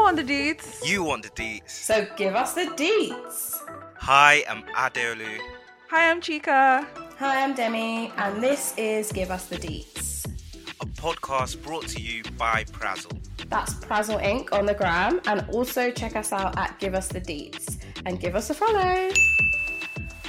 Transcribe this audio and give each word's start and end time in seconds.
want 0.00 0.16
the 0.16 0.24
deets. 0.24 0.86
You 0.86 1.02
want 1.02 1.22
the 1.22 1.30
deets. 1.30 1.70
So 1.70 2.06
give 2.16 2.34
us 2.34 2.54
the 2.54 2.66
deets. 2.76 3.56
Hi, 3.96 4.44
I'm 4.48 4.62
Adeolu. 4.74 5.38
Hi, 5.90 6.10
I'm 6.10 6.20
Chika. 6.20 6.86
Hi, 7.18 7.42
I'm 7.42 7.54
Demi, 7.54 8.12
and 8.16 8.42
this 8.42 8.74
is 8.76 9.10
Give 9.10 9.30
Us 9.30 9.46
the 9.46 9.56
Deets. 9.56 10.24
A 10.80 10.86
podcast 10.86 11.62
brought 11.62 11.88
to 11.88 12.00
you 12.00 12.22
by 12.36 12.64
Prazzle. 12.64 13.18
That's 13.48 13.74
Prazzle 13.74 14.22
Inc. 14.22 14.52
on 14.52 14.66
the 14.66 14.74
gram, 14.74 15.20
and 15.26 15.44
also 15.50 15.90
check 15.90 16.14
us 16.14 16.32
out 16.32 16.56
at 16.56 16.78
Give 16.78 16.94
Us 16.94 17.08
the 17.08 17.20
Deets 17.20 17.82
and 18.06 18.20
give 18.20 18.36
us 18.36 18.50
a 18.50 18.54
follow. 18.54 19.10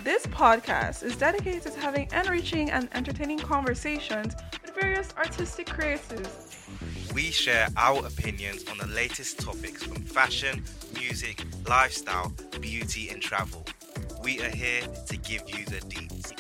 This 0.03 0.25
podcast 0.27 1.03
is 1.03 1.15
dedicated 1.15 1.73
to 1.73 1.79
having 1.79 2.07
enriching 2.13 2.71
and 2.71 2.89
entertaining 2.93 3.39
conversations 3.39 4.33
with 4.61 4.73
various 4.73 5.13
artistic 5.17 5.67
creatives. 5.67 6.55
We 7.19 7.31
share 7.31 7.67
our 7.75 8.05
opinions 8.07 8.63
on 8.71 8.77
the 8.77 8.87
latest 8.87 9.41
topics 9.41 9.83
from 9.83 10.01
fashion, 10.03 10.63
music, 10.97 11.43
lifestyle, 11.67 12.31
beauty, 12.61 13.09
and 13.09 13.21
travel. 13.21 13.65
We 14.23 14.39
are 14.41 14.49
here 14.49 14.83
to 15.07 15.17
give 15.17 15.41
you 15.49 15.65
the 15.65 15.81
deets. 15.81 16.31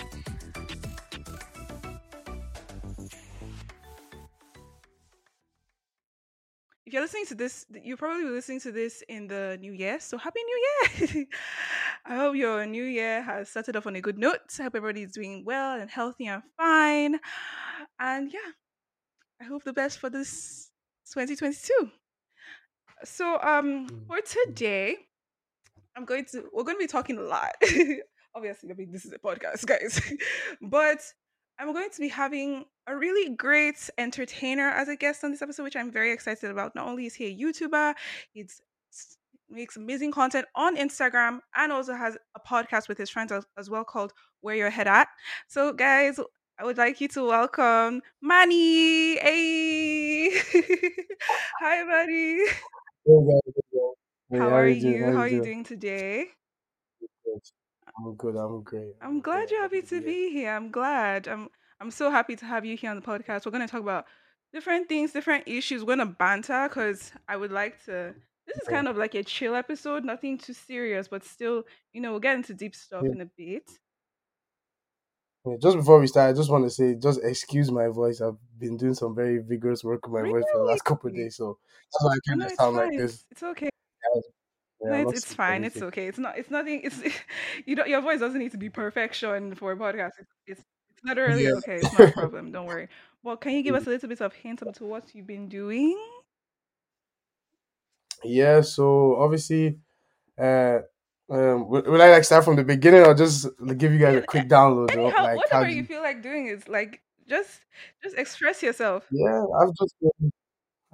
If 6.85 6.93
you're 6.93 7.01
listening 7.01 7.25
to 7.25 7.35
this, 7.35 7.65
you're 7.83 7.97
probably 7.97 8.29
listening 8.29 8.61
to 8.61 8.71
this 8.71 9.03
in 9.09 9.27
the 9.27 9.57
new 9.59 9.73
year. 9.73 9.99
So 9.99 10.17
happy 10.17 10.39
new 10.45 11.09
year! 11.09 11.25
I 12.05 12.15
hope 12.15 12.37
your 12.37 12.65
new 12.65 12.85
year 12.85 13.21
has 13.21 13.49
started 13.49 13.75
off 13.75 13.85
on 13.85 13.97
a 13.97 14.01
good 14.01 14.17
note. 14.17 14.39
I 14.57 14.63
hope 14.63 14.75
everybody's 14.77 15.11
doing 15.11 15.43
well 15.45 15.77
and 15.77 15.89
healthy 15.89 16.27
and 16.27 16.41
fine. 16.55 17.19
And 17.99 18.31
yeah, 18.31 18.51
I 19.41 19.43
hope 19.43 19.65
the 19.65 19.73
best 19.73 19.99
for 19.99 20.09
this 20.09 20.68
2022. 21.11 21.91
So 23.03 23.39
um 23.41 23.87
for 24.07 24.21
today, 24.21 24.97
I'm 25.95 26.05
going 26.05 26.25
to 26.25 26.49
we're 26.53 26.63
going 26.63 26.77
to 26.77 26.83
be 26.83 26.87
talking 26.87 27.17
a 27.17 27.21
lot. 27.21 27.51
Obviously, 28.35 28.71
I 28.71 28.73
mean 28.73 28.91
this 28.91 29.05
is 29.05 29.13
a 29.13 29.19
podcast, 29.19 29.65
guys. 29.67 30.01
but 30.61 31.01
I'm 31.59 31.73
going 31.73 31.89
to 31.89 31.99
be 31.99 32.07
having 32.07 32.65
a 32.87 32.95
really 32.95 33.35
great 33.35 33.89
entertainer 33.97 34.69
as 34.69 34.87
a 34.87 34.95
guest 34.95 35.23
on 35.23 35.31
this 35.31 35.41
episode, 35.41 35.63
which 35.63 35.75
I'm 35.75 35.91
very 35.91 36.11
excited 36.13 36.49
about. 36.49 36.73
Not 36.73 36.87
only 36.87 37.05
is 37.05 37.15
he 37.15 37.25
a 37.25 37.37
YouTuber, 37.37 37.95
he's 38.31 38.61
makes 39.49 39.77
amazing 39.77 40.11
content 40.11 40.45
on 40.55 40.77
Instagram 40.77 41.39
and 41.55 41.71
also 41.71 41.95
has 41.95 42.17
a 42.35 42.39
podcast 42.39 42.87
with 42.87 42.97
his 42.97 43.09
friends 43.09 43.31
as, 43.31 43.45
as 43.57 43.69
well 43.69 43.83
called 43.83 44.13
Where 44.41 44.55
Your 44.55 44.69
Head 44.69 44.87
At. 44.87 45.07
So, 45.47 45.73
guys, 45.73 46.19
I 46.59 46.65
would 46.65 46.77
like 46.77 46.99
you 47.01 47.07
to 47.09 47.23
welcome 47.25 48.01
Manny. 48.21 49.17
Hey, 49.17 50.29
hi, 51.61 51.83
Manny. 51.85 52.45
Hey 53.05 53.07
guys, 53.07 53.53
hey. 53.71 53.79
Hey, 54.31 54.37
How 54.37 54.49
are 54.49 54.67
you 54.67 54.81
doing? 54.81 55.03
How 55.03 55.11
How 55.13 55.19
are 55.21 55.27
you 55.27 55.41
doing? 55.41 55.63
doing 55.63 55.63
today? 55.63 56.25
I'm 57.97 58.15
good. 58.15 58.35
I'm 58.35 58.61
great. 58.63 58.93
I'm 59.01 59.21
glad 59.21 59.47
great. 59.47 59.51
you're 59.51 59.61
happy 59.61 59.81
to 59.83 60.01
be 60.01 60.31
here. 60.31 60.51
I'm 60.51 60.69
glad. 60.71 61.27
I'm 61.27 61.49
I'm 61.79 61.91
so 61.91 62.11
happy 62.11 62.35
to 62.35 62.45
have 62.45 62.65
you 62.65 62.75
here 62.77 62.89
on 62.91 62.97
the 62.97 63.01
podcast. 63.01 63.45
We're 63.45 63.51
going 63.51 63.65
to 63.65 63.71
talk 63.71 63.81
about 63.81 64.05
different 64.53 64.89
things, 64.89 65.13
different 65.13 65.45
issues. 65.47 65.81
We're 65.81 65.95
going 65.95 66.07
to 66.07 66.13
banter 66.13 66.67
because 66.67 67.11
I 67.27 67.37
would 67.37 67.51
like 67.51 67.83
to. 67.85 68.13
This 68.47 68.57
is 68.57 68.67
kind 68.67 68.87
of 68.87 68.97
like 68.97 69.13
a 69.15 69.23
chill 69.23 69.55
episode, 69.55 70.03
nothing 70.03 70.37
too 70.39 70.53
serious, 70.53 71.07
but 71.07 71.23
still, 71.23 71.63
you 71.93 72.01
know, 72.01 72.11
we'll 72.11 72.19
get 72.19 72.35
into 72.35 72.53
deep 72.53 72.75
stuff 72.75 73.03
Yeah. 73.05 73.11
in 73.11 73.21
a 73.21 73.29
bit. 73.37 73.69
Just 75.57 75.77
before 75.77 75.99
we 75.99 76.07
start, 76.07 76.29
I 76.29 76.33
just 76.33 76.51
want 76.51 76.65
to 76.65 76.69
say, 76.69 76.95
just 76.95 77.19
excuse 77.23 77.71
my 77.71 77.87
voice. 77.87 78.21
I've 78.21 78.37
been 78.57 78.77
doing 78.77 78.93
some 78.93 79.15
very 79.15 79.39
vigorous 79.39 79.83
work 79.83 80.07
with 80.07 80.21
my 80.23 80.29
voice 80.29 80.43
for 80.51 80.59
the 80.59 80.65
last 80.65 80.83
couple 80.83 81.09
of 81.09 81.15
days, 81.15 81.35
so 81.37 81.57
that's 81.91 82.03
why 82.03 82.11
I 82.11 82.17
kind 82.27 82.39
no, 82.39 82.45
of 82.45 82.51
sound 82.53 82.75
like 82.75 82.97
this. 82.97 83.25
It's 83.31 83.43
okay. 83.43 83.69
Yeah, 84.81 84.91
No, 84.91 85.09
it's, 85.09 85.23
it's 85.23 85.33
fine. 85.33 85.63
It's 85.63 85.81
okay. 85.81 86.07
It's 86.07 86.19
not. 86.19 86.37
It's 86.37 86.49
nothing. 86.49 86.81
It's 86.83 87.01
you 87.65 87.75
don't. 87.75 87.89
Your 87.89 88.01
voice 88.01 88.19
doesn't 88.19 88.39
need 88.39 88.51
to 88.51 88.57
be 88.57 88.69
perfection 88.69 89.55
for 89.55 89.71
a 89.71 89.77
podcast. 89.77 90.11
It's 90.19 90.31
it's, 90.47 90.61
it's 90.91 91.03
literally 91.03 91.43
Yeah. 91.43 91.53
okay. 91.55 91.75
It's 91.77 91.97
not 91.97 92.09
a 92.09 92.11
problem. 92.13 92.51
Don't 92.51 92.65
worry. 92.65 92.87
Well, 93.23 93.37
can 93.37 93.53
you 93.53 93.63
give 93.63 93.75
us 93.75 93.85
a 93.87 93.89
little 93.89 94.09
bit 94.09 94.21
of 94.21 94.33
hint 94.33 94.61
into 94.61 94.85
what 94.85 95.13
you've 95.13 95.27
been 95.27 95.49
doing? 95.49 95.97
Yeah. 98.23 98.61
So 98.61 99.15
obviously, 99.17 99.79
uh, 100.37 100.79
um, 101.29 101.69
would, 101.69 101.87
would 101.87 102.01
I 102.01 102.11
like 102.11 102.23
start 102.23 102.43
from 102.45 102.55
the 102.55 102.63
beginning 102.63 103.03
or 103.05 103.13
just 103.13 103.47
like, 103.59 103.77
give 103.77 103.93
you 103.93 103.99
guys 103.99 104.15
a 104.15 104.21
quick 104.21 104.47
download? 104.47 104.91
of, 104.91 104.97
Anyhow, 104.97 105.23
like 105.23 105.37
whatever 105.37 105.69
you 105.69 105.77
you? 105.77 105.83
feel 105.83 106.01
like 106.01 106.21
doing 106.21 106.47
is 106.47 106.67
like 106.67 107.01
just 107.27 107.61
just 108.01 108.17
express 108.17 108.63
yourself. 108.63 109.05
Yeah, 109.11 109.43
I've 109.61 109.73
just 109.75 109.95
been, 110.01 110.31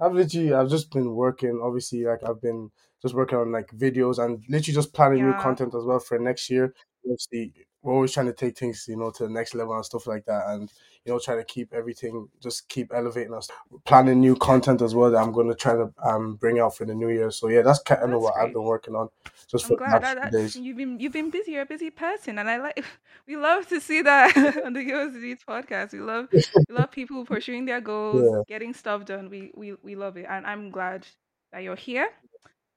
I've 0.00 0.12
literally, 0.12 0.52
I've 0.52 0.68
just 0.68 0.90
been 0.90 1.14
working. 1.14 1.60
Obviously, 1.62 2.04
like 2.04 2.22
I've 2.22 2.40
been 2.42 2.70
just 3.00 3.14
working 3.14 3.38
on 3.38 3.52
like 3.52 3.68
videos 3.68 4.22
and 4.22 4.44
literally 4.48 4.74
just 4.74 4.92
planning 4.92 5.24
new 5.24 5.34
content 5.34 5.74
as 5.74 5.84
well 5.84 5.98
for 5.98 6.18
next 6.18 6.50
year. 6.50 6.74
Obviously, 7.04 7.52
we're 7.86 7.94
always 7.94 8.12
trying 8.12 8.26
to 8.26 8.32
take 8.32 8.58
things, 8.58 8.86
you 8.88 8.96
know, 8.96 9.10
to 9.12 9.22
the 9.24 9.30
next 9.30 9.54
level 9.54 9.74
and 9.74 9.84
stuff 9.84 10.06
like 10.08 10.24
that, 10.26 10.44
and 10.48 10.72
you 11.04 11.12
know, 11.12 11.20
trying 11.20 11.38
to 11.38 11.44
keep 11.44 11.72
everything, 11.72 12.28
just 12.42 12.68
keep 12.68 12.92
elevating 12.92 13.32
us. 13.32 13.48
Planning 13.84 14.20
new 14.20 14.34
content 14.34 14.82
as 14.82 14.94
well 14.94 15.10
that 15.10 15.18
I'm 15.18 15.32
going 15.32 15.48
to 15.48 15.54
try 15.54 15.74
to 15.74 15.92
um 16.02 16.34
bring 16.34 16.58
out 16.58 16.76
for 16.76 16.84
the 16.84 16.94
new 16.94 17.08
year. 17.10 17.30
So 17.30 17.48
yeah, 17.48 17.62
that's 17.62 17.78
kind 17.80 18.02
of 18.02 18.10
That's 18.10 18.22
what 18.22 18.34
I've 18.36 18.52
been 18.52 18.64
working 18.64 18.96
on 18.96 19.08
just 19.48 19.64
I'm 19.64 19.68
for 19.68 19.76
glad 19.76 20.02
that, 20.02 20.32
days. 20.32 20.56
you've 20.56 20.76
been 20.76 21.00
you've 21.00 21.12
been 21.12 21.30
busy. 21.30 21.52
You're 21.52 21.62
a 21.62 21.66
busy 21.66 21.90
person, 21.90 22.38
and 22.38 22.48
I 22.50 22.58
like. 22.58 22.84
We 23.26 23.36
love 23.36 23.66
to 23.70 23.80
see 23.80 24.02
that 24.02 24.36
on 24.64 24.72
the 24.72 24.84
Girls 24.84 25.12
Deeds 25.14 25.42
podcast. 25.44 25.92
We 25.92 25.98
love 25.98 26.28
we 26.68 26.74
love 26.74 26.90
people 26.92 27.24
pursuing 27.24 27.64
their 27.64 27.80
goals, 27.80 28.30
Yeah, 28.32 28.42
getting 28.46 28.72
stuff 28.72 29.04
done. 29.04 29.30
We 29.30 29.50
we 29.56 29.74
we 29.82 29.96
love 29.96 30.16
it, 30.16 30.26
and 30.28 30.46
I'm 30.46 30.70
glad 30.70 31.06
that 31.52 31.64
you're 31.64 31.74
here. 31.74 32.08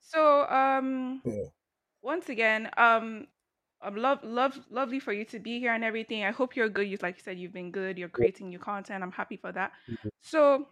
So 0.01 0.47
um, 0.49 1.21
yeah, 1.23 1.49
once 2.01 2.29
again, 2.29 2.69
um, 2.77 3.27
I'm 3.81 3.95
love 3.95 4.19
love 4.23 4.59
lovely 4.69 4.99
for 4.99 5.13
you 5.13 5.25
to 5.25 5.39
be 5.39 5.59
here 5.59 5.73
and 5.73 5.83
everything. 5.83 6.23
I 6.25 6.31
hope 6.31 6.55
you're 6.55 6.69
good. 6.69 6.87
You 6.87 6.97
like 7.01 7.17
you 7.17 7.23
said, 7.23 7.39
you've 7.39 7.53
been 7.53 7.71
good. 7.71 7.97
You're 7.97 8.09
creating 8.09 8.49
new 8.49 8.59
content. 8.59 9.03
I'm 9.03 9.11
happy 9.11 9.37
for 9.37 9.51
that. 9.53 9.71
Mhm. 9.89 10.09
So 10.21 10.67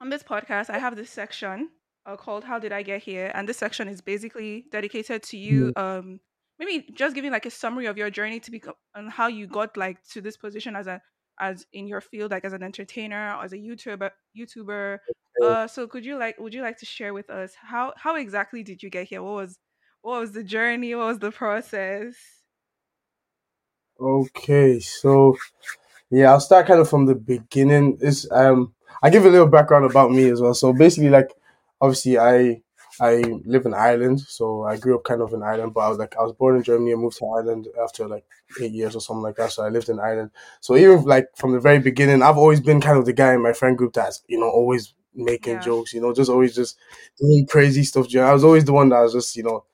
on 0.00 0.10
this 0.10 0.22
podcast, 0.22 0.70
I 0.70 0.78
have 0.78 0.96
this 0.96 1.10
section 1.10 1.70
uh, 2.06 2.16
called 2.16 2.44
"How 2.44 2.58
Did 2.58 2.72
I 2.72 2.82
Get 2.82 3.02
Here," 3.02 3.30
and 3.34 3.48
this 3.48 3.58
section 3.58 3.88
is 3.88 4.00
basically 4.00 4.66
dedicated 4.70 5.22
to 5.24 5.36
you. 5.38 5.72
Um, 5.76 6.20
maybe 6.58 6.88
just 6.94 7.14
giving 7.14 7.32
like 7.32 7.46
a 7.46 7.50
summary 7.50 7.86
of 7.86 7.96
your 7.98 8.10
journey 8.10 8.40
to 8.40 8.50
become 8.50 8.74
and 8.94 9.10
how 9.10 9.28
you 9.28 9.46
got 9.46 9.76
like 9.76 10.02
to 10.08 10.20
this 10.20 10.36
position 10.36 10.76
as 10.76 10.86
a 10.86 11.00
as 11.38 11.66
in 11.72 11.86
your 11.86 12.00
field, 12.00 12.30
like 12.30 12.44
as 12.44 12.52
an 12.54 12.62
entertainer, 12.62 13.34
or 13.36 13.44
as 13.44 13.52
a 13.52 13.56
YouTuber. 13.58 14.10
YouTuber. 14.38 14.98
Uh, 15.42 15.66
so 15.66 15.86
could 15.86 16.04
you 16.04 16.16
like 16.18 16.38
would 16.38 16.54
you 16.54 16.62
like 16.62 16.78
to 16.78 16.86
share 16.86 17.12
with 17.14 17.28
us 17.30 17.54
how 17.60 17.92
how 17.96 18.16
exactly 18.16 18.62
did 18.62 18.82
you 18.82 18.90
get 18.90 19.06
here? 19.08 19.22
What 19.22 19.34
was 19.34 19.58
what 20.06 20.20
was 20.20 20.32
the 20.32 20.44
journey? 20.44 20.94
What 20.94 21.06
was 21.08 21.18
the 21.18 21.32
process? 21.32 22.14
Okay, 24.00 24.78
so 24.80 25.36
Yeah, 26.10 26.32
I'll 26.32 26.40
start 26.40 26.66
kind 26.68 26.80
of 26.80 26.90
from 26.90 27.06
the 27.06 27.14
beginning. 27.16 27.98
Is 28.00 28.28
um, 28.32 28.74
I 29.02 29.10
give 29.10 29.26
a 29.26 29.30
little 29.30 29.48
background 29.48 29.86
about 29.86 30.10
me 30.12 30.30
as 30.30 30.40
well. 30.40 30.54
So 30.54 30.72
basically, 30.72 31.10
like, 31.10 31.30
obviously, 31.80 32.18
I 32.18 32.62
I 33.00 33.40
live 33.46 33.66
in 33.66 33.74
Ireland, 33.74 34.20
so 34.20 34.64
I 34.64 34.76
grew 34.78 34.96
up 34.96 35.04
kind 35.04 35.22
of 35.22 35.32
in 35.34 35.42
Ireland. 35.42 35.74
But 35.74 35.82
I 35.82 35.88
was 35.90 35.98
like, 35.98 36.16
I 36.18 36.22
was 36.22 36.32
born 36.34 36.56
in 36.56 36.62
Germany 36.64 36.92
and 36.92 37.02
moved 37.02 37.18
to 37.18 37.26
Ireland 37.26 37.68
after 37.82 38.08
like 38.08 38.24
eight 38.62 38.72
years 38.72 38.96
or 38.96 39.00
something 39.02 39.22
like 39.22 39.36
that. 39.36 39.52
So 39.52 39.64
I 39.64 39.70
lived 39.70 39.88
in 39.90 40.00
Ireland. 40.00 40.30
So 40.60 40.76
even 40.76 41.04
like 41.04 41.28
from 41.36 41.52
the 41.52 41.60
very 41.60 41.80
beginning, 41.80 42.22
I've 42.22 42.38
always 42.38 42.60
been 42.60 42.80
kind 42.82 42.98
of 42.98 43.06
the 43.06 43.14
guy 43.14 43.34
in 43.34 43.42
my 43.42 43.52
friend 43.54 43.78
group 43.78 43.94
that's 43.94 44.22
you 44.28 44.40
know 44.40 44.50
always 44.50 44.94
making 45.14 45.60
Yeah. 45.60 45.60
jokes, 45.60 45.94
you 45.94 46.00
know, 46.02 46.14
just 46.14 46.30
always 46.30 46.54
just 46.54 46.78
doing 47.18 47.46
crazy 47.48 47.84
stuff. 47.84 48.06
I 48.16 48.32
was 48.34 48.44
always 48.44 48.64
the 48.66 48.72
one 48.74 48.90
that 48.90 49.00
was 49.02 49.14
just 49.14 49.36
you 49.36 49.44
know 49.44 49.64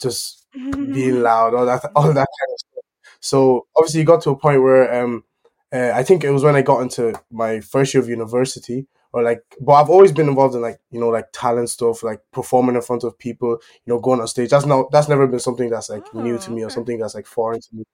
just 0.00 0.46
being 0.90 1.22
loud, 1.22 1.54
all 1.54 1.66
that, 1.66 1.84
all 1.96 2.04
that 2.08 2.14
kind 2.14 2.52
of 2.52 2.58
stuff. 2.58 2.84
So 3.20 3.66
obviously, 3.76 4.00
it 4.02 4.04
got 4.04 4.22
to 4.22 4.30
a 4.30 4.36
point 4.36 4.62
where 4.62 5.02
um, 5.02 5.24
uh, 5.72 5.92
I 5.94 6.02
think 6.02 6.24
it 6.24 6.30
was 6.30 6.42
when 6.42 6.56
I 6.56 6.62
got 6.62 6.80
into 6.82 7.14
my 7.30 7.60
first 7.60 7.94
year 7.94 8.02
of 8.02 8.08
university, 8.08 8.86
or 9.12 9.22
like, 9.22 9.42
but 9.60 9.72
I've 9.74 9.90
always 9.90 10.12
been 10.12 10.28
involved 10.28 10.54
in 10.54 10.62
like 10.62 10.80
you 10.90 11.00
know 11.00 11.08
like 11.08 11.26
talent 11.32 11.70
stuff, 11.70 12.02
like 12.02 12.20
performing 12.32 12.76
in 12.76 12.82
front 12.82 13.04
of 13.04 13.18
people, 13.18 13.58
you 13.84 13.92
know, 13.94 14.00
going 14.00 14.20
on 14.20 14.26
stage. 14.28 14.50
That's 14.50 14.66
not 14.66 14.90
that's 14.90 15.08
never 15.08 15.26
been 15.26 15.40
something 15.40 15.70
that's 15.70 15.90
like 15.90 16.12
new 16.14 16.38
to 16.38 16.50
Oh, 16.50 16.52
me 16.52 16.62
or 16.62 16.70
okay. 16.70 16.74
something 16.74 16.98
that's 16.98 17.14
like 17.14 17.26
foreign 17.26 17.60
to 17.60 17.68
me. 17.72 17.84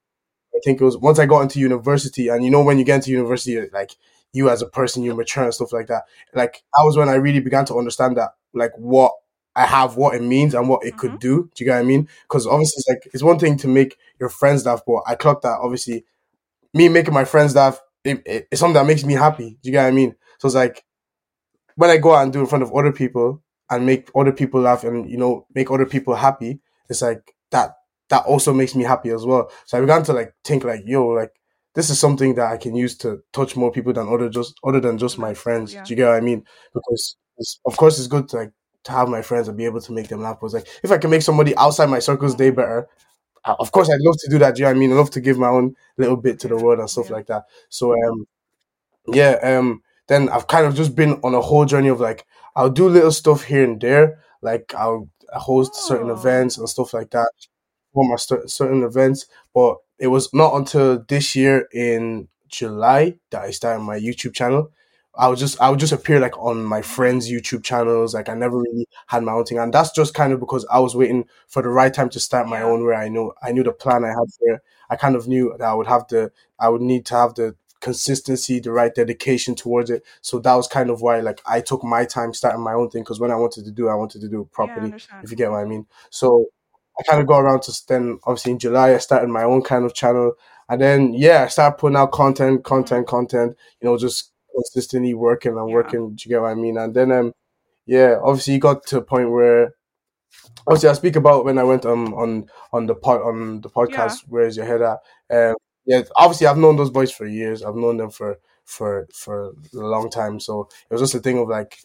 I 0.55 0.59
think 0.65 0.81
it 0.81 0.85
was 0.85 0.97
once 0.97 1.19
I 1.19 1.27
got 1.27 1.43
into 1.43 1.61
university, 1.61 2.29
and 2.29 2.45
you 2.45 2.51
know 2.51 2.63
when 2.63 2.79
you 2.79 2.85
get 2.85 2.97
into 2.97 3.11
university, 3.11 3.61
like 3.73 3.93
you 4.33 4.49
as 4.51 4.63
a 4.63 4.67
person, 4.67 5.03
you 5.03 5.15
mature 5.15 5.45
and 5.45 5.55
stuff 5.55 5.73
like 5.73 5.87
that. 5.89 6.05
Like 6.35 6.63
that 6.77 6.85
was 6.85 6.97
when 6.97 7.09
I 7.09 7.15
really 7.15 7.41
began 7.41 7.65
to 7.67 7.77
understand 7.79 8.17
that, 8.17 8.31
like 8.55 8.73
what 8.77 9.13
I 9.57 9.65
have, 9.67 9.97
what 9.97 10.15
it 10.15 10.23
means, 10.23 10.55
and 10.55 10.69
what 10.69 10.85
it 10.85 10.91
Mm-hmm. 10.91 10.99
could 10.99 11.19
do. 11.21 11.51
Do 11.55 11.65
you 11.65 11.67
get 11.71 11.75
what 11.77 11.81
I 11.81 11.85
mean? 11.85 12.09
Because 12.23 12.47
obviously, 12.47 12.79
it's 12.81 12.89
like 12.89 13.15
it's 13.15 13.23
one 13.23 13.39
thing 13.39 13.57
to 13.59 13.69
make 13.69 13.97
your 14.21 14.29
friends 14.29 14.67
laugh, 14.67 14.83
but 14.87 15.03
I 15.07 15.15
clocked 15.17 15.43
that 15.45 15.59
obviously 15.63 16.05
me 16.75 16.89
making 16.89 17.15
my 17.15 17.25
friends 17.25 17.55
laugh, 17.55 17.81
it, 18.05 18.23
it- 18.27 18.49
it's 18.51 18.61
something 18.61 18.75
that 18.75 18.87
makes 18.87 19.05
me 19.05 19.15
happy. 19.15 19.51
Do 19.63 19.69
you 19.69 19.73
get 19.73 19.83
what 19.85 19.89
I 19.89 19.93
mean? 19.93 20.15
So 20.39 20.49
it's 20.49 20.55
like 20.55 20.85
when 21.77 21.91
I 21.91 21.97
go 21.99 22.15
out 22.15 22.23
and 22.25 22.33
do 22.33 22.41
in 22.41 22.47
front 22.47 22.63
of 22.65 22.75
other 22.75 22.93
people 22.93 23.43
and 23.71 23.85
make 23.87 24.11
other 24.15 24.33
people 24.33 24.61
laugh 24.61 24.85
and 24.85 25.09
you 25.11 25.17
know 25.17 25.47
make 25.55 25.71
other 25.71 25.87
people 25.87 26.15
happy, 26.15 26.61
it's 26.89 27.03
like 27.03 27.35
that 27.51 27.73
that 28.09 28.25
also 28.27 28.53
makes 28.55 28.75
me 28.75 28.85
happy 28.85 29.11
as 29.11 29.25
well. 29.25 29.51
So 29.67 29.79
I 29.79 29.81
began 29.81 30.03
to 30.05 30.13
like 30.13 30.35
think 30.45 30.65
like, 30.65 30.83
yo, 30.87 31.09
like 31.09 31.33
this 31.75 31.91
is 31.91 31.99
something 31.99 32.35
that 32.37 32.53
I 32.53 32.57
can 32.57 32.75
use 32.75 32.97
to 32.99 33.21
touch 33.33 33.57
more 33.57 33.73
people 33.73 33.93
than 33.93 34.09
other 34.09 34.29
just 34.29 34.55
other 34.65 34.81
than 34.81 34.99
just 34.99 35.19
my 35.19 35.35
friends. 35.35 35.75
yeah. 35.75 35.85
Do 35.85 35.91
you 35.93 35.97
get 35.97 36.09
what 36.09 36.17
I 36.17 36.21
mean? 36.21 36.45
Because 36.73 37.17
it's, 37.39 37.61
of 37.67 37.77
course 37.77 37.99
it's 37.99 38.09
good 38.09 38.29
to 38.31 38.37
like 38.37 38.53
to 38.87 38.93
have 38.93 39.09
my 39.09 39.23
friends 39.23 39.49
and 39.49 39.57
be 39.59 39.67
able 39.67 39.81
to 39.83 39.93
make 39.93 40.09
them 40.09 40.23
laugh. 40.23 40.39
But 40.41 40.47
it's 40.49 40.55
like 40.55 40.69
if 40.83 40.93
I 40.93 40.99
can 40.99 41.11
make 41.11 41.23
somebody 41.23 41.57
outside 41.57 41.87
my 41.91 42.01
circle's 42.01 42.35
day 42.35 42.51
better, 42.51 42.89
uh, 43.45 43.57
of 43.61 43.73
course 43.73 43.91
I'd 43.91 44.01
love 44.01 44.17
to 44.21 44.31
do 44.31 44.39
that. 44.41 44.57
Do 44.57 44.61
you 44.61 44.67
know 44.67 44.71
what 44.73 44.77
I 44.77 44.81
mean? 44.81 44.93
I 44.93 44.97
love 44.97 45.11
to 45.13 45.21
give 45.21 45.39
my 45.39 45.49
own 45.49 45.77
little 45.99 46.17
bit 46.17 46.41
to 46.41 46.49
the 46.49 46.57
world 46.57 46.81
and 46.81 46.91
stuff 46.91 47.11
yeah. 47.11 47.17
like 47.17 47.27
that. 47.29 47.45
So 47.71 47.93
um 47.93 48.27
yeah, 49.09 49.39
um 49.43 49.83
then 50.09 50.29
I've 50.29 50.47
kind 50.47 50.67
of 50.67 50.75
just 50.75 50.95
been 50.95 51.15
on 51.25 51.35
a 51.35 51.41
whole 51.41 51.65
journey 51.65 51.89
of 51.89 52.01
like 52.01 52.27
I'll 52.55 52.71
do 52.71 52.89
little 52.89 53.13
stuff 53.13 53.45
here 53.45 53.65
and 53.65 53.81
there. 53.81 54.21
Like 54.43 54.75
I'll 54.77 55.09
host 55.33 55.75
certain 55.75 56.11
Oh, 56.11 56.15
events 56.15 56.59
and 56.59 56.69
stuff 56.69 56.95
like 56.95 57.11
that 57.11 57.31
for 57.93 58.09
my 58.09 58.17
cer- 58.17 58.49
certain 58.49 58.83
events. 58.83 59.27
But 59.55 59.77
it 59.99 60.09
was 60.09 60.33
not 60.35 60.55
until 60.57 61.05
this 61.09 61.35
year 61.37 61.69
in 61.73 62.29
July 62.49 63.19
that 63.31 63.43
I 63.43 63.51
started 63.51 63.83
my 63.83 63.99
YouTube 63.99 64.35
channel. 64.35 64.71
I 65.19 65.29
would 65.29 65.39
just 65.39 65.61
I 65.61 65.71
would 65.71 65.81
just 65.81 65.93
appear 65.93 66.21
like 66.21 66.39
on 66.39 66.65
my 66.65 66.83
friends' 66.83 67.31
YouTube 67.31 67.65
channels. 67.65 68.15
Like 68.15 68.29
I 68.29 68.35
never 68.35 68.59
really 68.59 68.87
had 69.07 69.23
my 69.23 69.33
own 69.33 69.45
thing, 69.45 69.59
and 69.59 69.73
that's 69.73 69.91
just 69.93 70.15
kind 70.15 70.33
of 70.33 70.41
because 70.41 70.67
I 70.71 70.79
was 70.79 70.95
waiting 70.95 71.27
for 71.49 71.63
the 71.63 71.69
right 71.69 71.93
time 71.93 72.11
to 72.11 72.21
start 72.21 72.49
my 72.49 72.63
own. 72.63 72.85
Where 72.85 72.95
I 72.95 73.09
know 73.09 73.33
I 73.43 73.53
knew 73.53 73.63
the 73.63 73.73
plan 73.73 74.05
I 74.05 74.09
had 74.09 74.29
there. 74.41 74.63
I 74.91 74.97
kind 74.97 75.17
of 75.17 75.27
knew 75.27 75.55
that 75.59 75.67
I 75.67 75.75
would 75.75 75.87
have 75.87 76.07
the 76.09 76.33
I 76.59 76.69
would 76.69 76.83
need 76.83 77.07
to 77.07 77.15
have 77.15 77.35
the 77.35 77.57
consistency, 77.81 78.59
the 78.59 78.73
right 78.73 78.95
dedication 78.95 79.55
towards 79.55 79.91
it. 79.91 80.05
So 80.21 80.39
that 80.41 80.55
was 80.55 80.69
kind 80.69 80.91
of 80.91 81.03
why 81.03 81.21
like 81.21 81.41
I 81.47 81.61
took 81.61 81.85
my 81.85 82.05
time 82.05 82.35
starting 82.35 82.63
my 82.63 82.73
own 82.75 82.91
thing 82.91 83.03
because 83.03 83.21
when 83.21 83.31
I 83.31 83.37
wanted 83.37 83.65
to 83.65 83.71
do, 83.71 83.89
it, 83.89 83.93
I 83.93 83.95
wanted 83.95 84.21
to 84.23 84.29
do 84.29 84.43
it 84.43 84.53
properly. 84.53 84.87
understand. 84.87 85.25
If 85.25 85.31
you 85.31 85.37
get 85.37 85.51
what 85.51 85.61
I 85.61 85.65
mean. 85.65 85.87
So 86.11 86.47
I 86.99 87.03
kind 87.03 87.21
of 87.21 87.27
got 87.27 87.41
around 87.41 87.63
to 87.63 87.73
then 87.89 88.19
obviously 88.25 88.53
in 88.53 88.59
July 88.59 88.95
I 88.95 88.99
started 88.99 89.29
my 89.29 89.45
own 89.45 89.63
kind 89.63 89.85
of 89.85 89.95
channel 89.95 90.33
and 90.69 90.81
then 90.81 91.15
yeah 91.15 91.45
I 91.45 91.49
started 91.49 91.79
putting 91.79 91.97
out 91.97 92.13
content 92.13 92.65
content 92.65 93.07
mm-hmm. 93.07 93.17
content 93.17 93.57
you 93.81 93.89
know 93.89 93.99
just 93.99 94.33
consistently 94.57 95.15
working 95.15 95.57
and 95.59 95.69
Yeah, 95.69 95.75
working 95.75 96.15
do 96.15 96.23
you 96.25 96.31
get 96.31 96.43
what 96.43 96.51
I 96.51 96.55
mean? 96.55 96.79
And 96.79 96.95
then 96.95 97.13
um 97.13 97.33
yeah 97.87 98.17
obviously 98.23 98.55
you 98.55 98.61
got 98.61 98.87
to 98.87 98.99
a 98.99 99.03
point 99.03 99.31
where 99.31 99.75
obviously 100.67 100.89
I 100.89 100.95
speak 100.95 101.17
about 101.17 101.45
when 101.45 101.59
I 101.59 101.65
went 101.65 101.87
um 101.87 102.15
on 102.15 102.47
on 102.73 102.87
the 102.87 102.95
pod 102.95 103.23
on 103.23 103.61
the 103.61 103.69
yeah. 103.69 103.75
podcast 103.75 104.25
where's 104.29 104.57
your 104.57 104.67
head 104.67 104.83
at? 104.83 104.99
Um 105.31 105.57
yeah 105.87 106.03
obviously 106.17 106.47
I've 106.47 106.59
known 106.59 106.77
those 106.77 106.91
boys 106.91 107.13
for 107.13 107.27
years. 107.27 107.63
I've 107.63 107.77
known 107.77 107.99
them 107.99 108.11
for 108.11 108.39
for 108.65 109.07
for 109.15 109.53
a 109.75 109.79
long 109.79 110.11
time. 110.11 110.41
So 110.41 110.69
it 110.91 110.95
was 110.95 111.03
just 111.03 111.15
a 111.15 111.21
thing 111.21 111.39
of 111.39 111.49
like 111.49 111.79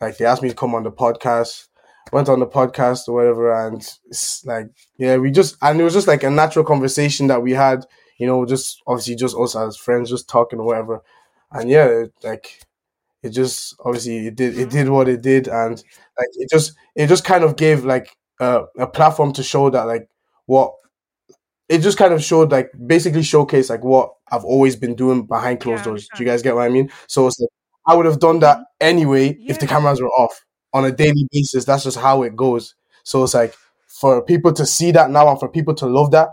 like 0.00 0.18
they 0.18 0.24
asked 0.26 0.42
me 0.42 0.48
to 0.50 0.54
come 0.54 0.74
on 0.74 0.82
the 0.84 0.92
podcast 0.92 1.68
went 2.12 2.28
on 2.28 2.40
the 2.40 2.46
podcast 2.46 3.08
or 3.08 3.14
whatever 3.14 3.66
and 3.66 3.82
it's 4.06 4.44
like 4.44 4.68
yeah 4.98 5.16
we 5.16 5.30
just 5.30 5.56
and 5.62 5.80
it 5.80 5.84
was 5.84 5.94
just 5.94 6.06
like 6.06 6.22
a 6.22 6.30
natural 6.30 6.64
conversation 6.64 7.26
that 7.26 7.42
we 7.42 7.52
had 7.52 7.84
you 8.18 8.26
know 8.26 8.44
just 8.44 8.82
obviously 8.86 9.14
just 9.16 9.36
us 9.36 9.56
as 9.56 9.76
friends 9.76 10.10
just 10.10 10.28
talking 10.28 10.58
or 10.58 10.66
whatever 10.66 11.02
and 11.54 11.70
yeah 11.70 11.86
it- 11.86 12.12
like 12.22 12.60
it 13.22 13.30
just 13.30 13.76
obviously 13.84 14.28
it 14.28 14.36
did 14.36 14.58
it 14.58 14.70
did 14.70 14.88
what 14.88 15.08
it 15.08 15.22
did 15.22 15.48
and 15.48 15.82
like 16.18 16.28
it 16.34 16.50
just 16.50 16.74
it 16.94 17.08
just 17.08 17.24
kind 17.24 17.44
of 17.44 17.56
gave 17.56 17.84
like 17.84 18.16
uh, 18.40 18.64
a 18.78 18.86
platform 18.86 19.32
to 19.32 19.42
show 19.42 19.70
that 19.70 19.84
like 19.84 20.08
what 20.46 20.74
it 21.68 21.78
just 21.78 21.98
kind 21.98 22.12
of 22.12 22.22
showed 22.22 22.50
like 22.52 22.70
basically 22.86 23.22
showcase 23.22 23.70
like 23.70 23.82
what 23.84 24.12
I've 24.30 24.44
always 24.44 24.76
been 24.76 24.94
doing 24.94 25.24
behind 25.26 25.60
closed 25.60 25.86
I 25.86 25.90
doors. 25.90 26.08
Do 26.10 26.22
you 26.22 26.28
guys 26.28 26.42
get 26.42 26.54
what 26.54 26.64
I 26.64 26.68
mean? 26.68 26.90
So 27.06 27.26
it's 27.26 27.40
like 27.40 27.50
I 27.86 27.94
would 27.94 28.06
have 28.06 28.20
done 28.20 28.40
that 28.40 28.58
Mhm. 28.58 28.64
anyway 28.80 29.38
if 29.46 29.58
the 29.58 29.66
cameras 29.66 30.00
were 30.00 30.08
off 30.10 30.44
on 30.72 30.84
a 30.84 30.92
daily 30.92 31.26
basis. 31.32 31.64
That's 31.64 31.84
just 31.84 31.98
how 31.98 32.22
it 32.22 32.36
goes. 32.36 32.74
So 33.04 33.22
it's 33.24 33.34
like 33.34 33.54
for 33.88 34.22
people 34.22 34.52
to 34.54 34.66
see 34.66 34.90
that 34.92 35.10
now 35.10 35.28
and 35.30 35.38
for 35.40 35.48
people 35.48 35.74
to 35.74 35.86
love 35.86 36.10
that, 36.10 36.28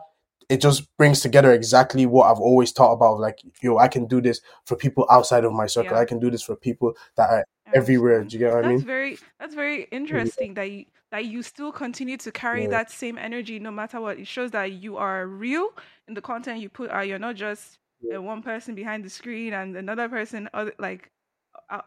it 0.51 0.61
just 0.61 0.85
brings 0.97 1.21
together 1.21 1.53
exactly 1.53 2.05
what 2.05 2.29
I've 2.29 2.39
always 2.39 2.71
thought 2.71 2.93
about. 2.93 3.19
Like, 3.19 3.39
yo, 3.61 3.77
I 3.77 3.87
can 3.87 4.05
do 4.07 4.21
this 4.21 4.41
for 4.65 4.75
people 4.75 5.07
outside 5.09 5.45
of 5.45 5.53
my 5.53 5.67
circle. 5.67 5.95
yeah. 5.95 5.97
I 5.97 6.05
can 6.05 6.19
do 6.19 6.29
this 6.31 6.43
for 6.43 6.55
people 6.55 6.93
that 7.15 7.29
are 7.29 7.45
I 7.67 7.71
everywhere. 7.73 8.23
Do 8.25 8.35
you 8.35 8.39
get 8.39 8.51
what 8.53 8.59
I 8.59 8.63
That's 8.63 8.69
mean? 8.69 8.85
very 8.85 9.19
that's 9.39 9.55
very 9.55 9.83
interesting 9.91 10.53
that 10.55 10.71
you 10.71 10.85
that 11.11 11.25
you 11.25 11.43
still 11.43 11.71
continue 11.71 12.17
to 12.17 12.31
carry 12.31 12.65
Yeah. 12.65 12.67
that 12.67 12.91
same 12.91 13.17
energy 13.17 13.59
no 13.59 13.71
matter 13.71 14.01
what. 14.01 14.19
It 14.19 14.27
shows 14.27 14.51
that 14.51 14.71
you 14.73 14.97
are 14.97 15.27
real 15.27 15.69
in 16.07 16.13
the 16.15 16.21
content 16.21 16.61
you 16.61 16.69
put 16.69 16.91
out. 16.91 17.07
You're 17.07 17.19
not 17.19 17.35
just 17.35 17.79
Yeah. 18.01 18.15
uh, 18.15 18.21
one 18.21 18.41
person 18.43 18.75
behind 18.75 19.03
the 19.05 19.09
screen 19.09 19.53
and 19.53 19.75
another 19.77 20.09
person 20.09 20.49
other, 20.53 20.73
like 20.79 21.11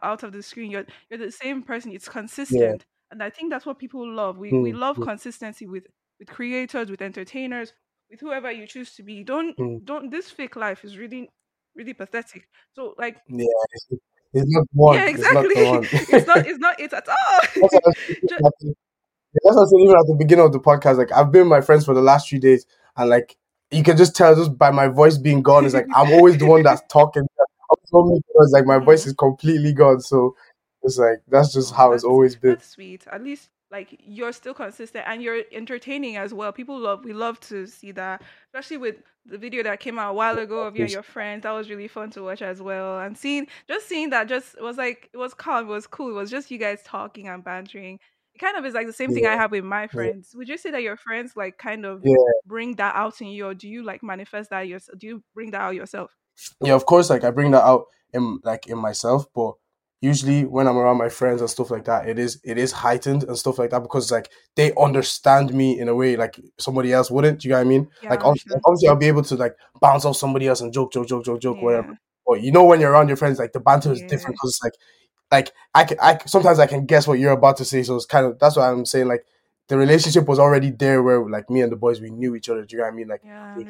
out 0.03 0.23
of 0.23 0.31
the 0.33 0.43
screen. 0.43 0.71
You're 0.71 0.85
you're 1.09 1.19
the 1.19 1.31
same 1.31 1.63
person. 1.63 1.91
It's 1.91 2.09
Yeah. 2.49 2.75
consistent, 2.75 2.85
and 3.11 3.21
I 3.23 3.29
think 3.29 3.51
that's 3.51 3.65
what 3.65 3.79
people 3.79 4.07
love. 4.09 4.37
We 4.37 4.57
we 4.61 4.71
Mm, 4.71 4.73
love 4.73 4.99
mm, 4.99 5.09
consistency 5.09 5.65
with 5.67 5.87
with 6.19 6.29
creators, 6.29 6.89
with 6.91 7.01
entertainers, 7.01 7.73
with 8.15 8.21
whoever 8.21 8.51
you 8.51 8.65
choose 8.65 8.95
to 8.95 9.03
be. 9.03 9.23
Don't 9.23 9.57
mm. 9.57 9.83
don't. 9.85 10.09
This 10.09 10.29
fake 10.29 10.55
life 10.55 10.83
is 10.83 10.97
really 10.97 11.29
really 11.75 11.93
pathetic. 11.93 12.47
So 12.73 12.95
like 12.97 13.17
Yeah. 13.27 13.45
It's, 13.73 13.87
it's 14.33 14.51
not 14.53 14.63
the 14.63 14.67
yeah, 14.73 14.83
one. 14.83 14.97
It's 14.99 15.21
not 15.21 15.45
exactly. 15.45 15.65
one. 15.65 15.83
it's 15.91 16.27
not 16.27 16.47
it's 16.47 16.59
not 16.59 16.79
it 16.79 16.93
at 16.93 17.07
all. 17.07 17.15
That's 17.55 17.73
what 17.73 17.83
I 17.85 17.87
was 17.87 17.95
thinking 18.07 18.29
Ju- 18.29 18.35
at 18.35 18.53
the- 18.61 18.75
that's 19.43 19.55
what 19.57 19.57
I 19.57 19.63
was 19.63 19.73
even 19.77 19.97
at 19.97 20.07
the 20.07 20.15
beginning 20.17 20.45
of 20.45 20.53
the 20.53 20.59
podcast. 20.61 20.97
Like 20.97 21.11
I've 21.11 21.29
been 21.29 21.41
with 21.41 21.49
my 21.49 21.59
friends 21.61 21.83
for 21.83 21.93
the 21.93 22.01
last 22.01 22.29
three 22.29 22.39
days, 22.39 22.65
and 22.95 23.09
like 23.09 23.35
you 23.69 23.83
can 23.83 23.97
just 23.97 24.15
tell 24.15 24.33
just 24.33 24.57
by 24.57 24.71
my 24.71 24.87
voice 24.87 25.17
being 25.17 25.41
gone. 25.41 25.65
It's 25.65 25.73
like 25.73 25.87
I'm 25.93 26.13
always 26.13 26.37
the 26.37 26.45
one 26.45 26.63
that's 26.63 26.81
talking. 26.89 27.27
Because 27.91 28.51
like 28.53 28.65
my 28.65 28.77
voice 28.79 29.03
Mhm. 29.03 29.07
is 29.07 29.13
completely 29.13 29.73
gone, 29.73 29.99
so 29.99 30.35
it's 30.83 30.97
like 30.97 31.21
that's 31.27 31.51
just 31.51 31.73
how 31.73 31.91
it's 31.91 32.05
always 32.05 32.37
been. 32.37 32.51
that's 32.51 32.69
sweet. 32.69 33.05
At 33.11 33.23
least 33.23 33.49
like 33.71 33.99
you're 34.03 34.31
still 34.31 34.53
consistent 34.53 35.05
and 35.07 35.21
you're 35.21 35.41
entertaining 35.51 36.17
as 36.17 36.33
well. 36.33 36.51
People 36.51 36.79
love 36.79 37.03
we 37.03 37.13
love 37.13 37.39
to 37.41 37.65
see 37.67 37.91
that, 37.93 38.21
especially 38.47 38.77
with 38.77 38.97
the 39.25 39.37
video 39.37 39.63
that 39.63 39.79
came 39.79 39.97
out 39.97 40.11
a 40.11 40.13
while 40.13 40.37
ago 40.37 40.61
of 40.61 40.75
you 40.75 40.83
and 40.83 40.93
your 40.93 41.03
friends. 41.03 41.43
That 41.43 41.51
was 41.51 41.69
really 41.69 41.87
fun 41.87 42.11
to 42.11 42.23
watch 42.23 42.41
as 42.41 42.61
well. 42.61 42.99
And 42.99 43.17
seeing 43.17 43.47
just 43.67 43.87
seeing 43.87 44.11
that 44.11 44.27
just 44.27 44.61
was 44.61 44.77
like 44.77 45.09
it 45.13 45.17
was 45.17 45.33
calm, 45.33 45.65
it 45.65 45.71
was 45.71 45.87
cool. 45.87 46.09
It 46.11 46.13
was 46.13 46.31
just 46.31 46.51
you 46.51 46.57
guys 46.57 46.81
talking 46.83 47.27
and 47.27 47.43
bantering. 47.43 47.99
It 48.35 48.39
kind 48.39 48.57
of 48.57 48.65
is 48.65 48.73
like 48.73 48.87
the 48.87 48.93
same 48.93 49.13
thing 49.13 49.25
I 49.25 49.35
have 49.35 49.51
with 49.51 49.63
my 49.63 49.83
yeah, 49.83 49.87
friends. 49.87 50.31
Would 50.35 50.49
you 50.49 50.57
say 50.57 50.69
that 50.71 50.81
your 50.83 50.97
friends 50.97 51.33
like 51.35 51.57
kind 51.57 51.85
of 51.85 52.01
yeah. 52.03 52.15
bring 52.45 52.75
that 52.75 52.95
out 52.95 53.21
in 53.21 53.27
you, 53.27 53.47
or 53.47 53.53
do 53.53 53.69
you 53.69 53.83
like 53.83 54.03
manifest 54.03 54.49
that 54.49 54.67
yourself? 54.67 54.99
Do 54.99 55.07
you 55.07 55.23
bring 55.33 55.51
that 55.51 55.61
out 55.61 55.75
yourself? 55.75 56.11
yeah, 56.61 56.73
of 56.73 56.85
course, 56.85 57.09
like 57.09 57.23
I 57.23 57.31
bring 57.31 57.51
that 57.51 57.63
out 57.63 57.85
in 58.13 58.39
like 58.43 58.67
in 58.67 58.77
myself, 58.77 59.27
but 59.33 59.53
usually 60.05 60.45
when 60.45 60.67
I'm 60.67 60.77
around 60.77 60.97
my 60.97 61.09
friends 61.09 61.41
and 61.41 61.49
stuff 61.49 61.71
like 61.71 61.85
that, 61.85 62.07
it 62.07 62.19
is 62.19 62.39
it 62.43 62.57
is 62.57 62.71
heightened 62.71 63.23
and 63.23 63.37
stuff 63.37 63.57
like 63.57 63.71
that 63.71 63.81
because 63.81 64.11
like 64.11 64.29
they 64.55 64.71
understand 64.75 65.53
me 65.53 65.79
in 65.79 65.89
a 65.89 65.95
way 65.95 66.15
like 66.15 66.39
somebody 66.59 66.93
else 66.93 67.09
wouldn't. 67.09 67.41
Do 67.41 67.47
you 67.47 67.53
know 67.53 67.59
what 67.59 67.65
I 67.65 67.69
mean? 67.69 67.87
Yeah, 68.03 68.11
Like 68.11 68.23
obviously, 68.23 68.55
obviously 68.65 68.89
I'll 68.89 68.95
be 68.95 69.07
able 69.07 69.23
to 69.23 69.35
like 69.35 69.55
bounce 69.81 70.05
off 70.05 70.15
somebody 70.17 70.47
else 70.47 70.61
and 70.61 70.71
joke, 70.71 70.93
joke, 70.93 71.07
joke, 71.07 71.25
joke, 71.25 71.41
joke, 71.41 71.61
whatever. 71.61 71.97
But 72.27 72.41
you 72.41 72.51
know 72.51 72.63
when 72.65 72.79
you're 72.79 72.91
around 72.91 73.07
your 73.07 73.17
friends, 73.17 73.39
like 73.39 73.53
the 73.53 73.59
banter 73.59 73.91
is 73.91 74.01
yeah, 74.01 74.07
different 74.07 74.35
because 74.35 74.51
it's 74.51 74.63
like 74.63 74.73
like 75.31 75.51
I 75.73 75.83
can 75.85 75.97
I 76.01 76.19
sometimes 76.25 76.59
I 76.59 76.67
can 76.67 76.85
guess 76.85 77.07
what 77.07 77.19
you're 77.19 77.31
about 77.31 77.57
to 77.57 77.65
say, 77.65 77.83
so 77.83 77.95
it's 77.95 78.05
kind 78.05 78.25
of 78.25 78.37
that's 78.39 78.55
what 78.55 78.63
I'm 78.69 78.85
saying. 78.85 79.07
Like 79.07 79.25
the 79.67 79.77
relationship 79.77 80.27
was 80.27 80.37
already 80.37 80.69
there 80.69 81.01
where 81.01 81.27
like 81.27 81.49
me 81.49 81.61
and 81.61 81.71
the 81.71 81.75
boys 81.75 81.99
we 81.99 82.11
knew 82.11 82.35
each 82.35 82.49
other. 82.49 82.63
Do 82.65 82.75
you 82.75 82.81
know 82.81 82.87
what 82.87 82.93
I 82.93 82.95
mean? 82.95 83.07
Like 83.07 83.21
yeah. 83.25 83.53
I 83.53 83.57
we, 83.57 83.65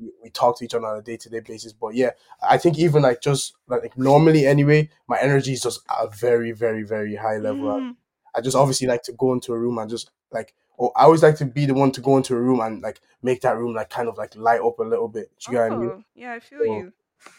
we, 0.00 0.10
we 0.24 0.30
talk 0.30 0.58
to 0.58 0.64
each 0.64 0.74
other 0.74 0.86
on 0.86 0.98
a 0.98 1.02
day 1.02 1.16
to 1.16 1.28
day 1.28 1.40
basis. 1.40 1.72
But 1.72 1.94
yeah, 1.94 2.10
I 2.42 2.56
think 2.56 2.78
even 2.78 3.02
like 3.02 3.20
just 3.20 3.54
like 3.66 3.96
normally 3.98 4.46
anyway, 4.46 4.90
my 5.08 5.18
energy 5.20 5.52
is 5.52 5.62
just 5.62 5.80
at 5.90 6.04
a 6.04 6.08
very, 6.08 6.52
very, 6.52 6.84
very 6.84 7.16
high 7.16 7.38
level. 7.38 7.68
Mhm. 7.68 7.96
I 8.34 8.40
just 8.40 8.56
obviously 8.56 8.86
like 8.86 9.02
to 9.04 9.12
go 9.12 9.32
into 9.32 9.52
a 9.52 9.58
room 9.58 9.78
and 9.78 9.90
just 9.90 10.10
like 10.30 10.54
oh 10.78 10.92
I 10.94 11.04
always 11.04 11.22
like 11.22 11.36
to 11.38 11.44
be 11.44 11.66
the 11.66 11.74
one 11.74 11.90
to 11.92 12.00
go 12.00 12.16
into 12.16 12.34
a 12.36 12.40
room 12.40 12.60
and 12.60 12.80
like 12.80 13.00
make 13.22 13.40
that 13.40 13.56
room 13.58 13.74
like 13.74 13.90
kind 13.90 14.08
of 14.08 14.16
like 14.16 14.36
light 14.36 14.60
up 14.60 14.78
a 14.78 14.84
little 14.84 15.08
bit. 15.08 15.32
Do 15.40 15.50
you 15.52 15.58
know 15.58 15.64
what 15.64 15.72
I 15.72 15.76
mean? 15.76 15.90
Oh, 15.90 16.04
yeah, 16.14 16.32
I 16.34 16.40
feel 16.40 16.58
So, 16.60 16.64
you. 16.64 16.92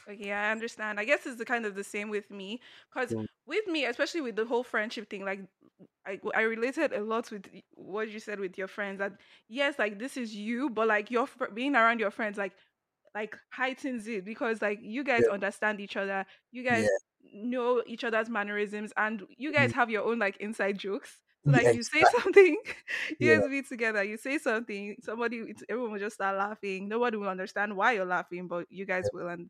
Okay, 0.10 0.32
I 0.32 0.52
understand. 0.52 1.00
I 1.00 1.06
guess 1.06 1.26
it's 1.26 1.38
the 1.38 1.46
kind 1.46 1.66
of 1.66 1.76
the 1.76 1.84
same 1.84 2.10
with 2.10 2.30
me, 2.32 2.62
because 2.94 3.14
mm, 3.14 3.26
with 3.46 3.68
me, 3.68 3.86
especially 3.86 4.22
with 4.22 4.36
the 4.36 4.46
whole 4.46 4.64
friendship 4.64 5.10
thing, 5.10 5.24
like 5.26 5.42
I 6.06 6.20
I 6.36 6.42
related 6.42 6.94
a 6.94 7.02
lot 7.02 7.32
with 7.32 7.46
what 7.74 8.10
you 8.10 8.20
said 8.20 8.40
with 8.40 8.58
your 8.58 8.68
friends. 8.68 9.00
That 9.00 9.14
yes, 9.50 9.78
like 9.80 10.00
this 10.00 10.18
is 10.18 10.34
you, 10.36 10.70
but 10.70 10.88
like 10.88 11.12
your 11.12 11.28
fr- 11.28 11.46
being 11.54 11.76
around 11.76 12.00
your 12.00 12.12
friends, 12.12 12.38
like 12.38 12.54
like 13.16 13.38
heightens 13.50 14.08
it 14.08 14.26
because 14.26 14.62
like 14.62 14.80
you 14.82 15.04
guys 15.04 15.26
yeah, 15.26 15.28
understand 15.28 15.80
each 15.80 15.98
other, 15.98 16.26
you 16.52 16.64
yeah, 16.70 16.88
guys 16.88 17.06
know 17.34 17.84
each 17.88 18.04
other's 18.04 18.30
mannerisms, 18.30 18.92
and 18.98 19.24
you 19.38 19.52
guys 19.54 19.72
mm, 19.72 19.74
have 19.74 19.90
your 19.90 20.04
own 20.04 20.20
like 20.20 20.38
inside 20.38 20.78
jokes. 20.78 21.18
So 21.46 21.52
yeah, 21.52 21.54
like 21.54 21.74
you 21.74 21.84
say 21.84 22.06
something, 22.06 22.58
you 23.20 23.30
Yeah, 23.30 23.40
guys 23.40 23.48
be 23.50 23.62
together. 23.64 24.04
You 24.04 24.18
say 24.18 24.38
something, 24.38 24.96
somebody, 25.02 25.54
everyone 25.70 25.92
will 25.94 26.00
just 26.00 26.16
start 26.16 26.38
laughing. 26.38 26.88
Nobody 26.88 27.18
will 27.18 27.30
understand 27.30 27.76
why 27.76 27.94
you're 27.94 28.06
laughing, 28.06 28.48
but 28.48 28.66
you 28.70 28.86
guys 28.86 29.12
will. 29.12 29.28
And 29.28 29.50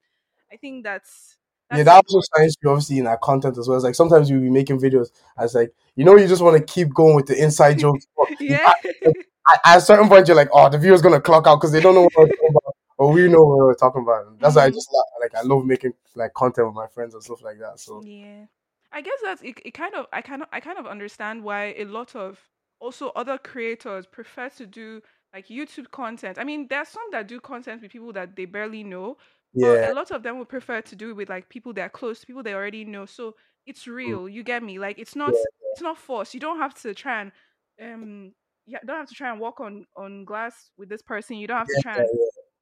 I 0.52 0.58
think 0.58 0.84
that's 0.84 1.38
Yeah, 1.72 1.84
that's 1.84 1.86
that 1.86 2.04
also 2.08 2.22
shines 2.38 2.56
obviously 2.66 3.00
in 3.00 3.08
our 3.08 3.18
content 3.18 3.58
as 3.58 3.68
well. 3.68 3.78
It's 3.78 3.86
like 3.86 3.96
sometimes 3.96 4.32
we'll 4.32 4.42
be 4.42 4.50
making 4.50 4.80
videos 4.80 5.10
as 5.38 5.56
like 5.56 5.74
you 5.96 6.04
know 6.06 6.16
you 6.18 6.28
just 6.28 6.42
want 6.42 6.58
to 6.58 6.74
keep 6.74 6.94
going 6.94 7.16
with 7.16 7.28
the 7.28 7.42
inside 7.42 7.80
jokes. 7.80 8.08
Yeah, 8.40 8.58
at, 8.66 8.76
at, 9.06 9.60
at 9.66 9.78
a 9.78 9.82
certain 9.82 10.08
point 10.10 10.28
you're 10.28 10.38
like, 10.38 10.50
oh, 10.54 10.70
the 10.70 10.78
viewer's 10.78 11.02
gonna 11.02 11.22
clock 11.22 11.48
out 11.48 11.58
because 11.58 11.72
they 11.72 11.82
don't 11.82 11.96
know 11.96 12.04
what 12.04 12.14
we're 12.16 12.28
talking 12.28 12.50
about, 12.50 12.76
or 12.98 13.12
we 13.14 13.28
know 13.30 13.44
what 13.44 13.58
we're 13.60 13.76
talking 13.76 14.02
about. 14.04 14.28
And 14.28 14.40
that's 14.40 14.56
why 14.56 14.66
I 14.66 14.70
hmm 14.70 14.72
just 14.72 14.90
like 15.22 15.36
I 15.36 15.42
love 15.44 15.66
making 15.66 15.94
like 16.16 16.34
content 16.34 16.68
with 16.68 16.76
my 16.76 16.88
friends 16.88 17.14
and 17.14 17.24
stuff 17.24 17.42
like 17.44 17.60
that. 17.60 17.80
So 17.80 18.06
yeah. 18.06 18.46
I 18.92 19.02
guess 19.02 19.20
that's 19.24 19.42
it, 19.42 19.60
it. 19.66 19.74
Kind 19.74 19.96
of, 19.96 20.08
I 20.12 20.22
kind 20.22 20.42
of, 20.42 20.50
I 20.52 20.60
kind 20.60 20.78
of 20.78 20.86
understand 20.86 21.44
why 21.44 21.74
a 21.78 21.86
lot 21.86 22.16
of 22.16 22.40
also 22.80 23.10
other 23.10 23.38
creators 23.38 24.06
prefer 24.06 24.50
to 24.50 24.66
do 24.66 25.02
like 25.34 25.48
YouTube 25.48 25.92
content. 25.92 26.38
I 26.38 26.44
mean, 26.44 26.68
there's 26.70 26.90
some 26.90 27.04
that 27.12 27.28
do 27.28 27.40
content 27.40 27.82
with 27.82 27.92
people 27.92 28.12
that 28.14 28.36
they 28.36 28.46
barely 28.46 28.84
know, 28.84 29.18
but 29.56 29.68
yeah, 29.68 29.92
a 29.92 29.94
lot 29.94 30.12
of 30.12 30.24
them 30.24 30.40
would 30.40 30.50
prefer 30.50 30.82
to 30.82 30.96
do 30.96 31.12
it 31.12 31.16
with 31.16 31.30
like 31.30 31.50
people 31.50 31.74
that 31.74 31.82
are 31.82 31.90
close, 31.90 32.24
people 32.24 32.44
they 32.44 32.54
already 32.54 32.86
know. 32.86 33.06
So 33.06 33.36
it's 33.66 33.86
mm, 33.86 33.94
real. 33.96 34.30
You 34.30 34.44
get 34.44 34.64
me? 34.64 34.80
Like 34.80 35.00
it's 35.00 35.16
yeah, 35.16 35.26
not 35.26 35.34
it's 35.72 35.82
not 35.82 35.98
forced. 35.98 36.34
You 36.34 36.40
don't 36.40 36.60
have 36.60 36.74
to 36.82 36.94
try 36.94 37.22
and 37.22 37.32
um 37.82 38.34
yeah, 38.66 38.80
don't 38.86 38.98
have 38.98 39.10
to 39.10 39.16
try 39.16 39.32
and 39.32 39.40
walk 39.40 39.60
on 39.60 39.86
on 39.98 40.26
glass 40.26 40.72
with 40.78 40.90
this 40.90 41.02
person. 41.02 41.38
You 41.38 41.48
don't 41.48 41.58
have 41.58 41.68
to 41.68 41.74
yeah, 41.78 41.82
try 41.82 41.98
yeah, 41.98 42.00
and 42.00 42.10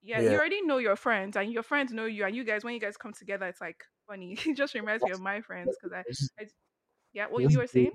yeah, 0.01 0.21
yeah. 0.21 0.31
you 0.31 0.37
already 0.37 0.61
know 0.61 0.77
your 0.77 0.95
friends 0.95 1.35
and 1.35 1.51
your 1.51 1.63
friends 1.63 1.91
know 1.91 2.05
you 2.05 2.25
and 2.25 2.35
you 2.35 2.43
guys 2.43 2.63
when 2.63 2.73
you 2.73 2.79
guys 2.79 2.97
come 2.97 3.13
together 3.13 3.47
it's 3.47 3.61
like 3.61 3.83
funny. 4.07 4.37
it 4.45 4.57
just 4.57 4.73
reminds 4.73 5.03
me 5.03 5.11
of 5.11 5.21
my 5.21 5.41
friends 5.41 5.75
because 5.81 5.93
I, 5.93 6.41
I 6.43 6.47
yeah, 7.13 7.25
what 7.27 7.49
you 7.49 7.59
were 7.59 7.67
saying? 7.67 7.91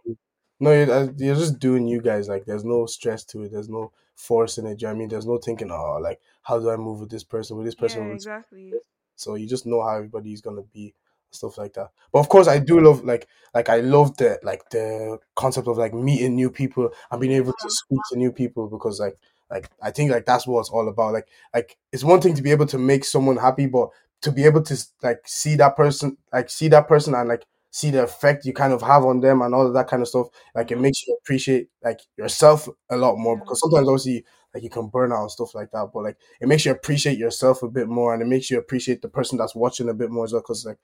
No, 0.61 0.73
you're, 0.73 0.91
uh, 0.91 1.09
you're 1.17 1.35
just 1.35 1.59
doing 1.59 1.89
you 1.89 2.01
guys. 2.01 2.29
Like, 2.29 2.45
there's 2.45 2.65
no 2.65 2.87
stress 2.87 3.25
to 3.27 3.43
it. 3.43 3.53
There's 3.53 3.69
no 3.69 3.93
force 4.15 4.59
in 4.59 4.67
it. 4.67 4.79
do 4.79 4.83
you 4.83 4.87
know 4.87 4.93
what 4.93 4.97
I 4.97 4.99
mean? 4.99 5.09
There's 5.09 5.27
no 5.27 5.39
thinking, 5.39 5.71
oh, 5.71 5.99
like, 6.01 6.21
how 6.43 6.59
do 6.61 6.71
I 6.71 6.77
move 6.77 7.01
with 7.01 7.11
this 7.11 7.25
person? 7.25 7.57
With 7.57 7.67
this 7.67 7.75
person? 7.75 8.03
Yeah, 8.03 8.13
this 8.13 8.23
exactly. 8.23 8.73
so 9.17 9.35
you 9.35 9.49
just 9.49 9.67
know 9.67 9.83
how 9.83 9.97
everybody's 9.97 10.41
gonna 10.41 10.63
be 10.63 10.95
stuff 11.35 11.59
like 11.59 11.73
that 11.75 11.91
but 12.13 12.21
of 12.21 12.29
course 12.29 12.47
i 12.47 12.59
do 12.59 12.81
love 12.81 13.05
like 13.05 13.27
like 13.55 13.69
i 13.69 13.79
love 13.81 14.17
the 14.19 14.39
like 14.43 14.69
the 14.71 15.19
concept 15.35 15.67
of 15.67 15.77
like 15.77 15.93
meeting 15.93 16.35
new 16.35 16.51
people 16.51 16.91
and 17.11 17.21
being 17.21 17.33
able 17.33 17.53
to 17.61 17.69
speak 17.71 17.99
to 18.11 18.17
new 18.17 18.33
people 18.33 18.69
because 18.69 19.01
like 19.01 19.19
like 19.51 19.69
i 19.83 19.91
think 19.91 20.11
like 20.11 20.25
that's 20.25 20.47
what 20.47 20.61
it's 20.61 20.71
all 20.71 20.89
about 20.89 21.13
like 21.13 21.29
like 21.53 21.77
it's 21.93 22.05
one 22.05 22.21
thing 22.21 22.35
to 22.35 22.43
be 22.43 22.51
able 22.51 22.67
to 22.67 22.79
make 22.79 23.05
someone 23.05 23.37
happy 23.37 23.67
but 23.67 23.89
to 24.21 24.33
be 24.33 24.45
able 24.45 24.63
to 24.63 24.77
like 25.03 25.21
see 25.27 25.57
that 25.57 25.77
person 25.77 26.17
like 26.33 26.49
see 26.49 26.69
that 26.69 26.89
person 26.89 27.15
and 27.15 27.29
like 27.29 27.45
see 27.75 27.91
the 27.91 28.05
effect 28.05 28.47
you 28.47 28.53
kind 28.53 28.73
of 28.73 28.81
have 28.81 29.05
on 29.05 29.19
them 29.19 29.43
and 29.43 29.53
all 29.53 29.67
of 29.67 29.75
that 29.75 29.89
kind 29.89 30.01
of 30.01 30.07
stuff 30.07 30.29
like 30.55 30.71
it 30.71 30.79
makes 30.79 31.05
you 31.05 31.19
appreciate 31.21 31.67
like 31.83 31.99
yourself 32.17 32.69
a 32.91 32.97
lot 32.97 33.17
more 33.17 33.37
because 33.37 33.59
sometimes 33.59 33.89
obviously 33.89 34.25
like 34.55 34.63
you 34.63 34.71
can 34.71 34.87
burn 34.87 35.11
out 35.11 35.23
and 35.23 35.31
stuff 35.33 35.57
like 35.57 35.73
that 35.73 35.91
but 35.93 36.05
like 36.05 36.17
it 36.41 36.47
makes 36.47 36.65
you 36.65 36.71
appreciate 36.71 37.19
yourself 37.19 37.65
a 37.65 37.69
bit 37.69 37.89
more 37.89 38.15
and 38.15 38.23
it 38.23 38.27
makes 38.27 38.49
you 38.49 38.61
appreciate 38.61 39.03
the 39.03 39.09
person 39.09 39.37
that's 39.37 39.57
watching 39.57 39.89
a 39.89 39.95
bit 39.95 40.09
more 40.09 40.25
as 40.25 40.33
well 40.33 40.41
because 40.41 40.65
like 40.65 40.79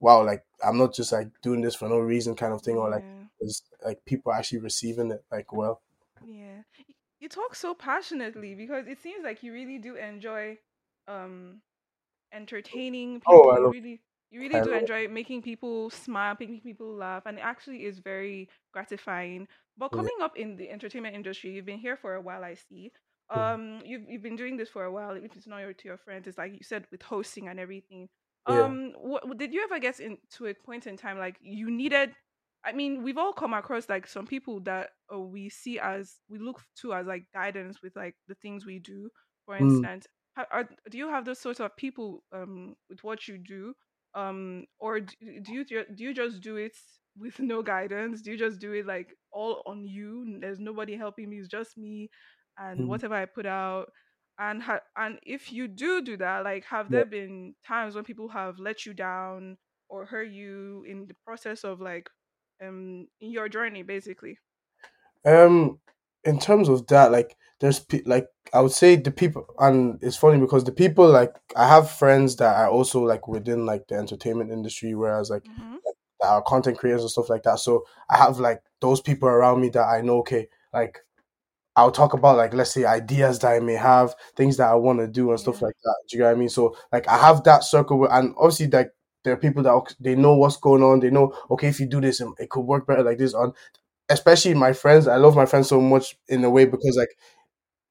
wow 0.00 0.22
like 0.22 0.44
i'm 0.62 0.76
not 0.76 0.92
just 0.92 1.12
like 1.12 1.28
doing 1.42 1.62
this 1.62 1.74
for 1.74 1.88
no 1.88 1.98
reason 1.98 2.34
kind 2.34 2.52
of 2.52 2.60
thing 2.60 2.76
or 2.76 2.90
like 2.90 3.06
it's 3.40 3.62
like 3.82 4.04
people 4.04 4.30
are 4.30 4.36
actually 4.36 4.58
receiving 4.58 5.10
it 5.12 5.24
like 5.32 5.50
well 5.50 5.80
Yeah. 6.26 6.60
You 7.20 7.30
talk 7.30 7.54
so 7.54 7.72
passionately 7.72 8.54
because 8.54 8.86
it 8.86 8.98
seems 9.02 9.24
like 9.24 9.42
you 9.42 9.54
really 9.54 9.78
do 9.78 9.94
enjoy 9.94 10.58
um 11.08 11.62
entertaining 12.34 13.22
oh 13.26 13.44
people. 13.44 13.50
i 13.50 13.58
love 13.60 13.72
really 13.72 14.02
you 14.34 14.40
really 14.40 14.60
do 14.60 14.72
enjoy 14.72 15.08
making 15.08 15.42
people 15.42 15.90
smile, 15.90 16.36
making 16.38 16.60
people 16.60 16.94
laugh, 16.94 17.22
and 17.26 17.38
it 17.38 17.42
actually 17.42 17.84
is 17.84 17.98
very 17.98 18.48
gratifying. 18.72 19.48
But 19.78 19.90
coming 19.90 20.16
up 20.22 20.36
in 20.36 20.56
the 20.56 20.70
entertainment 20.70 21.14
industry, 21.14 21.50
you've 21.52 21.66
been 21.66 21.78
here 21.78 21.96
for 21.96 22.14
a 22.14 22.20
while, 22.20 22.44
I 22.44 22.54
see. 22.54 22.92
mm, 23.36 23.54
Um, 23.54 23.80
you've 23.84 24.02
you've 24.08 24.22
been 24.22 24.36
doing 24.36 24.56
this 24.56 24.68
for 24.68 24.84
a 24.84 24.92
while. 24.92 25.12
If 25.12 25.36
it's 25.36 25.46
not 25.46 25.60
your 25.60 25.72
to 25.72 25.88
your 25.88 25.98
friends, 25.98 26.26
it's 26.26 26.38
like 26.38 26.52
you 26.52 26.62
said 26.62 26.86
with 26.90 27.02
hosting 27.02 27.48
and 27.48 27.58
everything. 27.60 28.08
yeah 28.46 28.66
Um, 28.66 28.92
what 28.98 29.38
did 29.38 29.52
you 29.54 29.62
ever 29.64 29.78
get 29.78 30.00
into 30.00 30.46
a 30.46 30.54
point 30.54 30.86
in 30.86 30.96
time 30.96 31.18
like 31.18 31.38
you 31.40 31.70
needed? 31.70 32.14
I 32.64 32.72
mean, 32.72 33.02
we've 33.02 33.18
all 33.18 33.32
come 33.32 33.54
across 33.54 33.88
like 33.88 34.06
some 34.06 34.26
people 34.26 34.60
that 34.60 34.90
uh, 35.12 35.18
we 35.18 35.48
see 35.50 35.78
as 35.78 36.18
we 36.28 36.38
look 36.38 36.62
to 36.80 36.94
as 36.94 37.06
like 37.06 37.26
guidance 37.34 37.82
with 37.82 37.94
like 37.96 38.16
the 38.28 38.34
things 38.36 38.66
we 38.66 38.78
do. 38.78 39.10
For 39.46 39.56
mm. 39.58 39.84
instance, 39.84 40.06
how, 40.34 40.46
are, 40.50 40.68
do 40.90 40.98
you 40.98 41.08
have 41.08 41.24
those 41.24 41.38
sorts 41.40 41.60
of 41.60 41.76
people 41.76 42.24
um 42.32 42.76
with 42.90 43.04
what 43.04 43.28
you 43.28 43.38
do? 43.38 43.74
Um, 44.14 44.66
or 44.78 45.00
do, 45.00 45.40
do 45.42 45.52
you 45.52 45.64
do 45.64 45.84
you 46.04 46.14
just 46.14 46.40
do 46.40 46.56
it 46.56 46.76
with 47.16 47.38
no 47.40 47.62
guidance? 47.62 48.22
Do 48.22 48.30
you 48.32 48.38
just 48.38 48.60
do 48.60 48.72
it 48.72 48.86
like 48.86 49.14
all 49.32 49.62
on 49.66 49.86
you? 49.86 50.38
There's 50.40 50.60
nobody 50.60 50.96
helping 50.96 51.30
me. 51.30 51.38
It's 51.38 51.48
just 51.48 51.76
me 51.76 52.10
and 52.58 52.86
Mm. 52.86 52.88
whatever 52.88 53.14
I 53.14 53.26
put 53.26 53.46
out. 53.46 53.90
And 54.38 54.62
ha- 54.62 54.80
and 54.96 55.18
if 55.22 55.52
you 55.52 55.68
do 55.68 56.02
do 56.02 56.16
that, 56.18 56.44
like, 56.44 56.64
have 56.66 56.90
yeah 56.90 56.90
there 56.90 57.04
been 57.04 57.54
times 57.66 57.94
when 57.94 58.04
people 58.04 58.28
have 58.28 58.58
let 58.58 58.84
you 58.86 58.94
down 58.94 59.58
or 59.88 60.06
hurt 60.06 60.28
you 60.30 60.84
in 60.88 61.06
the 61.06 61.14
process 61.26 61.64
of 61.64 61.80
like 61.80 62.08
um 62.62 63.08
in 63.20 63.30
your 63.30 63.48
journey, 63.48 63.82
basically? 63.82 64.38
Um, 65.24 65.80
in 66.24 66.38
terms 66.38 66.68
of 66.68 66.86
that, 66.88 67.12
like 67.12 67.36
there's 67.60 67.80
pe- 67.80 68.02
like 68.06 68.26
I 68.52 68.60
would 68.60 68.72
say 68.72 68.96
the 68.96 69.10
people, 69.10 69.46
and 69.58 69.98
it's 70.02 70.16
funny 70.16 70.38
because 70.38 70.64
the 70.64 70.72
people 70.72 71.08
like 71.08 71.34
I 71.56 71.68
have 71.68 71.90
friends 71.90 72.36
that 72.36 72.56
are 72.56 72.68
also 72.68 73.00
like 73.02 73.28
within 73.28 73.66
like 73.66 73.86
the 73.88 73.96
entertainment 73.96 74.50
industry, 74.50 74.94
whereas 74.94 75.30
like 75.30 75.42
Mm-hmm. 75.44 75.76
that 76.20 76.28
are 76.28 76.42
content 76.42 76.78
creators 76.78 77.02
and 77.02 77.10
stuff 77.10 77.28
like 77.30 77.42
that. 77.44 77.58
So 77.58 77.84
I 78.10 78.16
have 78.16 78.38
like 78.38 78.62
those 78.80 79.00
people 79.00 79.28
around 79.28 79.60
me 79.60 79.68
that 79.70 79.84
I 79.84 80.00
know. 80.00 80.18
Okay, 80.18 80.48
like 80.72 80.98
I'll 81.76 81.90
talk 81.90 82.12
about 82.12 82.36
like 82.36 82.54
let's 82.54 82.72
say 82.72 82.84
ideas 82.84 83.38
that 83.40 83.52
I 83.52 83.60
may 83.60 83.74
have, 83.74 84.14
things 84.36 84.56
that 84.58 84.68
I 84.68 84.74
want 84.74 85.00
to 85.00 85.08
do 85.08 85.30
and 85.30 85.40
stuff 85.40 85.60
like 85.62 85.74
that. 85.82 85.96
Do 86.08 86.16
you 86.16 86.22
get 86.22 86.26
what 86.28 86.36
I 86.36 86.38
mean? 86.38 86.48
So 86.48 86.76
like 86.92 87.08
I 87.08 87.18
have 87.18 87.42
that 87.44 87.64
circle, 87.64 87.98
with, 87.98 88.12
and 88.12 88.34
obviously 88.38 88.68
like 88.68 88.90
there 89.24 89.32
are 89.32 89.38
people 89.38 89.62
that 89.64 89.94
they 90.00 90.14
know 90.14 90.34
what's 90.34 90.56
going 90.56 90.82
on. 90.82 91.00
They 91.00 91.10
know 91.10 91.34
okay 91.50 91.68
if 91.68 91.80
you 91.80 91.86
do 91.86 92.00
this, 92.00 92.20
it 92.20 92.50
could 92.50 92.60
work 92.60 92.86
better 92.86 93.02
like 93.02 93.18
this. 93.18 93.34
On 93.34 93.52
especially 94.08 94.54
my 94.54 94.72
friends, 94.72 95.08
I 95.08 95.16
love 95.16 95.36
my 95.36 95.46
friends 95.46 95.68
so 95.68 95.80
much 95.80 96.16
in 96.28 96.44
a 96.44 96.50
way 96.50 96.64
because 96.66 96.96
like 96.96 97.16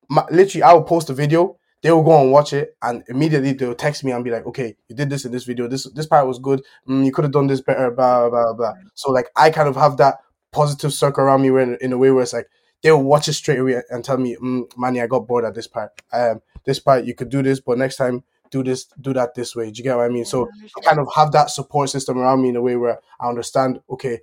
my, 0.09 0.25
literally 0.31 0.63
I 0.63 0.73
will 0.73 0.83
post 0.83 1.09
a 1.09 1.13
video, 1.13 1.57
they 1.81 1.91
will 1.91 2.03
go 2.03 2.21
and 2.21 2.31
watch 2.31 2.53
it, 2.53 2.75
and 2.81 3.03
immediately 3.07 3.53
they'll 3.53 3.75
text 3.75 4.03
me 4.03 4.11
and 4.11 4.23
be 4.23 4.31
like, 4.31 4.45
"Okay, 4.45 4.75
you 4.87 4.95
did 4.95 5.09
this 5.09 5.25
in 5.25 5.31
this 5.31 5.43
video. 5.43 5.67
This 5.67 5.83
this 5.93 6.05
part 6.05 6.27
was 6.27 6.39
good. 6.39 6.63
Mm, 6.87 7.05
you 7.05 7.11
could 7.11 7.25
have 7.25 7.33
done 7.33 7.47
this 7.47 7.61
better." 7.61 7.91
Blah 7.91 8.29
blah 8.29 8.43
blah. 8.45 8.53
blah. 8.53 8.73
So 8.95 9.11
like 9.11 9.29
I 9.35 9.49
kind 9.49 9.67
of 9.67 9.75
have 9.75 9.97
that 9.97 10.19
positive 10.51 10.93
circle 10.93 11.23
around 11.23 11.41
me 11.41 11.51
where 11.51 11.63
in, 11.63 11.77
in 11.81 11.93
a 11.93 11.97
way 11.97 12.11
where 12.11 12.23
it's 12.23 12.33
like 12.33 12.47
they'll 12.81 13.01
watch 13.01 13.27
it 13.27 13.33
straight 13.33 13.59
away 13.59 13.81
and 13.89 14.03
tell 14.03 14.17
me, 14.17 14.35
mm, 14.41 14.63
"Manny, 14.77 15.01
I 15.01 15.07
got 15.07 15.27
bored 15.27 15.45
at 15.45 15.55
this 15.55 15.67
part. 15.67 15.91
Um, 16.11 16.41
this 16.65 16.79
part 16.79 17.05
you 17.05 17.15
could 17.15 17.29
do 17.29 17.41
this, 17.43 17.59
but 17.59 17.77
next 17.77 17.97
time." 17.97 18.23
Do 18.51 18.63
this, 18.63 18.85
do 19.01 19.13
that 19.13 19.33
this 19.33 19.55
way. 19.55 19.71
Do 19.71 19.79
you 19.79 19.83
get 19.83 19.97
what 19.97 20.05
I 20.05 20.09
mean? 20.09 20.25
So 20.25 20.47
I 20.77 20.81
kind 20.81 20.99
of 20.99 21.07
have 21.15 21.31
that 21.31 21.49
support 21.49 21.89
system 21.89 22.19
around 22.19 22.43
me 22.43 22.49
in 22.49 22.55
a 22.55 22.61
way 22.61 22.75
where 22.75 22.99
I 23.19 23.27
understand. 23.27 23.79
Okay, 23.89 24.19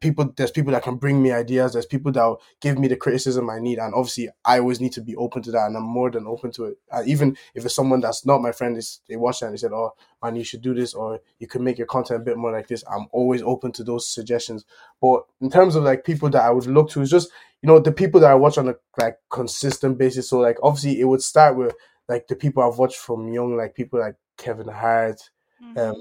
people 0.00 0.32
there's 0.36 0.50
people 0.50 0.72
that 0.72 0.82
can 0.82 0.96
bring 0.96 1.22
me 1.22 1.32
ideas 1.32 1.72
there's 1.72 1.86
people 1.86 2.12
that 2.12 2.36
give 2.60 2.78
me 2.78 2.88
the 2.88 2.96
criticism 2.96 3.50
i 3.50 3.58
need 3.58 3.78
and 3.78 3.94
obviously 3.94 4.28
i 4.44 4.58
always 4.58 4.80
need 4.80 4.92
to 4.92 5.00
be 5.00 5.16
open 5.16 5.42
to 5.42 5.50
that 5.50 5.66
and 5.66 5.76
i'm 5.76 5.82
more 5.82 6.10
than 6.10 6.26
open 6.26 6.50
to 6.50 6.64
it. 6.64 6.78
And 6.92 7.08
even 7.08 7.36
if 7.54 7.64
it's 7.64 7.74
someone 7.74 8.00
that's 8.00 8.24
not 8.24 8.42
my 8.42 8.52
friend 8.52 8.76
is 8.76 9.00
they 9.08 9.16
watch 9.16 9.42
it 9.42 9.46
and 9.46 9.54
they 9.54 9.58
said 9.58 9.72
oh 9.72 9.94
man 10.22 10.36
you 10.36 10.44
should 10.44 10.62
do 10.62 10.74
this 10.74 10.94
or 10.94 11.20
you 11.38 11.46
could 11.46 11.60
make 11.60 11.78
your 11.78 11.86
content 11.86 12.20
a 12.20 12.24
bit 12.24 12.36
more 12.36 12.52
like 12.52 12.68
this 12.68 12.84
i'm 12.90 13.06
always 13.12 13.42
open 13.42 13.72
to 13.72 13.84
those 13.84 14.08
suggestions. 14.08 14.64
But 15.00 15.24
in 15.40 15.50
terms 15.50 15.76
of 15.76 15.84
like 15.84 16.04
people 16.04 16.30
that 16.30 16.42
i 16.42 16.50
would 16.50 16.66
look 16.66 16.90
to 16.90 17.00
is 17.00 17.10
just 17.10 17.30
you 17.62 17.66
know 17.66 17.78
the 17.78 17.92
people 17.92 18.20
that 18.20 18.30
i 18.30 18.34
watch 18.34 18.58
on 18.58 18.68
a 18.68 18.74
like 18.98 19.18
consistent 19.30 19.98
basis. 19.98 20.28
So 20.28 20.38
like 20.38 20.58
obviously 20.62 21.00
it 21.00 21.04
would 21.04 21.22
start 21.22 21.56
with 21.56 21.74
like 22.08 22.26
the 22.28 22.36
people 22.36 22.62
i've 22.62 22.78
watched 22.78 22.98
from 22.98 23.32
young 23.32 23.56
like 23.56 23.74
people 23.74 24.00
like 24.00 24.16
kevin 24.36 24.68
hart 24.68 25.20
um 25.60 25.74
Mm-hmm. 25.74 26.00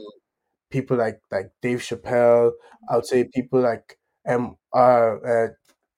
People 0.70 0.98
like 0.98 1.22
like 1.32 1.52
Dave 1.62 1.80
Chappelle. 1.80 2.52
I 2.90 2.96
would 2.96 3.06
say 3.06 3.24
people 3.34 3.62
like 3.62 3.98
um 4.28 4.58
uh, 4.74 5.16
uh 5.18 5.48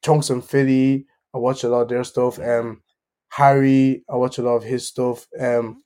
Chunkz 0.06 0.30
and 0.30 0.44
Filly. 0.44 1.06
I 1.34 1.38
watch 1.38 1.64
a 1.64 1.70
lot 1.70 1.82
of 1.84 1.90
their 1.90 2.04
stuff. 2.04 2.40
Um 2.40 2.82
Harry, 3.30 4.04
I 4.10 4.16
watch 4.16 4.38
a 4.38 4.44
lot 4.44 4.56
of 4.58 4.64
his 4.64 4.88
stuff. 4.88 5.28
Mm-hmm. 5.40 5.68
Um 5.68 5.84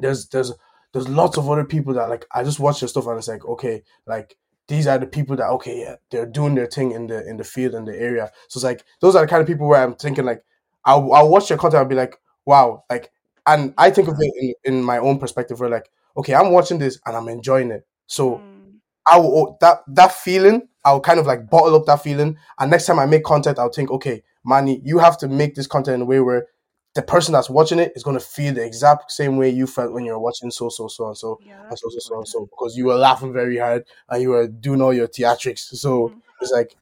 there's 0.00 0.28
there's 0.28 0.52
there's 0.92 1.08
lots 1.08 1.36
of 1.36 1.48
other 1.50 1.64
people 1.64 1.94
that 1.94 2.08
like 2.08 2.26
I 2.32 2.44
just 2.44 2.60
watch 2.60 2.80
their 2.80 2.88
stuff 2.88 3.06
and 3.06 3.18
it's 3.18 3.28
like 3.28 3.44
okay 3.44 3.82
like 4.06 4.36
these 4.68 4.86
are 4.86 4.98
the 4.98 5.06
people 5.06 5.36
that 5.36 5.48
okay 5.48 5.80
yeah 5.80 5.96
they're 6.10 6.26
doing 6.26 6.54
their 6.54 6.66
thing 6.66 6.92
in 6.92 7.06
the 7.06 7.26
in 7.28 7.36
the 7.36 7.44
field 7.44 7.74
in 7.74 7.84
the 7.84 7.98
area 7.98 8.30
so 8.48 8.58
it's 8.58 8.64
like 8.64 8.84
those 9.00 9.16
are 9.16 9.22
the 9.22 9.28
kind 9.28 9.40
of 9.42 9.46
people 9.48 9.68
where 9.68 9.82
I'm 9.82 9.94
thinking 9.94 10.24
like 10.24 10.42
I'll, 10.84 11.12
I'll 11.12 11.28
watch 11.28 11.48
their 11.48 11.58
content 11.58 11.80
I'll 11.82 11.88
be 11.88 11.94
like 11.94 12.16
wow 12.46 12.84
like 12.90 13.10
and 13.46 13.74
I 13.78 13.90
think 13.90 14.08
of 14.08 14.16
it 14.20 14.54
in, 14.64 14.74
in 14.76 14.84
my 14.84 14.98
own 14.98 15.18
perspective 15.18 15.60
where 15.60 15.70
like 15.70 15.90
okay 16.16 16.34
I'm 16.34 16.52
watching 16.52 16.78
this 16.78 16.98
and 17.06 17.16
I'm 17.16 17.28
enjoying 17.28 17.70
it 17.70 17.86
so 18.08 18.38
Mm. 18.38 18.80
I 19.10 19.18
will 19.18 19.56
that 19.60 19.82
that 19.88 20.12
feeling. 20.12 20.68
I'll 20.84 21.00
kind 21.00 21.20
of 21.20 21.26
like 21.26 21.48
bottle 21.48 21.76
up 21.76 21.86
that 21.86 22.02
feeling, 22.02 22.36
and 22.58 22.70
next 22.70 22.86
time 22.86 22.98
I 22.98 23.06
make 23.06 23.22
content, 23.24 23.58
I'll 23.58 23.70
think, 23.70 23.90
okay, 23.90 24.22
Manny, 24.44 24.80
you 24.84 24.98
have 24.98 25.16
to 25.18 25.28
make 25.28 25.54
this 25.54 25.66
content 25.66 25.96
in 25.96 26.02
a 26.02 26.04
way 26.04 26.20
where 26.20 26.46
the 26.94 27.02
person 27.02 27.32
that's 27.32 27.50
watching 27.50 27.78
it 27.78 27.92
is 27.94 28.02
going 28.02 28.18
to 28.18 28.24
feel 28.24 28.54
the 28.54 28.64
exact 28.64 29.12
same 29.12 29.36
way 29.36 29.50
you 29.50 29.66
felt 29.66 29.92
when 29.92 30.04
you 30.04 30.12
were 30.12 30.18
watching 30.18 30.50
so 30.50 30.68
so 30.68 30.88
so 30.88 31.06
and 31.08 31.16
so 31.16 31.38
Yeah, 31.44 31.60
and 31.68 31.78
so 31.78 31.88
so 31.90 31.98
so 32.00 32.16
and 32.18 32.26
so 32.28 32.46
because 32.46 32.76
you 32.76 32.86
were 32.86 32.96
laughing 32.96 33.32
very 33.32 33.58
hard 33.58 33.84
and 34.08 34.22
you 34.22 34.30
were 34.30 34.48
doing 34.48 34.80
all 34.82 34.92
your 34.92 35.06
theatrics. 35.08 35.60
So 35.76 36.08
Mhm. 36.08 36.22
it's 36.40 36.50
like 36.50 36.76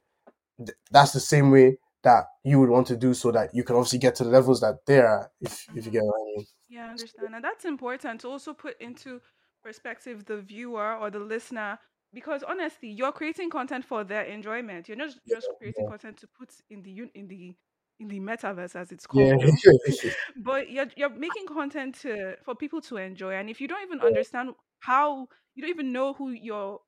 th- 0.58 0.78
that's 0.90 1.12
the 1.12 1.20
same 1.20 1.50
way 1.50 1.78
that 2.02 2.26
you 2.44 2.60
would 2.60 2.70
want 2.70 2.86
to 2.86 2.96
do 2.96 3.12
so 3.14 3.32
that 3.32 3.52
you 3.54 3.64
can 3.64 3.76
obviously 3.76 3.98
get 3.98 4.14
to 4.16 4.24
the 4.24 4.30
levels 4.30 4.60
that 4.60 4.86
they're 4.86 5.06
at, 5.06 5.30
if 5.40 5.66
if 5.74 5.84
you 5.86 5.90
get 5.92 6.04
what 6.04 6.20
I 6.20 6.24
mean. 6.24 6.46
Yeah, 6.68 6.86
I 6.86 6.90
understand. 6.90 7.34
And 7.34 7.44
that's 7.44 7.64
important 7.64 8.20
to 8.22 8.28
also 8.28 8.54
put 8.54 8.80
into 8.80 9.20
perspective 9.66 10.24
the 10.26 10.38
viewer 10.42 10.96
or 10.96 11.10
the 11.10 11.18
listener 11.18 11.78
because 12.14 12.42
honestly, 12.44 12.88
you're 12.90 13.12
creating 13.12 13.50
content 13.50 13.84
for 13.84 14.04
their 14.04 14.22
enjoyment. 14.24 14.88
You're 14.88 14.96
not 14.96 15.10
just 15.28 15.50
creating 15.58 15.84
Yeah. 15.84 15.90
content 15.90 16.18
to 16.18 16.28
put 16.28 16.50
in 16.70 16.82
the 16.82 16.92
in 17.14 17.28
the 17.28 17.56
in 18.00 18.08
the 18.08 18.20
metaverse 18.20 18.76
as 18.76 18.92
it's 18.92 19.06
called 19.06 19.34
now. 19.36 19.56
but 20.36 20.70
you're 20.70 20.88
you're 20.96 21.10
making 21.10 21.46
content 21.46 21.94
to 22.02 22.36
for 22.44 22.54
people 22.54 22.80
to 22.82 22.96
enjoy. 22.98 23.34
And 23.34 23.50
if 23.50 23.60
you 23.60 23.68
don't 23.68 23.82
even 23.82 24.00
understand 24.00 24.50
how 24.80 25.28
you 25.54 25.62
don't 25.62 25.70
even 25.70 25.92
know 25.92 26.14
who 26.14 26.30
your 26.30 26.80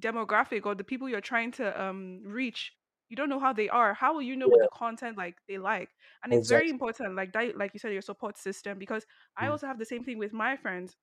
demographic 0.00 0.66
or 0.66 0.74
the 0.74 0.84
people 0.84 1.08
you're 1.08 1.20
trying 1.20 1.52
to 1.52 1.82
um 1.82 2.22
reach 2.24 2.72
you 3.08 3.16
don't 3.16 3.28
know 3.28 3.38
how 3.40 3.52
they 3.52 3.68
are 3.68 3.94
how 3.94 4.14
will 4.14 4.22
you 4.22 4.36
know 4.36 4.48
what 4.48 4.60
the 4.62 4.68
content 4.68 5.18
like 5.18 5.36
they 5.48 5.58
like 5.58 5.90
and 6.24 6.32
it's 6.32 6.46
very 6.46 6.70
important 6.70 7.14
like 7.14 7.32
that 7.32 7.56
like 7.58 7.72
you 7.74 7.80
said 7.80 7.92
your 7.92 8.02
support 8.02 8.38
system 8.38 8.78
because 8.78 9.04
i 9.36 9.46
Mm. 9.46 9.48
also 9.48 9.66
have 9.66 9.78
the 9.78 9.84
same 9.84 10.02
thing 10.02 10.18
with 10.18 10.32
my 10.32 10.56
friends 10.56 10.96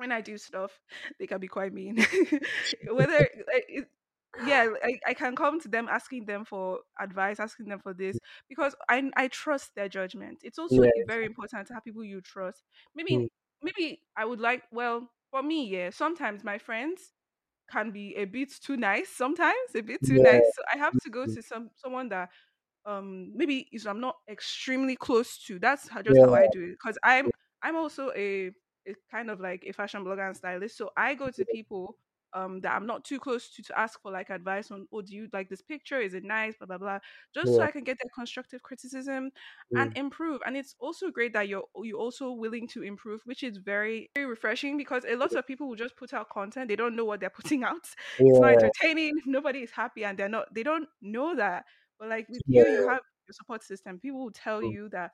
when 0.00 0.12
i 0.12 0.20
do 0.20 0.38
stuff 0.38 0.80
they 1.18 1.26
can 1.26 1.40
be 1.40 1.48
quite 1.48 1.72
mean 1.72 1.96
whether 2.90 3.28
it, 3.68 3.88
yeah, 4.36 4.68
I, 4.82 4.98
I 5.06 5.14
can 5.14 5.36
come 5.36 5.60
to 5.60 5.68
them 5.68 5.88
asking 5.90 6.24
them 6.26 6.44
for 6.44 6.80
advice, 6.98 7.40
asking 7.40 7.68
them 7.68 7.80
for 7.80 7.92
this 7.92 8.20
because 8.48 8.74
I 8.88 9.10
I 9.16 9.28
trust 9.28 9.74
their 9.74 9.88
judgment. 9.88 10.40
It's 10.44 10.58
also 10.58 10.92
very 11.04 11.26
important 11.26 11.66
to 11.68 11.74
have 11.74 11.84
people 11.84 12.04
you 12.04 12.20
trust. 12.22 12.64
Mm. 13.10 13.26
Maybe 13.26 13.30
maybe 13.62 14.02
I 14.16 14.24
would 14.24 14.40
like 14.40 14.62
well 14.72 15.10
for 15.30 15.42
me, 15.42 15.66
yeah. 15.68 15.90
Sometimes 15.90 16.44
my 16.44 16.58
friends 16.58 17.12
can 17.70 17.90
be 17.92 18.14
a 18.16 18.24
bit 18.24 18.50
too 18.62 18.76
nice. 18.76 19.08
Sometimes 19.10 19.74
a 19.76 19.82
bit 19.82 20.04
too 20.04 20.18
Yeah. 20.18 20.24
nice. 20.24 20.52
So 20.54 20.62
I 20.72 20.78
have 20.78 20.98
to 21.00 21.10
go 21.10 21.26
Mm. 21.26 21.34
to 21.34 21.42
some 21.42 21.70
someone 21.76 22.08
that 22.10 22.30
um 22.86 23.32
maybe 23.36 23.68
is 23.72 23.86
I'm 23.86 24.00
not 24.00 24.16
extremely 24.28 24.96
close 24.96 25.38
to. 25.46 25.58
That's 25.58 25.88
how, 25.88 26.02
just 26.02 26.20
Yeah. 26.20 26.26
how 26.26 26.34
I 26.34 26.46
do 26.48 26.62
it 26.62 26.70
because 26.72 26.98
I'm 27.04 27.32
I'm 27.62 27.76
also 27.76 28.10
a, 28.16 28.52
a 28.86 28.94
kind 29.10 29.30
of 29.30 29.40
like 29.40 29.64
a 29.66 29.72
fashion 29.72 30.04
blogger 30.04 30.26
and 30.26 30.36
stylist. 30.36 30.76
So 30.76 30.90
I 30.96 31.14
go 31.14 31.30
to 31.30 31.44
people 31.44 31.98
um 32.32 32.60
that 32.60 32.76
I'm 32.76 32.86
not 32.86 33.04
too 33.04 33.18
close 33.18 33.50
to 33.56 33.62
to 33.64 33.76
ask 33.78 34.00
for 34.00 34.12
like 34.12 34.30
advice 34.30 34.70
on 34.70 34.86
oh 34.92 35.02
do 35.02 35.14
you 35.14 35.28
like 35.32 35.48
this 35.48 35.62
picture? 35.62 35.98
Is 36.00 36.14
it 36.14 36.22
nice? 36.24 36.56
blah 36.56 36.66
blah 36.66 36.78
blah 36.78 36.98
just 37.34 37.54
so 37.56 37.62
I 37.64 37.72
can 37.72 37.82
get 37.84 37.98
that 37.98 38.10
constructive 38.14 38.62
criticism 38.62 39.32
Mm. 39.72 39.76
and 39.76 39.92
improve. 39.96 40.40
And 40.46 40.56
it's 40.56 40.74
also 40.78 41.10
great 41.10 41.32
that 41.32 41.48
you're 41.48 41.64
you're 41.82 41.98
also 41.98 42.32
willing 42.32 42.68
to 42.68 42.82
improve 42.82 43.22
which 43.24 43.42
is 43.42 43.56
very 43.58 44.10
very 44.14 44.26
refreshing 44.26 44.76
because 44.76 45.04
a 45.04 45.16
lot 45.16 45.34
of 45.34 45.46
people 45.46 45.68
will 45.68 45.76
just 45.76 45.96
put 45.96 46.12
out 46.12 46.28
content. 46.30 46.68
They 46.68 46.76
don't 46.76 46.96
know 46.96 47.04
what 47.04 47.20
they're 47.20 47.30
putting 47.30 47.64
out. 47.72 47.86
It's 48.28 48.40
not 48.40 48.52
entertaining. 48.52 49.14
Nobody 49.26 49.60
is 49.62 49.70
happy 49.72 50.04
and 50.04 50.18
they're 50.18 50.28
not 50.28 50.52
they 50.54 50.62
don't 50.62 50.88
know 51.00 51.34
that. 51.36 51.64
But 51.98 52.08
like 52.08 52.28
with 52.28 52.42
you 52.48 52.66
you 52.66 52.82
have 52.82 53.00
your 53.26 53.32
support 53.34 53.62
system. 53.62 53.98
People 54.00 54.20
will 54.24 54.32
tell 54.32 54.62
Mm. 54.62 54.70
you 54.72 54.88
that 54.90 55.12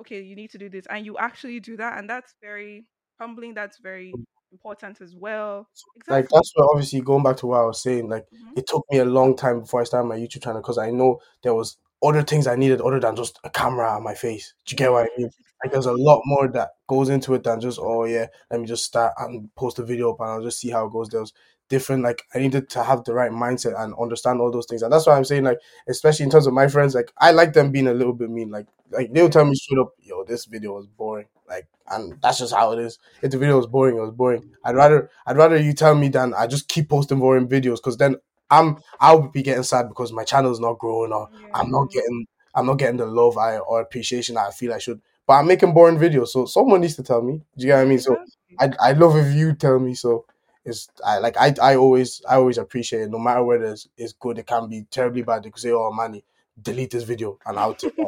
okay 0.00 0.20
you 0.22 0.36
need 0.36 0.50
to 0.50 0.58
do 0.58 0.68
this 0.68 0.86
and 0.86 1.04
you 1.04 1.18
actually 1.18 1.60
do 1.60 1.76
that 1.76 1.98
and 1.98 2.08
that's 2.08 2.34
very 2.40 2.86
humbling 3.18 3.54
that's 3.54 3.78
very 3.78 4.12
important 4.52 5.00
as 5.00 5.14
well 5.14 5.68
Like 6.08 6.28
that's 6.30 6.52
what 6.54 6.70
obviously 6.72 7.00
going 7.00 7.22
back 7.22 7.36
to 7.38 7.46
what 7.46 7.60
I 7.60 7.64
was 7.66 7.82
saying. 7.82 8.08
Like 8.08 8.26
Mhm. 8.32 8.56
it 8.58 8.66
took 8.66 8.84
me 8.90 8.98
a 8.98 9.04
long 9.04 9.36
time 9.36 9.60
before 9.60 9.80
I 9.80 9.84
started 9.84 10.08
my 10.08 10.16
YouTube 10.18 10.42
channel 10.42 10.60
because 10.62 10.78
I 10.78 10.90
know 10.90 11.20
there 11.42 11.54
was 11.54 11.76
other 12.02 12.22
things 12.22 12.46
I 12.46 12.56
needed 12.56 12.80
other 12.80 13.00
than 13.00 13.16
just 13.16 13.38
a 13.44 13.50
camera 13.50 13.90
on 13.90 14.02
my 14.04 14.14
face. 14.14 14.54
Do 14.64 14.72
you 14.72 14.76
get 14.78 14.92
what 14.92 15.04
I 15.04 15.08
mean? 15.18 15.30
Like 15.64 15.72
there's 15.72 15.86
a 15.86 15.92
lot 15.92 16.22
more 16.24 16.46
that 16.52 16.70
goes 16.86 17.08
into 17.08 17.34
it 17.34 17.42
than 17.42 17.60
just 17.60 17.80
oh 17.82 18.04
yeah, 18.04 18.26
let 18.48 18.60
me 18.60 18.66
just 18.68 18.84
start 18.84 19.12
and 19.18 19.52
post 19.56 19.80
a 19.80 19.82
video 19.84 20.12
up 20.12 20.20
and 20.20 20.30
I'll 20.30 20.42
just 20.42 20.60
see 20.60 20.70
how 20.70 20.86
it 20.86 20.92
goes. 20.92 21.08
There 21.08 21.18
was 21.20 21.32
different 21.68 22.04
like 22.04 22.22
I 22.32 22.38
needed 22.38 22.70
to 22.70 22.82
have 22.84 23.02
the 23.02 23.12
right 23.12 23.32
mindset 23.32 23.74
and 23.76 23.92
understand 24.00 24.40
all 24.40 24.52
those 24.52 24.66
things. 24.66 24.82
And 24.82 24.92
that's 24.92 25.04
why 25.08 25.16
I'm 25.16 25.24
saying 25.24 25.42
like 25.42 25.58
especially 25.88 26.24
in 26.24 26.30
terms 26.30 26.46
of 26.46 26.54
my 26.54 26.68
friends, 26.68 26.94
like 26.94 27.12
I 27.18 27.32
like 27.32 27.54
them 27.54 27.72
being 27.72 27.88
a 27.88 27.92
little 27.92 28.12
bit 28.12 28.30
mean. 28.30 28.50
Like 28.50 28.68
like 28.90 29.12
they'll 29.12 29.28
tell 29.28 29.44
me 29.44 29.56
straight 29.56 29.80
up, 29.80 29.90
yo, 29.98 30.22
this 30.24 30.44
video 30.44 30.74
was 30.76 30.86
boring. 30.86 31.26
Like 31.48 31.66
and 31.90 32.20
that's 32.22 32.38
just 32.38 32.54
how 32.54 32.72
it 32.72 32.78
is. 32.78 32.98
If 33.22 33.30
the 33.30 33.38
video 33.38 33.56
was 33.56 33.66
boring, 33.66 33.96
it 33.96 34.00
was 34.00 34.10
boring. 34.10 34.50
I'd 34.64 34.76
rather 34.76 35.10
I'd 35.26 35.36
rather 35.36 35.56
you 35.56 35.72
tell 35.72 35.94
me 35.94 36.08
than 36.08 36.34
I 36.34 36.46
just 36.46 36.68
keep 36.68 36.88
posting 36.88 37.18
boring 37.18 37.48
videos 37.48 37.76
because 37.76 37.96
then 37.96 38.16
I'm 38.50 38.78
I'll 39.00 39.28
be 39.28 39.42
getting 39.42 39.62
sad 39.62 39.88
because 39.88 40.12
my 40.12 40.24
channel's 40.24 40.60
not 40.60 40.78
growing 40.78 41.12
or 41.12 41.28
I'm 41.54 41.70
not 41.70 41.90
getting 41.90 42.26
I'm 42.54 42.66
not 42.66 42.78
getting 42.78 42.96
the 42.96 43.06
love 43.06 43.36
I 43.38 43.58
or 43.58 43.80
appreciation 43.80 44.36
I 44.36 44.50
feel 44.50 44.72
I 44.72 44.78
should. 44.78 45.00
But 45.26 45.34
I'm 45.34 45.46
making 45.46 45.74
boring 45.74 45.98
videos, 45.98 46.28
so 46.28 46.46
someone 46.46 46.80
needs 46.80 46.96
to 46.96 47.02
tell 47.02 47.20
me. 47.20 47.42
Do 47.56 47.66
you 47.66 47.66
get 47.66 47.76
what 47.76 47.82
I 47.82 47.84
mean? 47.86 47.98
So. 47.98 48.16
I 48.58 48.70
I 48.80 48.92
love 48.92 49.16
if 49.16 49.34
you 49.34 49.54
tell 49.54 49.78
me. 49.78 49.94
So 49.94 50.24
it's 50.64 50.88
I 51.04 51.18
like 51.18 51.36
I 51.36 51.54
I 51.62 51.76
always 51.76 52.22
I 52.28 52.36
always 52.36 52.58
appreciate 52.58 53.02
it. 53.02 53.10
No 53.10 53.18
matter 53.18 53.42
whether 53.44 53.64
it's, 53.66 53.88
it's 53.96 54.12
good, 54.12 54.38
it 54.38 54.46
can 54.46 54.68
be 54.68 54.84
terribly 54.90 55.22
bad. 55.22 55.42
They 55.44 55.50
could 55.50 55.60
say, 55.60 55.70
"Oh 55.72 55.92
man, 55.92 56.20
delete 56.60 56.90
this 56.90 57.04
video," 57.04 57.38
and 57.46 57.58
I'll 57.58 57.74
take. 57.74 57.94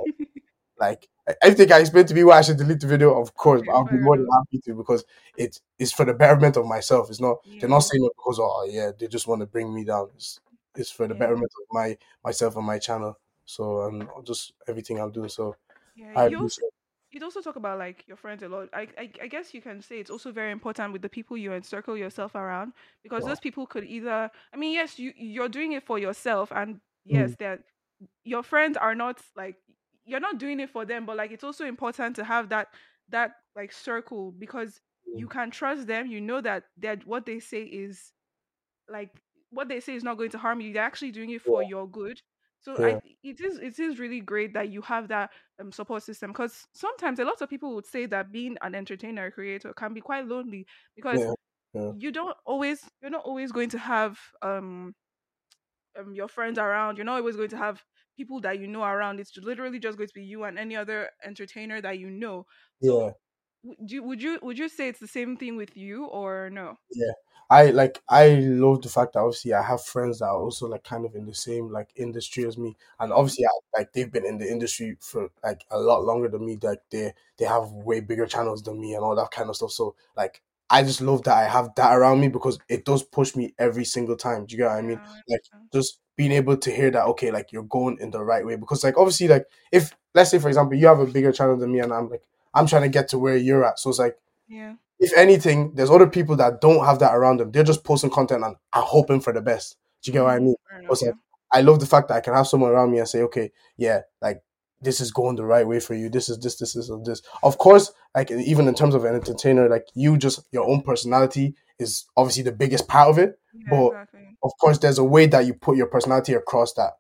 Like 0.78 1.08
everything 1.42 1.72
I 1.72 1.80
explained 1.80 2.08
to 2.08 2.14
me 2.14 2.24
why 2.24 2.38
I 2.38 2.42
should 2.42 2.56
delete 2.58 2.80
the 2.80 2.86
video, 2.86 3.20
of 3.20 3.34
course, 3.34 3.62
but 3.62 3.72
I'll 3.72 3.88
be 3.88 3.98
more 3.98 4.16
than 4.16 4.26
happy 4.32 4.60
to 4.64 4.74
because 4.74 5.04
it's 5.36 5.60
it's 5.78 5.92
for 5.92 6.04
the 6.04 6.14
betterment 6.14 6.56
of 6.56 6.66
myself. 6.66 7.10
It's 7.10 7.20
not 7.20 7.38
they're 7.58 7.68
not 7.70 7.80
saying 7.80 8.04
it 8.04 8.12
because 8.16 8.38
oh 8.40 8.64
yeah 8.70 8.92
they 8.98 9.06
just 9.08 9.26
want 9.26 9.40
to 9.40 9.46
bring 9.46 9.74
me 9.74 9.84
down. 9.84 10.08
It's 10.14 10.40
it's 10.76 10.90
for 10.90 11.06
the 11.08 11.14
yeah, 11.14 11.14
betterment 11.14 11.50
of 11.60 11.66
my 11.72 11.96
myself 12.24 12.56
and 12.56 12.66
my 12.66 12.78
channel. 12.78 13.18
So 13.44 13.82
and 13.86 14.08
just 14.26 14.52
everything 14.68 14.98
I'm 15.00 15.12
doing. 15.12 15.28
So 15.28 15.56
yeah. 15.94 16.14
I 16.14 16.28
you 16.28 16.38
also, 16.40 16.62
you'd 17.10 17.22
also 17.22 17.40
talk 17.40 17.56
about 17.56 17.78
like 17.78 18.04
your 18.06 18.16
friends 18.16 18.42
a 18.42 18.48
lot. 18.48 18.68
I, 18.72 18.88
I 18.98 19.10
I 19.22 19.26
guess 19.28 19.54
you 19.54 19.60
can 19.62 19.82
say 19.82 19.98
it's 19.98 20.10
also 20.10 20.32
very 20.32 20.52
important 20.52 20.92
with 20.92 21.02
the 21.02 21.08
people 21.08 21.36
you 21.36 21.52
encircle 21.52 21.96
yourself 21.96 22.34
around 22.34 22.72
because 23.02 23.24
Wow. 23.24 23.26
those 23.26 23.40
people 23.40 23.66
could 23.66 23.84
either 23.84 24.30
I 24.52 24.56
mean 24.56 24.72
yes 24.74 24.98
you 24.98 25.12
you're 25.16 25.48
doing 25.48 25.72
it 25.72 25.82
for 25.84 25.98
yourself 25.98 26.52
and 26.52 26.80
yes 27.04 27.34
Mm, 27.34 27.36
they're 27.38 27.60
your 28.24 28.42
friends 28.42 28.76
are 28.76 28.94
not 28.94 29.20
like 29.36 29.56
you're 30.04 30.20
not 30.20 30.38
doing 30.38 30.60
it 30.60 30.70
for 30.70 30.84
them 30.84 31.06
but 31.06 31.16
like 31.16 31.30
it's 31.30 31.44
also 31.44 31.64
important 31.64 32.16
to 32.16 32.24
have 32.24 32.48
that 32.48 32.68
that 33.08 33.32
like 33.56 33.72
circle 33.72 34.32
because 34.32 34.80
you 35.14 35.26
can 35.26 35.50
trust 35.50 35.86
them 35.86 36.06
you 36.06 36.20
know 36.20 36.40
that 36.40 36.64
that 36.78 37.06
what 37.06 37.26
they 37.26 37.40
say 37.40 37.62
is 37.62 38.12
like 38.88 39.10
what 39.50 39.68
they 39.68 39.80
say 39.80 39.94
is 39.94 40.04
not 40.04 40.16
going 40.16 40.30
to 40.30 40.38
harm 40.38 40.60
you 40.60 40.72
they're 40.72 40.82
actually 40.82 41.10
doing 41.10 41.30
it 41.30 41.42
for 41.42 41.62
yeah, 41.62 41.68
your 41.68 41.88
good. 41.88 42.20
So 42.60 42.78
i 42.82 42.90
yeah, 42.90 43.00
th- 43.00 43.16
it 43.22 43.40
is 43.40 43.58
it 43.58 43.78
is 43.78 43.98
really 43.98 44.20
great 44.20 44.52
that 44.54 44.68
you 44.68 44.82
have 44.82 45.08
that 45.08 45.30
um, 45.60 45.72
support 45.72 46.02
system 46.02 46.30
because 46.30 46.66
sometimes 46.74 47.18
a 47.18 47.24
lot 47.24 47.40
of 47.40 47.48
people 47.48 47.74
would 47.74 47.86
say 47.86 48.06
that 48.06 48.32
being 48.32 48.56
an 48.62 48.74
entertainer 48.74 49.26
or 49.26 49.30
creator 49.30 49.72
can 49.72 49.94
be 49.94 50.00
quite 50.00 50.26
lonely 50.28 50.66
because 50.94 51.20
yeah, 51.74 51.92
you 51.98 52.12
don't 52.12 52.36
always 52.44 52.82
you're 53.00 53.10
not 53.10 53.24
always 53.24 53.50
going 53.50 53.70
to 53.70 53.78
have 53.78 54.18
um 54.42 54.94
um, 55.98 56.14
your 56.14 56.28
friends 56.28 56.58
around. 56.58 56.96
You're 56.96 57.04
not 57.04 57.18
always 57.18 57.36
going 57.36 57.48
to 57.50 57.56
have 57.56 57.82
people 58.16 58.40
that 58.42 58.58
you 58.58 58.66
know 58.68 58.82
around. 58.84 59.20
It's 59.20 59.36
literally 59.36 59.78
just 59.78 59.98
going 59.98 60.08
to 60.08 60.14
be 60.14 60.24
you 60.24 60.44
and 60.44 60.58
any 60.58 60.76
other 60.76 61.10
entertainer 61.24 61.80
that 61.80 61.98
you 61.98 62.10
know. 62.10 62.46
So, 62.80 63.04
yeah. 63.04 63.12
do 63.62 63.94
you- 63.96 64.02
would 64.02 64.22
you 64.22 64.38
would 64.42 64.58
you 64.58 64.68
say 64.68 64.88
it's 64.88 65.00
the 65.00 65.08
same 65.08 65.36
thing 65.36 65.56
with 65.56 65.76
you 65.76 66.06
or 66.06 66.50
no? 66.50 66.78
Yeah. 66.92 67.12
I 67.52 67.70
like 67.70 68.02
I 68.08 68.34
love 68.36 68.82
the 68.82 68.88
fact 68.88 69.14
that 69.14 69.20
obviously 69.20 69.52
I 69.52 69.62
have 69.62 69.82
friends 69.84 70.20
that 70.20 70.26
are 70.26 70.38
also 70.40 70.66
like 70.68 70.84
kind 70.84 71.04
of 71.04 71.14
in 71.16 71.26
the 71.26 71.34
same 71.34 71.68
like 71.70 71.90
industry 71.96 72.44
as 72.46 72.56
me. 72.58 72.76
And 73.00 73.12
hmm 73.12 73.12
obviously 73.12 73.44
I, 73.44 73.78
like 73.78 73.92
they've 73.92 74.10
been 74.10 74.24
in 74.26 74.38
the 74.38 74.48
industry 74.50 74.96
for 75.00 75.30
like 75.42 75.64
a 75.70 75.78
lot 75.80 76.04
longer 76.04 76.28
than 76.28 76.44
me. 76.46 76.58
Like 76.62 76.82
they 76.90 77.12
they 77.38 77.44
have 77.46 77.70
way 77.72 78.00
bigger 78.00 78.26
channels 78.26 78.62
than 78.62 78.80
me 78.80 78.94
and 78.94 79.04
all 79.04 79.16
that 79.16 79.30
kind 79.32 79.48
of 79.50 79.56
stuff. 79.56 79.72
So 79.72 79.96
like 80.16 80.42
I 80.70 80.82
just 80.82 81.00
love 81.00 81.22
that 81.24 81.36
I 81.36 81.48
have 81.48 81.74
that 81.76 81.96
around 81.96 82.20
me 82.20 82.28
because 82.28 82.60
it 82.68 82.84
does 82.84 83.02
push 83.02 83.34
me 83.36 83.54
every 83.58 83.84
single 83.84 84.16
time. 84.16 84.46
Do 84.46 84.54
you 84.54 84.58
get 84.58 84.68
what 84.70 84.78
I 84.78 84.82
mean? 84.82 85.00
Like 85.28 85.42
just 85.72 86.00
being 86.16 86.32
able 86.32 86.56
to 86.58 86.70
hear 86.70 86.90
that 86.90 87.04
okay, 87.06 87.30
like 87.30 87.52
you're 87.52 87.62
going 87.64 87.98
in 88.00 88.10
the 88.10 88.22
right 88.24 88.44
way. 88.46 88.56
Because 88.56 88.84
like 88.84 88.96
obviously 88.98 89.28
like 89.28 89.46
if 89.72 89.92
let's 90.14 90.30
say 90.30 90.38
for 90.38 90.48
example 90.48 90.76
you 90.78 90.86
have 90.86 91.00
a 91.00 91.06
bigger 91.06 91.32
channel 91.32 91.56
than 91.56 91.72
me 91.72 91.80
and 91.80 91.92
I'm 91.92 92.08
like 92.08 92.22
I'm 92.54 92.66
trying 92.66 92.82
to 92.82 92.88
get 92.88 93.08
to 93.08 93.18
where 93.18 93.36
you're 93.36 93.64
at. 93.64 93.78
So 93.78 93.90
it's 93.90 93.98
like 93.98 94.16
Yeah, 94.48 94.74
if 94.98 95.12
anything, 95.16 95.74
there's 95.74 95.90
other 95.90 96.06
people 96.06 96.36
that 96.36 96.60
don't 96.60 96.84
have 96.84 96.98
that 97.00 97.14
around 97.14 97.38
them. 97.40 97.50
They're 97.50 97.64
just 97.64 97.84
posting 97.84 98.10
content 98.10 98.44
and 98.44 98.56
are 98.72 98.82
hoping 98.82 99.20
for 99.20 99.32
the 99.32 99.40
best. 99.40 99.76
Do 100.02 100.10
you 100.10 100.12
get 100.14 100.22
what 100.24 100.30
I 100.34 100.38
hmm 100.38 100.44
mean? 100.44 100.54
enough. 100.70 100.98
Yeah, 101.02 101.08
like 101.08 101.14
I 101.52 101.62
love 101.62 101.80
the 101.80 101.86
fact 101.86 102.08
that 102.08 102.14
I 102.16 102.20
can 102.20 102.34
have 102.34 102.46
someone 102.46 102.70
around 102.70 102.90
me 102.92 102.98
and 102.98 103.08
say, 103.08 103.22
okay, 103.22 103.50
yeah, 103.76 104.00
like 104.20 104.42
this 104.80 105.00
is 105.00 105.10
going 105.10 105.36
the 105.36 105.44
right 105.44 105.66
way 105.66 105.80
for 105.80 105.94
you. 105.94 106.08
This 106.08 106.28
is 106.28 106.38
this, 106.38 106.56
this, 106.56 106.74
this, 106.74 106.88
and 106.88 107.04
this. 107.04 107.22
Of 107.42 107.58
course, 107.58 107.92
like 108.14 108.30
even 108.30 108.66
in 108.68 108.74
terms 108.74 108.94
of 108.94 109.04
an 109.04 109.14
entertainer, 109.14 109.68
like 109.68 109.86
you 109.94 110.16
just 110.16 110.40
your 110.52 110.68
own 110.68 110.82
personality 110.82 111.54
is 111.78 112.06
obviously 112.16 112.42
the 112.44 112.52
biggest 112.52 112.88
part 112.88 113.08
of 113.10 113.18
it. 113.18 113.38
yeah, 113.52 113.70
But 113.70 113.92
exactly. 113.92 114.38
of 114.42 114.52
course, 114.60 114.78
there's 114.78 114.98
a 114.98 115.04
way 115.04 115.26
that 115.26 115.46
you 115.46 115.54
put 115.54 115.76
your 115.76 115.86
personality 115.86 116.32
across 116.34 116.72
that 116.74 116.92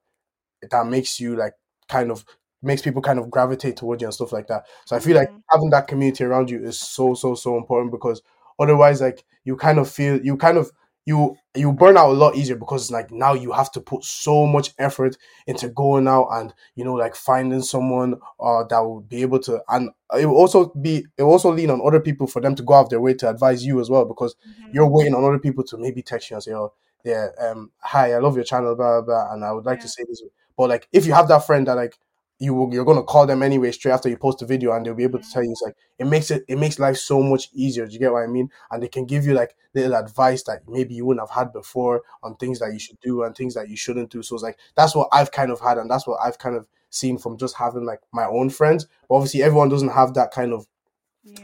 that 0.70 0.86
makes 0.86 1.20
you 1.20 1.36
like 1.36 1.54
kind 1.88 2.10
of 2.10 2.24
makes 2.62 2.82
people 2.82 3.00
kind 3.00 3.18
of 3.18 3.30
gravitate 3.30 3.76
towards 3.76 4.02
you 4.02 4.06
and 4.06 4.14
stuff 4.14 4.32
like 4.32 4.46
that. 4.48 4.64
So 4.84 4.96
I 4.96 5.00
feel 5.00 5.16
like 5.16 5.28
hmm 5.28 5.40
having 5.50 5.70
that 5.70 5.88
community 5.88 6.24
around 6.24 6.50
you 6.50 6.62
is 6.62 6.78
so 6.78 7.14
so 7.14 7.34
so 7.34 7.56
important 7.56 7.90
because 7.92 8.22
otherwise 8.58 9.00
like 9.00 9.24
you 9.44 9.56
kind 9.56 9.78
of 9.78 9.90
feel 9.90 10.20
you 10.24 10.36
kind 10.36 10.58
of 10.58 10.70
you 11.06 11.36
you 11.56 11.72
burn 11.72 11.96
out 11.96 12.10
a 12.10 12.12
lot 12.12 12.36
easier 12.36 12.56
because 12.56 12.90
like 12.90 13.10
now 13.10 13.32
you 13.32 13.52
have 13.52 13.72
to 13.72 13.80
put 13.80 14.04
so 14.04 14.46
much 14.46 14.72
effort 14.78 15.16
into 15.46 15.68
going 15.70 16.06
out 16.06 16.28
and 16.32 16.52
you 16.74 16.84
know 16.84 16.94
like 16.94 17.16
finding 17.16 17.62
someone 17.62 18.14
uh 18.38 18.62
that 18.64 18.78
will 18.80 19.00
be 19.00 19.22
able 19.22 19.38
to 19.38 19.60
and 19.70 19.90
it 20.18 20.26
will 20.26 20.36
also 20.36 20.66
be 20.80 21.04
it 21.16 21.22
will 21.22 21.30
also 21.32 21.50
lean 21.52 21.70
on 21.70 21.80
other 21.84 22.00
people 22.00 22.26
for 22.26 22.40
them 22.42 22.54
to 22.54 22.62
go 22.62 22.74
out 22.74 22.84
of 22.84 22.90
their 22.90 23.00
way 23.00 23.14
to 23.14 23.28
advise 23.28 23.64
you 23.64 23.80
as 23.80 23.88
well 23.90 24.04
because 24.04 24.34
hmm 24.44 24.66
you're 24.72 24.88
waiting 24.88 25.14
on 25.14 25.24
other 25.24 25.38
people 25.38 25.64
to 25.64 25.76
maybe 25.78 26.02
text 26.02 26.30
you 26.30 26.36
and 26.36 26.42
say 26.44 26.52
oh 26.52 26.72
yeah 27.04 27.28
um 27.40 27.70
hi 27.80 28.12
I 28.12 28.18
love 28.18 28.36
your 28.36 28.44
channel 28.44 28.74
blah 28.76 29.00
blah, 29.00 29.24
blah 29.24 29.32
and 29.34 29.44
I 29.44 29.52
would 29.52 29.64
like 29.64 29.80
to 29.80 29.88
say 29.88 30.04
this 30.06 30.22
but 30.56 30.68
like 30.68 30.88
if 30.92 31.06
you 31.06 31.12
have 31.14 31.28
that 31.28 31.46
friend 31.46 31.66
that 31.66 31.76
like 31.76 31.98
you 32.40 32.54
will, 32.54 32.72
you're 32.72 32.86
gonna 32.86 33.02
call 33.02 33.26
them 33.26 33.42
anyway 33.42 33.70
straight 33.70 33.92
after 33.92 34.08
you 34.08 34.16
post 34.16 34.38
the 34.38 34.46
video 34.46 34.72
and 34.72 34.84
they'll 34.84 34.94
be 34.94 35.04
able 35.04 35.20
to 35.20 35.30
tell 35.30 35.44
you 35.44 35.50
it's 35.52 35.60
like 35.62 35.76
it 35.98 36.06
makes 36.06 36.30
it 36.30 36.42
it 36.48 36.58
makes 36.58 36.78
life 36.78 36.96
so 36.96 37.22
much 37.22 37.50
easier. 37.52 37.86
Do 37.86 37.92
you 37.92 37.98
get 37.98 38.12
what 38.12 38.22
I 38.24 38.26
mean? 38.26 38.50
And 38.70 38.82
they 38.82 38.88
can 38.88 39.04
give 39.04 39.26
you 39.26 39.34
like 39.34 39.54
little 39.74 39.94
advice 39.94 40.42
that 40.44 40.62
maybe 40.66 40.94
you 40.94 41.04
wouldn't 41.04 41.28
have 41.28 41.36
had 41.36 41.52
before 41.52 42.02
on 42.22 42.36
things 42.36 42.58
that 42.60 42.72
you 42.72 42.78
should 42.78 42.98
do 43.00 43.22
and 43.22 43.36
things 43.36 43.54
that 43.54 43.68
you 43.68 43.76
shouldn't 43.76 44.10
do. 44.10 44.22
So 44.22 44.34
it's 44.34 44.42
like 44.42 44.58
that's 44.74 44.94
what 44.94 45.08
I've 45.12 45.30
kind 45.30 45.50
of 45.52 45.60
had 45.60 45.76
and 45.76 45.90
that's 45.90 46.06
what 46.06 46.18
I've 46.24 46.38
kind 46.38 46.56
of 46.56 46.66
seen 46.88 47.18
from 47.18 47.36
just 47.36 47.56
having 47.56 47.84
like 47.84 48.00
my 48.10 48.24
own 48.24 48.48
friends. 48.48 48.86
But 49.08 49.16
obviously 49.16 49.42
everyone 49.42 49.68
doesn't 49.68 49.90
have 49.90 50.14
that 50.14 50.30
kind 50.30 50.54
of 50.54 50.66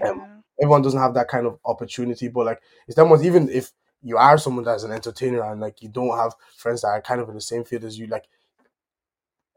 um, 0.03 0.43
everyone 0.61 0.83
doesn't 0.83 1.01
have 1.01 1.15
that 1.15 1.29
kind 1.29 1.47
of 1.47 1.59
opportunity. 1.65 2.29
But 2.29 2.47
like 2.47 2.63
it's 2.87 2.97
that 2.97 3.05
much 3.05 3.23
even 3.23 3.49
if 3.51 3.73
you 4.03 4.17
are 4.17 4.39
someone 4.39 4.65
that's 4.65 4.85
an 4.85 4.93
entertainer 4.93 5.43
and 5.43 5.61
like 5.61 5.83
you 5.83 5.89
don't 5.89 6.17
have 6.17 6.35
friends 6.57 6.83
that 6.83 6.89
are 6.89 7.03
kind 7.03 7.21
of 7.21 7.29
in 7.29 7.35
the 7.35 7.41
same 7.41 7.65
field 7.65 7.85
as 7.85 7.99
you, 7.99 8.07
like 8.07 8.25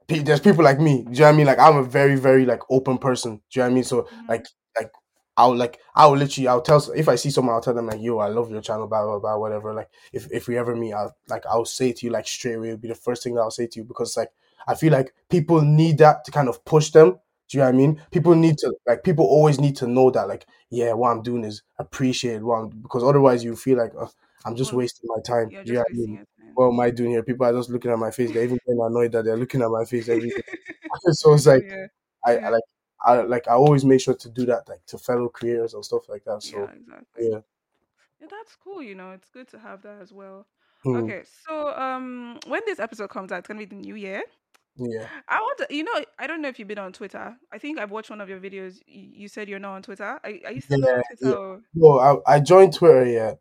there's 0.09 0.39
people 0.39 0.63
like 0.63 0.79
me. 0.79 1.03
Do 1.03 1.11
you 1.11 1.19
know 1.19 1.25
what 1.27 1.33
I 1.33 1.37
mean? 1.37 1.45
Like 1.47 1.59
I'm 1.59 1.77
a 1.77 1.83
very, 1.83 2.15
very 2.15 2.45
like 2.45 2.61
open 2.69 2.97
person. 2.97 3.41
Do 3.51 3.59
you 3.59 3.61
know 3.61 3.65
what 3.67 3.71
I 3.71 3.73
mean? 3.75 3.83
So 3.83 4.01
hmm 4.11 4.25
like 4.27 4.45
like 4.77 4.91
I'll 5.37 5.55
like 5.55 5.79
I'll 5.95 6.15
literally 6.15 6.47
I'll 6.47 6.61
tell 6.61 6.81
if 6.95 7.07
I 7.07 7.15
see 7.15 7.29
someone 7.31 7.55
I'll 7.55 7.61
tell 7.61 7.73
them 7.73 7.87
like 7.87 8.01
yo 8.01 8.17
I 8.19 8.27
love 8.27 8.51
your 8.51 8.61
channel 8.61 8.87
blah 8.87 9.03
blah 9.05 9.19
blah 9.19 9.37
whatever 9.37 9.73
like 9.73 9.89
if 10.11 10.29
if 10.31 10.47
we 10.47 10.57
ever 10.57 10.75
meet 10.75 10.93
I'll 10.93 11.15
like 11.29 11.45
I'll 11.45 11.65
say 11.65 11.93
to 11.93 12.05
you 12.05 12.11
like 12.11 12.27
straight 12.27 12.55
away 12.55 12.69
it'll 12.69 12.79
be 12.79 12.89
the 12.89 12.95
first 12.95 13.23
thing 13.23 13.35
that 13.35 13.41
I'll 13.41 13.51
say 13.51 13.67
to 13.67 13.79
you 13.79 13.85
because 13.85 14.17
like 14.17 14.31
I 14.67 14.75
feel 14.75 14.91
like 14.91 15.13
people 15.29 15.61
need 15.61 15.97
that 15.99 16.25
to 16.25 16.31
kind 16.31 16.49
of 16.49 16.63
push 16.65 16.91
them. 16.91 17.19
Do 17.47 17.57
you 17.57 17.59
know 17.59 17.65
what 17.67 17.73
I 17.75 17.77
mean? 17.77 18.01
People 18.11 18.35
need 18.35 18.57
to 18.59 18.73
like 18.85 19.03
people 19.03 19.25
always 19.25 19.59
need 19.59 19.75
to 19.77 19.87
know 19.87 20.11
that 20.11 20.27
like 20.27 20.45
yeah 20.69 20.93
what 20.93 21.09
I'm 21.09 21.21
doing 21.23 21.43
is 21.43 21.63
appreciated 21.79 22.43
what 22.43 22.55
I'm, 22.55 22.69
because 22.69 23.03
otherwise 23.03 23.43
you 23.43 23.55
feel 23.55 23.77
like 23.77 23.93
oh, 23.97 24.11
I'm 24.45 24.55
just 24.55 24.73
Well, 24.73 24.79
wasting 24.79 25.07
my 25.15 25.21
time. 25.25 25.55
Do 25.65 25.73
you 25.73 25.73
know 25.75 25.79
what 25.81 25.87
I 25.93 25.95
mean? 25.97 26.19
Wasting 26.55 26.65
your 26.65 26.71
time. 26.71 26.73
What 26.73 26.73
am 26.73 26.79
I 26.79 26.89
doing 26.91 27.11
here? 27.11 27.23
People 27.23 27.45
are 27.45 27.53
just 27.53 27.69
looking 27.69 27.91
at 27.91 27.99
my 27.99 28.11
face. 28.11 28.31
They're 28.31 28.43
even 28.43 28.59
getting 28.65 28.81
annoyed 28.81 29.11
that 29.13 29.25
they're 29.25 29.37
looking 29.37 29.61
at 29.61 29.69
my 29.69 29.85
face 29.85 30.09
every 30.09 30.29
day. 30.29 30.41
so 31.11 31.33
it's 31.33 31.45
like 31.45 31.63
yeah, 31.67 31.87
I, 32.25 32.33
Yeah. 32.37 32.47
I 32.47 32.49
like 32.49 32.63
I 33.01 33.21
like 33.21 33.47
I 33.47 33.53
always 33.53 33.85
make 33.85 34.01
sure 34.01 34.13
to 34.15 34.29
do 34.29 34.45
that 34.47 34.67
like 34.67 34.85
to 34.87 34.97
fellow 34.97 35.29
creators 35.29 35.73
and 35.73 35.85
stuff 35.85 36.09
like 36.09 36.23
that. 36.25 36.41
yeah, 36.45 36.51
So 36.51 36.63
exactly. 36.65 37.29
yeah. 37.29 37.39
Yeah, 38.21 38.27
that's 38.29 38.55
cool. 38.61 38.81
You 38.83 38.95
know, 38.95 39.11
it's 39.11 39.29
good 39.29 39.47
to 39.49 39.59
have 39.59 39.81
that 39.83 40.01
as 40.01 40.11
well. 40.11 40.45
Hmm, 40.83 40.95
Okay, 40.97 41.23
so 41.47 41.69
um, 41.77 42.39
when 42.47 42.61
this 42.65 42.79
episode 42.79 43.09
comes 43.09 43.31
out, 43.31 43.39
it's 43.39 43.47
gonna 43.47 43.59
be 43.59 43.65
the 43.65 43.75
new 43.75 43.95
year. 43.95 44.23
yeah. 44.75 45.07
I 45.27 45.39
want 45.39 45.57
to, 45.59 45.75
you 45.75 45.83
know, 45.83 46.03
I 46.17 46.27
don't 46.27 46.41
know 46.41 46.47
if 46.49 46.59
you've 46.59 46.67
been 46.67 46.79
on 46.79 46.91
Twitter. 46.93 47.35
I 47.51 47.57
think 47.57 47.79
I've 47.79 47.91
watched 47.91 48.09
one 48.09 48.19
of 48.21 48.29
your 48.29 48.39
videos. 48.39 48.79
You, 48.87 49.27
said 49.29 49.47
you're 49.49 49.59
not 49.59 49.73
on 49.75 49.81
Twitter. 49.83 50.03
Are, 50.05 50.19
are 50.23 50.51
you 50.51 50.61
still 50.61 50.79
Yeah, 50.79 50.87
on 50.95 51.03
Twitter? 51.17 51.29
yeah. 51.29 51.31
Or... 51.33 51.61
Well, 51.73 52.23
I, 52.27 52.35
I 52.35 52.39
joined 52.39 52.73
Twitter. 52.73 53.05
Yeah. 53.05 53.33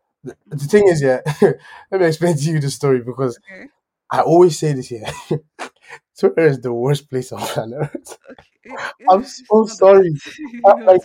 The, 0.46 0.56
the 0.56 0.64
thing 0.64 0.88
is, 0.88 1.02
yeah. 1.02 1.20
let 1.90 2.00
me 2.00 2.06
explain 2.06 2.36
to 2.36 2.42
you 2.42 2.60
the 2.60 2.70
story 2.70 3.00
because 3.00 3.38
Okay. 3.50 3.66
I 4.10 4.20
always 4.22 4.58
say 4.58 4.72
this 4.72 4.88
here. 4.88 5.06
Twitter 6.18 6.46
is 6.46 6.60
the 6.60 6.72
worst 6.72 7.08
place 7.08 7.30
on 7.32 7.40
planet 7.40 7.78
Earth. 7.94 8.18
Okay. 8.30 8.76
I'm 9.10 9.24
so 9.24 9.66
sorry. 9.66 10.10
like 10.62 11.00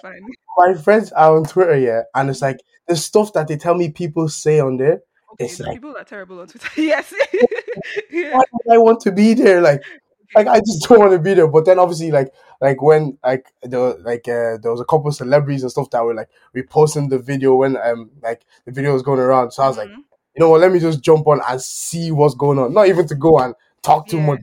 my 0.58 0.74
friends 0.74 1.12
are 1.12 1.36
on 1.38 1.44
Twitter, 1.46 1.78
yeah, 1.78 2.02
and 2.16 2.30
it's 2.30 2.42
like 2.42 2.60
the 2.88 2.96
stuff 2.96 3.34
that 3.34 3.48
they 3.48 3.58
tell 3.58 3.76
me 3.76 3.90
people 3.92 4.28
say 4.30 4.60
on 4.60 4.78
there. 4.78 5.02
Okay, 5.34 5.46
It's 5.46 5.58
the 5.58 5.64
like, 5.66 5.74
people 5.76 5.96
are 5.98 6.04
terrible 6.04 6.40
on 6.42 6.48
Twitter. 6.48 6.70
yes. 6.82 7.14
yeah. 8.12 8.34
why 8.36 8.44
would 8.52 8.74
I 8.76 8.78
want 8.78 9.00
to 9.02 9.12
be 9.12 9.34
there? 9.34 9.62
Like, 9.62 9.82
like 10.36 10.48
I 10.48 10.60
just 10.60 10.84
don't 10.90 11.00
want 11.00 11.12
to 11.12 11.20
be 11.20 11.34
there. 11.34 11.48
But 11.48 11.66
then 11.66 11.80
obviously, 11.80 12.12
like, 12.12 12.34
like 12.62 12.82
when 12.82 13.18
like 13.24 13.54
there 13.62 13.80
were, 13.80 13.98
like 14.04 14.28
uh, 14.28 14.58
there 14.62 14.72
was 14.72 14.82
a 14.82 14.86
couple 14.86 15.08
of 15.10 15.16
celebrities 15.16 15.64
and 15.64 15.72
stuff 15.72 15.90
that 15.92 16.04
were 16.04 16.14
like 16.14 16.30
reposting 16.56 17.10
the 17.10 17.20
video 17.20 17.56
when 17.56 17.78
um 17.78 18.12
like 18.22 18.46
the 18.66 18.72
video 18.72 18.94
was 18.94 19.02
going 19.04 19.20
around. 19.20 19.52
So 19.52 19.64
I 19.64 19.68
was 19.68 19.78
like, 19.78 19.90
Mhm. 19.90 19.98
you 20.36 20.40
know 20.40 20.50
what? 20.50 20.62
Let 20.62 20.72
me 20.72 20.80
just 20.80 21.02
jump 21.02 21.28
on 21.28 21.42
and 21.48 21.62
see 21.62 22.12
what's 22.12 22.36
going 22.36 22.60
on. 22.60 22.74
Not 22.74 22.88
even 22.88 23.08
to 23.08 23.16
go 23.16 23.40
and 23.40 23.56
talk 23.82 24.08
too 24.08 24.18
Yeah. 24.18 24.26
much. 24.28 24.40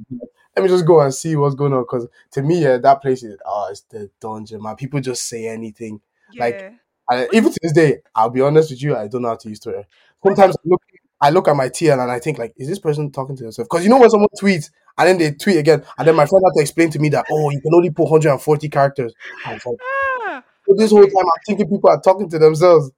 Let 0.56 0.62
me 0.64 0.68
just 0.68 0.86
go 0.86 1.00
and 1.00 1.14
see 1.14 1.36
what's 1.36 1.54
going 1.54 1.72
on. 1.72 1.82
Because 1.82 2.08
to 2.32 2.42
me, 2.42 2.62
yeah, 2.62 2.76
that 2.78 3.00
place 3.02 3.22
is 3.22 3.38
oh, 3.46 3.68
it's 3.70 3.82
the 3.82 4.10
dungeon, 4.20 4.62
man. 4.62 4.76
People 4.76 5.00
just 5.00 5.26
say 5.28 5.46
anything. 5.48 6.00
like, 6.38 6.60
yeah. 6.60 6.70
And 7.10 7.28
even 7.32 7.50
to 7.50 7.58
this 7.62 7.72
day, 7.72 8.02
I'll 8.14 8.30
be 8.30 8.40
honest 8.40 8.70
with 8.70 8.82
you, 8.82 8.96
I 8.96 9.08
don't 9.08 9.22
know 9.22 9.28
how 9.30 9.34
to 9.36 9.48
use 9.48 9.58
Twitter. 9.58 9.84
Sometimes 10.24 10.54
I 10.54 10.60
look, 10.64 10.82
I 11.20 11.30
look 11.30 11.48
at 11.48 11.56
my 11.56 11.68
TL 11.68 12.00
and 12.00 12.10
I 12.10 12.18
think 12.18 12.38
like, 12.38 12.54
is 12.56 12.68
this 12.68 12.78
person 12.78 13.10
talking 13.10 13.36
to 13.36 13.42
themselves? 13.42 13.68
Because 13.68 13.84
you 13.84 13.90
know 13.90 13.98
when 13.98 14.10
someone 14.10 14.28
tweets 14.40 14.70
and 14.96 15.08
then 15.08 15.18
they 15.18 15.32
tweet 15.32 15.58
again, 15.58 15.84
and 15.98 16.08
then 16.08 16.16
my 16.16 16.26
friend 16.26 16.42
had 16.44 16.58
to 16.58 16.62
explain 16.62 16.90
to 16.90 16.98
me 16.98 17.08
that 17.10 17.26
oh, 17.30 17.50
you 17.50 17.60
can 17.60 17.74
only 17.74 17.90
put 17.90 18.04
140 18.04 18.68
characters. 18.68 19.12
I 19.46 19.52
was 19.52 19.66
like, 19.66 19.76
Ah, 19.82 20.44
but 20.66 20.78
this 20.78 20.90
whole 20.90 21.02
time 21.02 21.12
I'm 21.16 21.42
thinking 21.46 21.68
people 21.68 21.90
are 21.90 22.00
talking 22.00 22.28
to 22.30 22.38
themselves. 22.38 22.90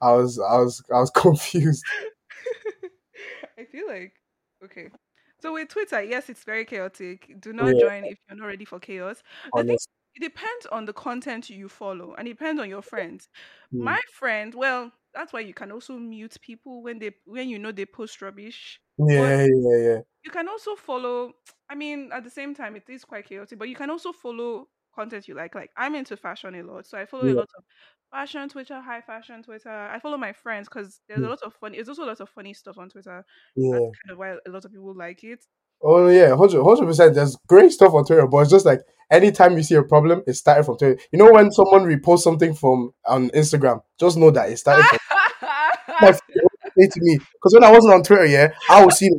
I 0.00 0.12
was, 0.12 0.38
I 0.38 0.56
was, 0.58 0.82
I 0.90 1.00
was 1.00 1.10
confused. 1.14 1.84
I 3.58 3.64
feel 3.64 3.86
like 3.86 4.14
okay. 4.64 4.88
So 5.42 5.54
with 5.54 5.68
Twitter, 5.68 6.02
yes, 6.02 6.28
it's 6.28 6.44
very 6.44 6.64
chaotic. 6.64 7.34
Do 7.40 7.52
not 7.52 7.74
Yeah. 7.74 7.88
join 7.88 8.04
if 8.04 8.18
you're 8.28 8.38
not 8.38 8.46
ready 8.46 8.64
for 8.64 8.78
chaos. 8.78 9.22
Think 9.42 9.54
Honest. 9.54 9.88
it 10.14 10.20
depends 10.20 10.66
on 10.70 10.84
the 10.84 10.92
content 10.92 11.48
you 11.48 11.68
follow 11.68 12.14
and 12.14 12.28
it 12.28 12.32
depends 12.32 12.60
on 12.60 12.68
your 12.68 12.82
friends. 12.82 13.28
Mm. 13.72 13.84
My 13.84 14.00
friend, 14.12 14.54
well, 14.54 14.92
that's 15.14 15.32
why 15.32 15.40
you 15.40 15.54
can 15.54 15.72
also 15.72 15.94
mute 15.94 16.36
people 16.40 16.82
when 16.82 16.98
they 16.98 17.12
when 17.26 17.48
you 17.48 17.58
know 17.58 17.72
they 17.72 17.86
post 17.86 18.20
rubbish. 18.22 18.80
Yeah, 18.98 19.46
yeah, 19.46 19.76
yeah. 19.76 19.98
You 20.24 20.30
can 20.30 20.48
also 20.48 20.76
follow. 20.76 21.32
I 21.68 21.74
mean, 21.74 22.10
at 22.12 22.24
the 22.24 22.30
same 22.30 22.54
time, 22.54 22.76
it 22.76 22.84
is 22.88 23.04
quite 23.04 23.26
chaotic, 23.28 23.58
but 23.58 23.68
you 23.68 23.76
can 23.76 23.90
also 23.90 24.12
follow 24.12 24.68
content 24.94 25.28
you 25.28 25.34
like. 25.34 25.54
Like 25.54 25.70
I'm 25.76 25.94
into 25.94 26.16
fashion 26.16 26.54
a 26.54 26.62
lot, 26.62 26.86
so 26.86 26.98
I 26.98 27.06
follow 27.06 27.24
a 27.24 27.32
lot 27.34 27.48
of 27.56 27.64
fashion 28.10 28.48
Twitter, 28.48 28.80
high 28.80 29.00
fashion 29.00 29.42
Twitter. 29.42 29.70
I 29.70 29.98
follow 30.00 30.18
my 30.18 30.32
friends 30.32 30.68
because 30.68 31.00
there's 31.08 31.20
a 31.22 31.26
Mm. 31.26 31.30
lot 31.30 31.42
of 31.42 31.54
funny. 31.54 31.76
There's 31.76 31.88
also 31.88 32.04
a 32.04 32.06
lot 32.06 32.20
of 32.20 32.28
funny 32.28 32.52
stuff 32.54 32.76
on 32.78 32.90
Twitter. 32.90 33.24
Yeah. 33.56 33.72
That's 33.72 33.98
kind 34.04 34.12
of 34.12 34.18
why 34.18 34.30
a 34.46 34.50
lot 34.50 34.64
of 34.64 34.72
people 34.72 34.94
like 34.94 35.24
it. 35.24 35.44
Oh 35.82 36.08
yeah, 36.08 36.36
hundred 36.36 36.86
percent. 36.86 37.14
There's 37.14 37.36
great 37.48 37.72
stuff 37.72 37.94
on 37.94 38.04
Twitter, 38.04 38.26
but 38.26 38.38
it's 38.38 38.50
just 38.50 38.66
like 38.66 38.80
anytime 39.10 39.56
you 39.56 39.62
see 39.62 39.76
a 39.76 39.82
problem, 39.82 40.22
it 40.26 40.34
started 40.34 40.64
from 40.64 40.76
Twitter. 40.76 41.00
You 41.10 41.18
know 41.18 41.32
when 41.32 41.50
someone 41.52 41.84
reposts 41.84 42.20
something 42.20 42.54
from 42.54 42.92
on 43.06 43.30
Instagram, 43.30 43.80
just 43.98 44.18
know 44.18 44.30
that 44.30 44.50
it 44.50 44.58
started 44.58 44.84
from 44.84 44.92
my 44.92 44.98
friend 44.98 44.99
always 44.99 44.99
say 46.78 46.86
to 46.88 47.00
me 47.02 47.18
because 47.18 47.54
when 47.54 47.64
I 47.64 47.70
wasn't 47.70 47.94
on 47.94 48.02
Twitter, 48.02 48.26
yeah, 48.26 48.52
I 48.68 48.84
would 48.84 48.94
see 48.94 49.10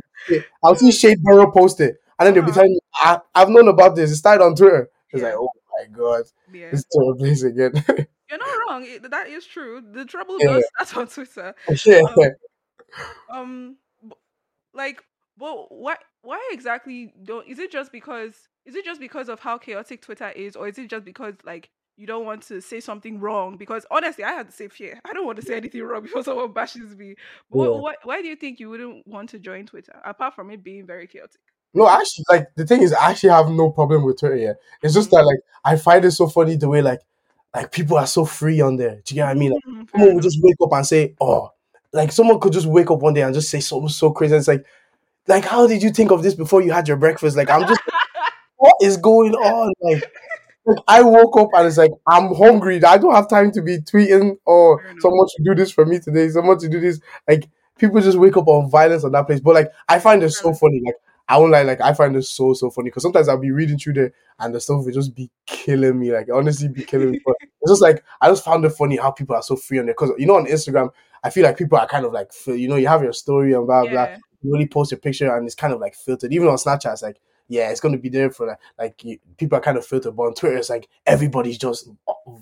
I'll 0.64 0.76
see 0.76 0.92
Shade 0.92 1.18
Room 1.24 1.50
post 1.52 1.80
it, 1.80 1.96
and 2.18 2.26
then 2.26 2.34
they'll 2.34 2.42
be 2.44 2.50
Uh-huh. 2.50 2.60
telling 2.60 2.72
me, 2.72 2.80
I, 2.94 3.20
"I've 3.34 3.48
known 3.48 3.68
about 3.68 3.96
this. 3.96 4.10
It 4.10 4.16
started 4.16 4.44
on 4.44 4.54
Twitter." 4.54 4.90
It's 5.10 5.22
Yeah. 5.22 5.28
like, 5.30 5.36
oh 5.38 5.48
my 5.78 5.86
god, 5.96 6.24
yeah, 6.52 6.70
this 6.70 6.84
Twitter 6.84 7.14
place 7.18 7.42
again. 7.42 7.72
you're 8.30 8.38
not 8.38 8.58
wrong. 8.68 8.84
It, 8.86 9.10
that 9.10 9.28
is 9.28 9.44
true. 9.46 9.82
The 9.92 10.04
trouble 10.04 10.38
Yeah. 10.40 10.52
does 10.52 10.64
start 10.86 10.96
on 10.96 11.06
Twitter. 11.08 11.54
yeah, 11.86 12.02
Um, 13.28 13.76
b- 14.02 14.14
like, 14.74 15.02
well, 15.38 15.66
why? 15.70 15.96
Why 16.22 16.40
exactly 16.52 17.12
don't? 17.22 17.46
Is 17.48 17.58
it 17.58 17.72
just 17.72 17.90
because? 17.92 18.48
Is 18.64 18.74
it 18.76 18.84
just 18.84 19.00
because 19.00 19.28
of 19.28 19.40
how 19.40 19.58
chaotic 19.58 20.02
Twitter 20.02 20.30
is, 20.30 20.54
or 20.54 20.68
is 20.68 20.78
it 20.78 20.88
just 20.88 21.04
because 21.04 21.34
like 21.44 21.70
you 21.96 22.06
don't 22.06 22.24
want 22.24 22.42
to 22.44 22.60
say 22.60 22.80
something 22.80 23.20
wrong? 23.20 23.56
Because 23.56 23.84
honestly, 23.90 24.24
I 24.24 24.32
had 24.32 24.48
the 24.48 24.52
same 24.52 24.70
fear. 24.70 25.00
I 25.04 25.12
don't 25.12 25.26
want 25.26 25.36
to 25.40 25.44
say 25.44 25.56
anything 25.56 25.82
wrong 25.82 26.02
before 26.02 26.22
someone 26.24 26.52
bashes 26.52 26.96
me. 26.96 27.14
But 27.50 27.58
Yeah. 27.58 27.64
what, 27.68 27.82
what, 27.82 27.96
why 28.04 28.22
do 28.22 28.28
you 28.28 28.36
think 28.36 28.60
you 28.60 28.70
wouldn't 28.70 29.06
want 29.06 29.28
to 29.30 29.38
join 29.38 29.66
Twitter 29.66 29.94
apart 30.04 30.34
from 30.34 30.50
it 30.50 30.62
being 30.62 30.86
very 30.86 31.06
chaotic? 31.06 31.40
No, 31.74 31.88
actually, 31.88 32.24
like 32.30 32.54
the 32.54 32.66
thing 32.66 32.82
is, 32.82 32.92
I 32.92 33.10
actually 33.10 33.30
have 33.30 33.48
no 33.48 33.70
problem 33.70 34.04
with 34.04 34.18
Twitter. 34.18 34.36
Yeah, 34.36 34.52
it's 34.82 34.94
just 34.94 35.08
Mhm. 35.08 35.12
that 35.12 35.24
like 35.24 35.38
I 35.64 35.76
find 35.76 36.04
it 36.04 36.10
so 36.12 36.28
funny 36.28 36.56
the 36.56 36.68
way 36.68 36.82
like 36.82 37.00
like 37.54 37.72
people 37.72 37.96
are 37.96 38.06
so 38.06 38.24
free 38.24 38.60
on 38.60 38.76
there. 38.76 38.96
Do 39.04 39.14
you 39.14 39.16
get 39.16 39.24
what 39.24 39.30
I 39.30 39.34
mean? 39.34 39.52
Like, 39.52 39.64
Mhm, 39.66 39.90
someone 39.90 40.14
would 40.14 40.22
just 40.22 40.38
wake 40.42 40.56
up 40.62 40.72
and 40.72 40.86
say, 40.86 41.14
"Oh," 41.20 41.50
like 41.92 42.12
someone 42.12 42.40
could 42.40 42.52
just 42.52 42.66
wake 42.66 42.90
up 42.90 43.00
one 43.00 43.14
day 43.14 43.22
and 43.22 43.34
just 43.34 43.50
say 43.50 43.60
something 43.60 43.88
so 43.88 44.10
crazy. 44.10 44.34
It's 44.34 44.48
like, 44.48 44.64
like 45.28 45.44
how 45.44 45.66
did 45.66 45.82
you 45.82 45.90
think 45.90 46.10
of 46.10 46.22
this 46.22 46.34
before 46.34 46.62
you 46.62 46.72
had 46.72 46.88
your 46.88 46.96
breakfast? 46.98 47.36
Like 47.36 47.50
I'm 47.50 47.66
just, 47.66 47.80
what 48.56 48.74
is 48.82 48.96
going 48.96 49.34
on? 49.34 49.72
Like, 49.80 50.02
like 50.66 50.78
I 50.88 51.02
woke 51.02 51.36
up 51.36 51.48
and 51.54 51.66
it's 51.66 51.76
like 51.78 51.92
I'm 52.06 52.34
hungry. 52.34 52.82
I 52.84 52.98
don't 52.98 53.14
have 53.14 53.28
time 53.28 53.50
to 53.52 53.62
be 53.62 53.78
tweeting. 53.78 54.36
Oh, 54.46 54.52
or 54.52 54.82
someone 55.00 55.26
to 55.36 55.42
do 55.44 55.54
this 55.54 55.70
for 55.70 55.84
me 55.86 55.98
today. 55.98 56.28
Someone 56.28 56.58
to 56.58 56.68
do 56.68 56.80
this. 56.80 57.00
Like 57.28 57.48
people 57.78 58.00
just 58.00 58.18
wake 58.18 58.36
up 58.36 58.48
on 58.48 58.70
violence 58.70 59.04
on 59.04 59.12
that 59.12 59.26
place. 59.26 59.40
But 59.40 59.54
like 59.54 59.72
I 59.88 59.98
find 59.98 60.22
it 60.22 60.30
so 60.30 60.52
funny. 60.54 60.82
Like 60.84 60.96
I 61.28 61.38
won't 61.38 61.52
lie. 61.52 61.62
Like 61.62 61.80
I 61.80 61.92
find 61.94 62.14
it 62.16 62.22
so 62.24 62.52
so 62.54 62.70
funny 62.70 62.90
because 62.90 63.02
sometimes 63.02 63.28
I'll 63.28 63.38
be 63.38 63.50
reading 63.50 63.78
through 63.78 63.94
there 63.94 64.12
and 64.38 64.54
the 64.54 64.60
stuff 64.60 64.84
will 64.84 64.92
just 64.92 65.14
be 65.14 65.30
killing 65.46 65.98
me. 65.98 66.12
Like 66.12 66.28
honestly, 66.32 66.68
be 66.68 66.84
killing 66.84 67.10
me. 67.12 67.20
But 67.24 67.36
it's 67.40 67.70
just 67.70 67.82
like 67.82 68.04
I 68.20 68.28
just 68.28 68.44
found 68.44 68.64
it 68.64 68.70
funny 68.70 68.96
how 68.96 69.10
people 69.10 69.34
are 69.36 69.42
so 69.42 69.56
free 69.56 69.78
on 69.78 69.86
there. 69.86 69.94
Because 69.94 70.12
you 70.18 70.26
know 70.26 70.36
on 70.36 70.46
Instagram, 70.46 70.90
I 71.24 71.30
feel 71.30 71.44
like 71.44 71.56
people 71.58 71.78
are 71.78 71.86
kind 71.86 72.04
of 72.04 72.12
like 72.12 72.30
you 72.46 72.68
know 72.68 72.76
you 72.76 72.88
have 72.88 73.02
your 73.02 73.12
story 73.12 73.52
and 73.52 73.66
blah 73.66 73.82
blah. 73.82 73.90
yeah, 73.92 74.18
You 74.42 74.52
really 74.52 74.66
post 74.66 74.92
a 74.92 74.96
picture 74.96 75.34
and 75.34 75.46
it's 75.46 75.54
kind 75.54 75.72
of 75.72 75.80
like 75.80 75.94
filtered. 75.94 76.32
Even 76.32 76.48
on 76.48 76.56
Snapchat, 76.56 76.92
it's 76.92 77.02
like 77.02 77.20
yeah, 77.52 77.68
it's 77.70 77.80
gonna 77.80 77.98
be 77.98 78.08
there 78.08 78.30
for 78.30 78.46
like 78.46 78.58
like 78.78 79.04
you, 79.04 79.18
people 79.36 79.58
are 79.58 79.60
kind 79.60 79.76
of 79.76 79.84
filtered. 79.84 80.16
But 80.16 80.22
on 80.22 80.34
Twitter, 80.34 80.56
it's 80.56 80.70
like 80.70 80.88
everybody's 81.04 81.58
just 81.58 81.86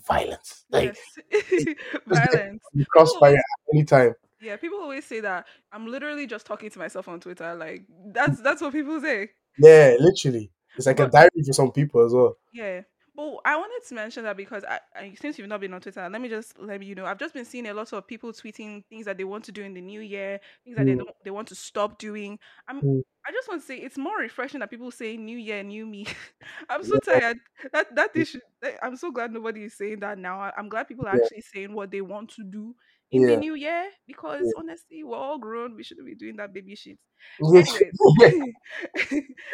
violence. 0.07 0.65
Like 0.71 0.97
yes, 1.33 1.65
violence. 2.07 2.63
crossfire 2.89 3.35
at 3.35 3.45
any 3.75 3.85
time. 3.85 4.15
Yeah, 4.41 4.57
people 4.57 4.79
always 4.79 5.05
say 5.05 5.19
that 5.21 5.47
I'm 5.73 5.89
literally 5.89 6.29
just 6.29 6.47
talking 6.47 6.71
to 6.71 6.79
myself 6.79 7.09
on 7.09 7.19
Twitter. 7.19 7.57
Like 7.57 7.83
that's 8.07 8.41
that's 8.41 8.63
what 8.63 8.73
people 8.73 9.01
say. 9.01 9.31
Yeah, 9.59 9.97
literally. 9.99 10.53
It's 10.77 10.87
like 10.87 11.01
a 11.01 11.09
diary 11.09 11.43
for 11.45 11.53
some 11.53 11.73
people 11.73 12.07
as 12.07 12.13
well. 12.13 12.37
Yeah. 12.53 12.83
But 13.21 13.41
I 13.45 13.57
wanted 13.57 13.87
to 13.87 13.95
mention 13.95 14.25
that 14.25 14.37
because 14.37 14.65
I, 14.65 14.81
I 14.97 15.15
since 15.21 15.39
you've 15.39 15.49
not 15.49 15.61
been 15.61 15.75
on 15.75 15.81
Twitter, 15.81 16.09
let 16.09 16.21
me 16.21 16.29
just 16.29 16.59
let 16.59 16.83
you 16.83 16.95
know 16.95 17.05
I've 17.05 17.19
just 17.19 17.35
been 17.35 17.45
seeing 17.45 17.67
a 17.67 17.75
lot 17.75 17.93
of 17.93 18.07
people 18.07 18.33
tweeting 18.33 18.83
things 18.87 19.05
that 19.05 19.19
they 19.19 19.25
want 19.25 19.45
to 19.45 19.53
do 19.53 19.63
in 19.63 19.75
the 19.75 19.81
new 19.83 20.01
year, 20.01 20.41
things 20.65 20.77
that 20.77 20.87
they 20.87 20.93
Mm. 20.93 20.99
don't 20.99 21.11
they 21.25 21.31
want 21.31 21.49
to 21.49 21.55
stop 21.55 21.99
doing. 21.99 22.39
I'm 22.67 22.81
Mm. 22.81 23.03
I 23.27 23.33
just 23.33 23.49
want 23.49 23.61
to 23.61 23.67
say 23.67 23.77
it's 23.77 23.99
more 23.99 24.17
refreshing 24.19 24.61
that 24.61 24.71
people 24.71 24.91
say 24.91 25.19
new 25.19 25.37
year, 25.37 25.63
new 25.63 25.85
me. 25.87 26.07
I'm 26.71 26.83
so 26.83 26.99
tired. 26.99 27.39
That 27.73 27.95
that 27.95 28.17
is 28.17 28.37
I'm 28.83 28.97
so 28.97 29.11
glad 29.11 29.33
nobody 29.33 29.65
is 29.65 29.77
saying 29.77 30.01
that 30.01 30.17
now. 30.19 30.41
I- 30.41 30.55
I'm 30.57 30.71
glad 30.71 30.89
people 30.89 31.07
are 31.07 31.17
Yeah. 31.17 31.23
actually 31.25 31.43
saying 31.43 31.75
what 31.75 31.91
they 31.91 32.01
want 32.01 32.31
to 32.37 32.43
do 32.45 32.75
in 33.13 33.27
the 33.27 33.37
new 33.37 33.55
year 33.55 33.91
because 34.07 34.47
Yeah. 34.47 34.53
honestly, 34.57 35.05
we're 35.05 35.17
all 35.19 35.39
grown. 35.39 35.77
We 35.77 35.83
shouldn't 35.83 36.07
be 36.07 36.15
doing 36.15 36.37
that 36.37 36.55
baby 36.55 36.75
shit. 36.75 36.99
Anyways, 37.41 37.99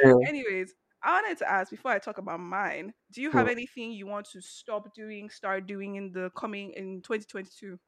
Yeah. 0.05 0.15
anyways, 0.29 0.75
I 1.07 1.13
wanted 1.23 1.39
to 1.39 1.51
ask 1.51 1.71
before 1.71 1.93
I 1.93 1.99
talk 1.99 2.19
about 2.19 2.41
mine. 2.41 2.93
Do 3.13 3.23
you 3.23 3.31
have 3.31 3.49
anything 3.49 3.93
you 3.93 4.07
want 4.07 4.27
to 4.33 4.43
stop 4.43 4.93
doing, 4.95 5.31
start 5.31 5.67
doing 5.67 5.95
in 5.95 6.13
the 6.13 6.31
coming 6.37 6.73
in 6.73 7.01
2022? 7.03 7.79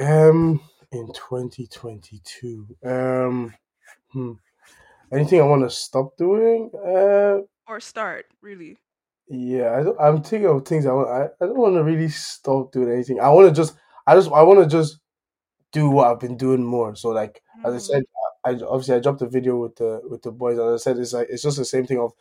Um, 0.00 0.60
in 0.92 1.12
2022, 1.12 2.76
um, 2.84 3.54
hmm. 4.12 4.32
anything 5.12 5.40
I 5.40 5.44
want 5.44 5.62
to 5.64 5.70
stop 5.70 6.16
doing? 6.16 6.70
Uh, 6.74 7.42
Or 7.66 7.78
start, 7.78 8.32
really? 8.40 8.78
Yeah, 9.28 9.76
I 9.78 9.82
don't, 9.82 10.00
I'm 10.00 10.22
thinking 10.22 10.48
of 10.50 10.66
things 10.66 10.86
I 10.86 10.92
want. 10.92 11.08
I, 11.08 11.24
I 11.42 11.46
don't 11.48 11.56
want 11.58 11.74
to 11.76 11.82
really 11.82 12.08
stop 12.08 12.72
doing 12.72 12.92
anything. 12.92 13.20
I 13.20 13.30
want 13.30 13.48
to 13.48 13.54
just, 13.54 13.76
I 14.06 14.14
just, 14.14 14.30
I 14.30 14.42
want 14.42 14.60
to 14.60 14.66
just 14.68 15.00
do 15.72 15.90
what 15.90 16.08
I've 16.08 16.20
been 16.20 16.36
doing 16.36 16.64
more. 16.64 16.96
So 16.96 17.10
like, 17.10 17.42
as 17.64 17.74
I 17.74 17.78
Mm, 17.78 17.80
said, 17.80 18.04
I 18.44 18.50
obviously 18.50 18.96
I 18.96 19.00
dropped 19.00 19.22
a 19.22 19.28
video 19.28 19.56
with 19.56 19.76
the 19.76 20.00
with 20.08 20.22
the 20.22 20.32
boys, 20.32 20.58
and 20.58 20.74
I 20.74 20.76
said 20.76 20.98
it's 20.98 21.12
like 21.12 21.28
it's 21.30 21.42
just 21.42 21.56
the 21.56 21.64
same 21.64 21.86
thing 21.86 21.98
of 21.98 22.12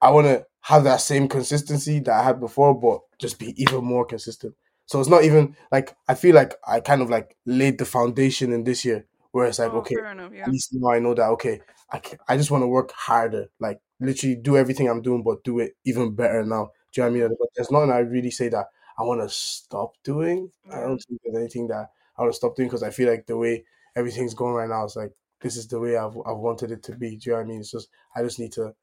I 0.00 0.10
want 0.10 0.26
to 0.26 0.46
have 0.62 0.84
that 0.84 1.00
same 1.00 1.28
consistency 1.28 2.00
that 2.00 2.20
I 2.20 2.22
had 2.22 2.40
before, 2.40 2.78
but 2.78 3.00
just 3.18 3.38
be 3.38 3.60
even 3.60 3.84
more 3.84 4.04
consistent. 4.04 4.54
So 4.86 5.00
it's 5.00 5.08
not 5.08 5.24
even 5.24 5.56
like 5.70 5.94
I 6.08 6.14
feel 6.14 6.34
like 6.34 6.54
I 6.66 6.80
kind 6.80 7.02
of 7.02 7.10
like 7.10 7.36
laid 7.44 7.78
the 7.78 7.84
foundation 7.84 8.52
in 8.52 8.64
this 8.64 8.84
year, 8.84 9.06
where 9.32 9.46
it's 9.46 9.58
like 9.58 9.72
oh, 9.72 9.78
okay, 9.78 9.96
enough. 9.98 10.32
at 10.32 10.50
least 10.50 10.70
now 10.72 10.92
I 10.92 10.98
know 10.98 11.14
that 11.14 11.28
okay, 11.30 11.60
I 11.90 11.98
can, 11.98 12.18
I 12.28 12.36
just 12.36 12.50
want 12.50 12.62
to 12.62 12.68
work 12.68 12.92
harder, 12.92 13.48
like 13.60 13.80
literally 14.00 14.36
do 14.36 14.56
everything 14.56 14.88
I'm 14.88 15.02
doing, 15.02 15.22
but 15.22 15.44
do 15.44 15.58
it 15.58 15.72
even 15.84 16.14
better 16.14 16.44
now. 16.44 16.70
Do 16.92 17.00
you 17.00 17.04
know 17.04 17.10
what 17.10 17.24
I 17.24 17.28
mean? 17.28 17.36
But 17.38 17.48
there's 17.54 17.70
nothing 17.70 17.90
I 17.90 17.98
really 17.98 18.30
say 18.30 18.48
that 18.48 18.66
I 18.98 19.02
want 19.02 19.20
to 19.20 19.28
stop 19.28 19.92
doing. 20.02 20.50
I 20.72 20.80
don't 20.80 20.98
think 20.98 21.20
there's 21.22 21.36
anything 21.36 21.68
that 21.68 21.90
I 22.16 22.22
want 22.22 22.32
to 22.32 22.36
stop 22.36 22.56
doing 22.56 22.68
because 22.68 22.82
I 22.82 22.90
feel 22.90 23.10
like 23.10 23.26
the 23.26 23.36
way 23.36 23.64
everything's 23.94 24.34
going 24.34 24.54
right 24.54 24.68
now 24.68 24.84
is 24.84 24.96
like 24.96 25.12
this 25.40 25.56
is 25.56 25.68
the 25.68 25.80
way 25.80 25.96
I've 25.96 26.16
I've 26.26 26.38
wanted 26.38 26.70
it 26.72 26.82
to 26.84 26.96
be. 26.96 27.16
Do 27.16 27.30
you 27.30 27.32
know 27.32 27.38
what 27.38 27.44
I 27.44 27.48
mean? 27.48 27.60
It's 27.60 27.70
just 27.70 27.88
I 28.16 28.22
just 28.22 28.38
need 28.38 28.52
to 28.52 28.74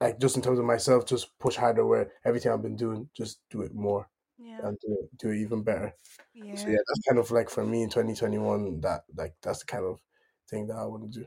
like 0.00 0.18
just 0.20 0.36
in 0.36 0.42
terms 0.42 0.58
of 0.58 0.64
myself, 0.66 1.06
just 1.06 1.38
push 1.38 1.56
harder 1.56 1.86
where 1.86 2.12
everything 2.24 2.52
I've 2.52 2.62
been 2.62 2.76
doing, 2.76 3.10
just 3.14 3.40
do 3.50 3.62
it 3.62 3.74
more 3.74 4.10
Yeah. 4.38 4.62
and 4.62 4.78
do 4.80 4.98
it, 5.02 5.18
do 5.18 5.30
it 5.30 5.38
even 5.38 5.62
better. 5.64 5.94
Yeah. 6.34 6.54
So 6.54 6.70
Yeah. 6.70 6.78
that's 6.88 7.00
kind 7.08 7.18
of 7.20 7.30
like 7.30 7.50
for 7.50 7.66
me 7.66 7.82
in 7.82 7.90
2021. 7.90 8.80
That 8.82 9.04
like 9.16 9.36
that's 9.42 9.60
the 9.60 9.66
kind 9.66 9.84
of 9.84 10.02
thing 10.48 10.66
that 10.68 10.76
I 10.78 10.84
want 10.86 11.04
to 11.12 11.20
do. 11.20 11.26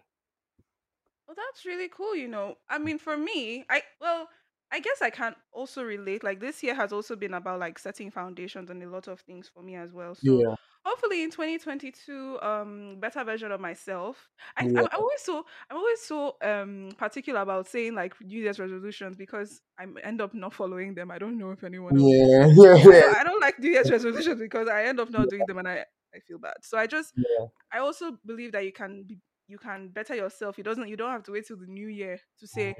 Well, 1.27 1.35
that's 1.35 1.65
really 1.65 1.89
cool, 1.89 2.15
you 2.15 2.27
know. 2.27 2.57
I 2.67 2.77
mean, 2.79 2.97
for 2.97 3.15
me, 3.15 3.65
I 3.69 3.83
well, 4.01 4.29
I 4.71 4.79
guess 4.79 5.01
I 5.01 5.09
can 5.09 5.35
also 5.51 5.83
relate. 5.83 6.23
Like 6.23 6.39
this 6.39 6.61
year 6.63 6.75
has 6.75 6.93
also 6.93 7.15
been 7.15 7.33
about 7.33 7.59
like 7.59 7.79
setting 7.79 8.11
foundations 8.11 8.69
and 8.69 8.81
a 8.83 8.89
lot 8.89 9.07
of 9.07 9.19
things 9.21 9.49
for 9.53 9.63
me 9.63 9.75
as 9.75 9.91
well. 9.93 10.13
So 10.15 10.45
Yeah, 10.45 10.55
hopefully 10.85 11.23
in 11.23 11.31
2022, 11.31 12.39
um, 12.41 12.97
better 12.99 13.23
version 13.23 13.51
of 13.51 13.59
myself. 13.59 14.29
I 14.57 14.63
yeah, 14.63 14.69
I'm, 14.75 14.87
always 14.93 15.21
so 15.21 15.45
I'm 15.69 15.77
always 15.77 16.01
so 16.01 16.35
um 16.41 16.89
particular 16.97 17.41
about 17.41 17.67
saying 17.67 17.95
like 17.95 18.13
New 18.21 18.41
Year's 18.41 18.59
resolutions 18.59 19.15
because 19.15 19.61
I 19.79 19.85
end 20.03 20.21
up 20.21 20.33
not 20.33 20.53
following 20.53 20.93
them. 20.93 21.09
I 21.11 21.17
don't 21.17 21.37
know 21.37 21.51
if 21.51 21.63
anyone 21.63 21.97
else. 21.97 22.27
yeah, 22.27 22.47
yeah, 22.55 22.77
Yeah, 22.83 22.91
yeah, 22.91 23.13
I 23.19 23.23
don't 23.23 23.41
like 23.41 23.59
New 23.59 23.71
Year's 23.71 23.91
resolutions 23.91 24.39
because 24.39 24.67
I 24.67 24.85
end 24.85 24.99
up 24.99 25.09
not 25.09 25.29
doing 25.29 25.45
them 25.45 25.57
and 25.57 25.67
I 25.67 25.85
I 26.15 26.19
feel 26.19 26.39
bad. 26.39 26.57
So 26.63 26.77
I 26.77 26.87
just 26.87 27.13
yeah, 27.15 27.47
I 27.71 27.79
also 27.79 28.17
believe 28.25 28.51
that 28.53 28.65
you 28.65 28.71
can 28.71 29.03
be 29.03 29.19
you 29.49 29.57
can 29.59 29.89
better 29.89 30.15
yourself. 30.15 30.57
You 30.57 30.63
doesn't 30.63 30.87
you 30.89 30.97
don't 30.97 31.11
have 31.11 31.23
to 31.23 31.33
wait 31.33 31.47
till 31.47 31.57
the 31.57 31.67
new 31.67 31.87
year 31.87 32.19
to 32.39 32.47
say 32.47 32.77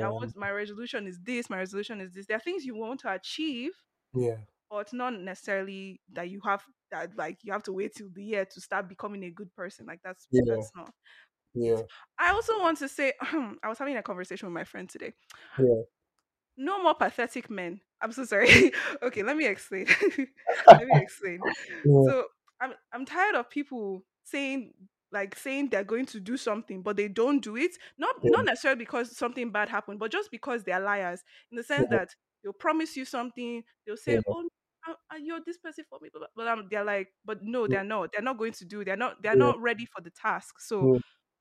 I 0.00 0.08
want 0.10 0.36
my 0.36 0.50
resolution 0.50 1.06
is 1.06 1.20
this, 1.22 1.50
my 1.50 1.58
resolution 1.58 2.00
is 2.00 2.12
this. 2.12 2.26
There 2.26 2.36
are 2.36 2.40
things 2.40 2.64
you 2.64 2.76
want 2.76 3.00
to 3.00 3.12
achieve, 3.14 3.72
yeah, 4.14 4.36
but 4.70 4.92
not 4.92 5.14
necessarily 5.14 6.00
that 6.12 6.30
you 6.30 6.40
have 6.44 6.64
that 6.90 7.16
like 7.16 7.38
you 7.42 7.52
have 7.52 7.62
to 7.64 7.72
wait 7.72 7.94
till 7.96 8.10
the 8.12 8.24
year 8.24 8.44
to 8.44 8.60
start 8.60 8.88
becoming 8.88 9.24
a 9.24 9.30
good 9.30 9.54
person. 9.54 9.86
Like 9.86 10.00
that's 10.04 10.28
yeah, 10.30 10.42
that's 10.46 10.70
not 10.76 10.92
yeah, 11.54 11.82
I 12.18 12.30
also 12.30 12.60
want 12.60 12.78
to 12.78 12.88
say 12.88 13.14
I 13.20 13.68
was 13.68 13.78
having 13.78 13.96
a 13.96 14.02
conversation 14.02 14.46
with 14.48 14.54
my 14.54 14.64
friend 14.64 14.88
today. 14.88 15.14
yeah, 15.58 15.82
No 16.56 16.82
more 16.82 16.94
pathetic 16.94 17.48
men. 17.50 17.80
I'm 18.00 18.12
so 18.12 18.24
sorry. 18.24 18.72
okay, 19.02 19.22
let 19.22 19.36
me 19.36 19.46
explain. 19.46 19.86
let 20.68 20.86
me 20.86 21.00
explain. 21.00 21.40
yeah, 21.84 22.08
So 22.08 22.26
I'm 22.60 22.74
I'm 22.92 23.04
tired 23.04 23.34
of 23.34 23.50
people 23.50 24.04
saying 24.24 24.74
like 25.12 25.36
saying 25.36 25.68
they're 25.68 25.84
going 25.84 26.06
to 26.06 26.20
do 26.20 26.36
something 26.36 26.82
but 26.82 26.96
they 26.96 27.08
don't 27.08 27.40
do 27.40 27.56
it. 27.56 27.72
Not 27.98 28.16
not 28.22 28.44
necessarily 28.44 28.78
because 28.78 29.16
something 29.16 29.50
bad 29.50 29.68
happened, 29.68 29.98
but 29.98 30.12
just 30.12 30.30
because 30.30 30.64
they're 30.64 30.80
liars 30.80 31.22
in 31.50 31.56
the 31.56 31.64
sense 31.64 31.88
yeah, 31.90 31.98
that 31.98 32.08
they'll 32.42 32.52
promise 32.52 32.96
you 32.96 33.04
something. 33.04 33.62
They'll 33.86 33.96
say, 33.96 34.14
yeah, 34.14 34.20
"Oh, 34.28 34.48
uh, 34.88 34.92
uh, 35.12 35.16
you're 35.16 35.40
this 35.44 35.58
person 35.58 35.84
for 35.88 35.98
me," 36.00 36.10
blah, 36.12 36.26
but 36.34 36.48
um, 36.48 36.68
they're 36.70 36.84
like, 36.84 37.08
but 37.24 37.42
no, 37.42 37.62
yeah, 37.62 37.76
they're 37.76 37.84
not. 37.84 38.12
They're 38.12 38.22
not 38.22 38.38
going 38.38 38.52
to 38.52 38.64
do. 38.64 38.84
They're 38.84 38.96
not. 38.96 39.22
They're 39.22 39.32
yeah, 39.32 39.38
not 39.38 39.60
ready 39.60 39.86
for 39.86 40.00
the 40.00 40.10
task. 40.10 40.60
So 40.60 40.94
yeah, 40.94 41.00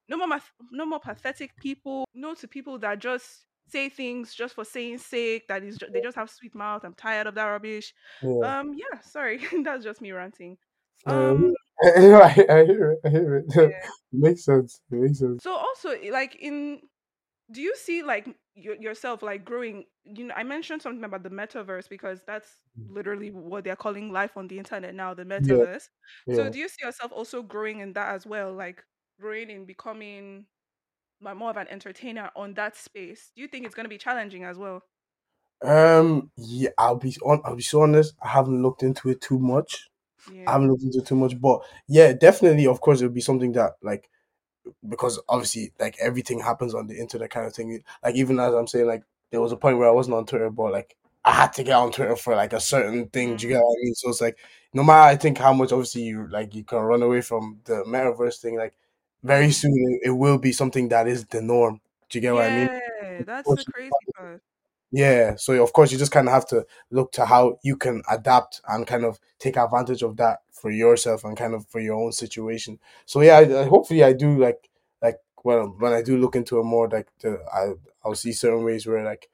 no 0.10 0.17
more 0.17 0.39
no 0.71 0.86
more 0.86 0.99
pathetic 0.99 1.55
people 1.58 2.05
no 2.13 2.34
to 2.34 2.47
people 2.47 2.77
that 2.79 2.99
just 2.99 3.45
say 3.69 3.88
things 3.88 4.34
just 4.34 4.55
for 4.55 4.65
saying 4.65 4.97
sake 4.97 5.47
that 5.47 5.63
is 5.63 5.77
they 5.93 6.01
just 6.01 6.17
have 6.17 6.29
sweet 6.29 6.55
mouth 6.55 6.84
i'm 6.84 6.95
tired 6.95 7.27
of 7.27 7.36
that 7.36 7.45
rubbish 7.45 7.93
yeah. 8.23 8.60
um 8.60 8.73
yeah 8.75 8.99
sorry 9.01 9.39
that's 9.63 9.84
just 9.84 10.01
me 10.01 10.12
ranting 10.12 10.58
um 11.05 11.15
you 11.15 11.47
know, 11.49 11.53
I, 11.83 12.45
I 12.49 12.65
hear 12.65 12.91
it. 12.93 12.99
I 13.05 13.09
hear 13.09 13.37
it. 13.37 13.45
it 13.55 13.73
makes 14.11 14.45
sense. 14.45 14.81
It 14.91 14.95
makes 14.95 15.19
sense. 15.19 15.41
so 15.41 15.55
also 15.55 15.95
like 16.11 16.35
in 16.35 16.81
do 17.51 17.61
you 17.61 17.75
see 17.75 18.03
like 18.03 18.27
your, 18.55 18.75
yourself 18.75 19.23
like 19.23 19.45
growing 19.45 19.85
you 20.05 20.25
know 20.25 20.35
i 20.37 20.43
mentioned 20.43 20.81
something 20.81 21.03
about 21.03 21.23
the 21.23 21.29
metaverse 21.29 21.89
because 21.89 22.21
that's 22.27 22.61
literally 22.89 23.31
what 23.31 23.63
they're 23.63 23.75
calling 23.75 24.11
life 24.11 24.37
on 24.37 24.47
the 24.47 24.57
internet 24.57 24.95
now 24.95 25.13
the 25.13 25.25
Yeah, 25.37 25.65
metaverse 25.65 25.85
so 26.29 26.49
do 26.49 26.59
you 26.59 26.69
see 26.69 26.85
yourself 26.85 27.11
also 27.11 27.43
growing 27.43 27.79
in 27.79 27.93
that 27.93 28.13
as 28.15 28.25
well 28.27 28.53
like 28.53 28.83
growing 29.19 29.49
in 29.49 29.65
becoming 29.65 30.45
like 31.21 31.37
more 31.37 31.51
of 31.51 31.57
an 31.57 31.67
entertainer 31.69 32.31
on 32.35 32.53
that 32.55 32.77
space 32.77 33.31
do 33.35 33.41
you 33.41 33.47
think 33.49 33.65
it's 33.65 33.75
going 33.75 33.85
to 33.85 33.89
be 33.89 33.97
challenging 33.99 34.43
as 34.45 34.57
well 34.57 34.83
Um, 35.61 36.31
yeah. 36.37 36.69
I'll 36.77 36.95
be 36.95 37.15
on. 37.23 37.41
I'll 37.43 37.55
be 37.55 37.61
so 37.63 37.81
honest. 37.81 38.15
I 38.21 38.29
haven't 38.29 38.61
looked 38.61 38.83
into 38.83 39.09
it 39.09 39.21
too 39.21 39.39
much. 39.39 39.88
I 40.47 40.51
haven't 40.51 40.69
looked 40.69 40.84
into 40.84 40.99
it 40.99 41.05
too 41.05 41.15
much, 41.15 41.39
but 41.39 41.62
yeah, 41.88 42.13
definitely. 42.13 42.67
Of 42.67 42.82
course, 42.82 43.01
it 43.01 43.05
would 43.05 43.13
be 43.13 43.21
something 43.21 43.51
that 43.53 43.73
like 43.82 44.10
because 44.88 45.19
obviously 45.27 45.71
like 45.79 45.97
everything 45.99 46.39
happens 46.39 46.73
on 46.73 46.88
the 46.88 46.99
internet 46.99 47.29
kind 47.29 47.47
of 47.47 47.53
thing. 47.53 47.84
Like 48.03 48.15
even 48.15 48.39
as 48.39 48.53
I'm 48.53 48.67
saying, 48.67 48.88
like 48.88 49.03
there 49.32 49.41
was 49.41 49.51
a 49.51 49.58
point 49.58 49.77
where 49.77 49.88
I 49.88 49.93
wasn't 49.93 50.15
on 50.15 50.25
Twitter, 50.25 50.49
but 50.49 50.71
like 50.71 50.95
I 51.25 51.32
had 51.34 51.53
to 51.53 51.63
get 51.63 51.75
on 51.75 51.91
Twitter 51.91 52.15
for 52.15 52.36
like 52.36 52.53
a 52.53 52.60
certain 52.60 53.08
thing. 53.08 53.36
Do 53.36 53.47
you 53.47 53.53
get 53.53 53.58
mm-hmm. 53.58 53.65
what 53.65 53.77
I 53.79 53.84
mean? 53.84 53.95
So 53.95 54.10
it's 54.10 54.21
like 54.21 54.38
no 54.73 54.84
matter 54.84 55.10
I 55.10 55.15
think 55.15 55.38
how 55.38 55.53
much 55.53 55.71
obviously 55.71 56.03
you 56.03 56.27
like 56.27 56.55
you 56.55 56.63
can 56.63 56.79
run 56.79 57.03
away 57.03 57.21
from 57.21 57.60
the 57.65 57.84
metaverse 57.88 58.39
thing, 58.39 58.58
like 58.58 58.73
very 59.23 59.45
mm-hmm. 59.45 59.51
soon 59.51 59.99
it, 60.03 60.10
it 60.10 60.12
will 60.12 60.38
be 60.38 60.51
something 60.51 60.89
that 60.89 61.08
is 61.08 61.25
the 61.25 61.41
norm. 61.41 61.82
Do 62.10 62.17
you 62.17 62.21
get 62.21 62.34
what 62.34 62.45
I 62.45 62.55
mean? 62.55 62.67
yeah 62.67 62.89
that's 63.25 63.47
the 63.47 63.71
crazy 63.71 63.91
part 64.17 64.41
yeah, 64.91 65.36
so 65.36 65.62
of 65.62 65.71
course 65.73 65.91
you 65.91 65.97
just 65.97 66.12
kind 66.12 66.28
of 66.28 66.34
have 66.34 66.47
to 66.47 66.65
look 66.91 67.12
to 67.13 67.25
how 67.25 67.60
you 67.63 67.78
can 67.78 68.02
adapt 68.10 68.62
and 68.67 68.88
kind 68.88 69.06
of 69.06 69.19
take 69.38 69.58
advantage 69.58 70.02
of 70.02 70.17
that 70.17 70.39
for 70.52 70.71
yourself 70.71 71.23
and 71.23 71.38
kind 71.38 71.54
of 71.54 71.67
for 71.67 71.80
your 71.80 71.95
own 71.95 72.12
situation. 72.12 72.80
So 73.06 73.21
yeah, 73.21 73.38
I, 73.38 73.63
hopefully 73.65 74.04
I 74.04 74.13
do 74.13 74.38
like 74.38 74.69
like 75.02 75.17
well 75.43 75.75
when 75.78 75.93
I 75.93 76.02
do 76.02 76.17
look 76.17 76.36
into 76.36 76.60
it 76.60 76.63
more, 76.63 76.89
like 76.89 77.08
the 77.19 77.39
I 77.54 77.73
I'll 78.04 78.15
see 78.15 78.32
certain 78.32 78.63
ways 78.63 78.88
where 78.88 79.04
like 79.04 79.30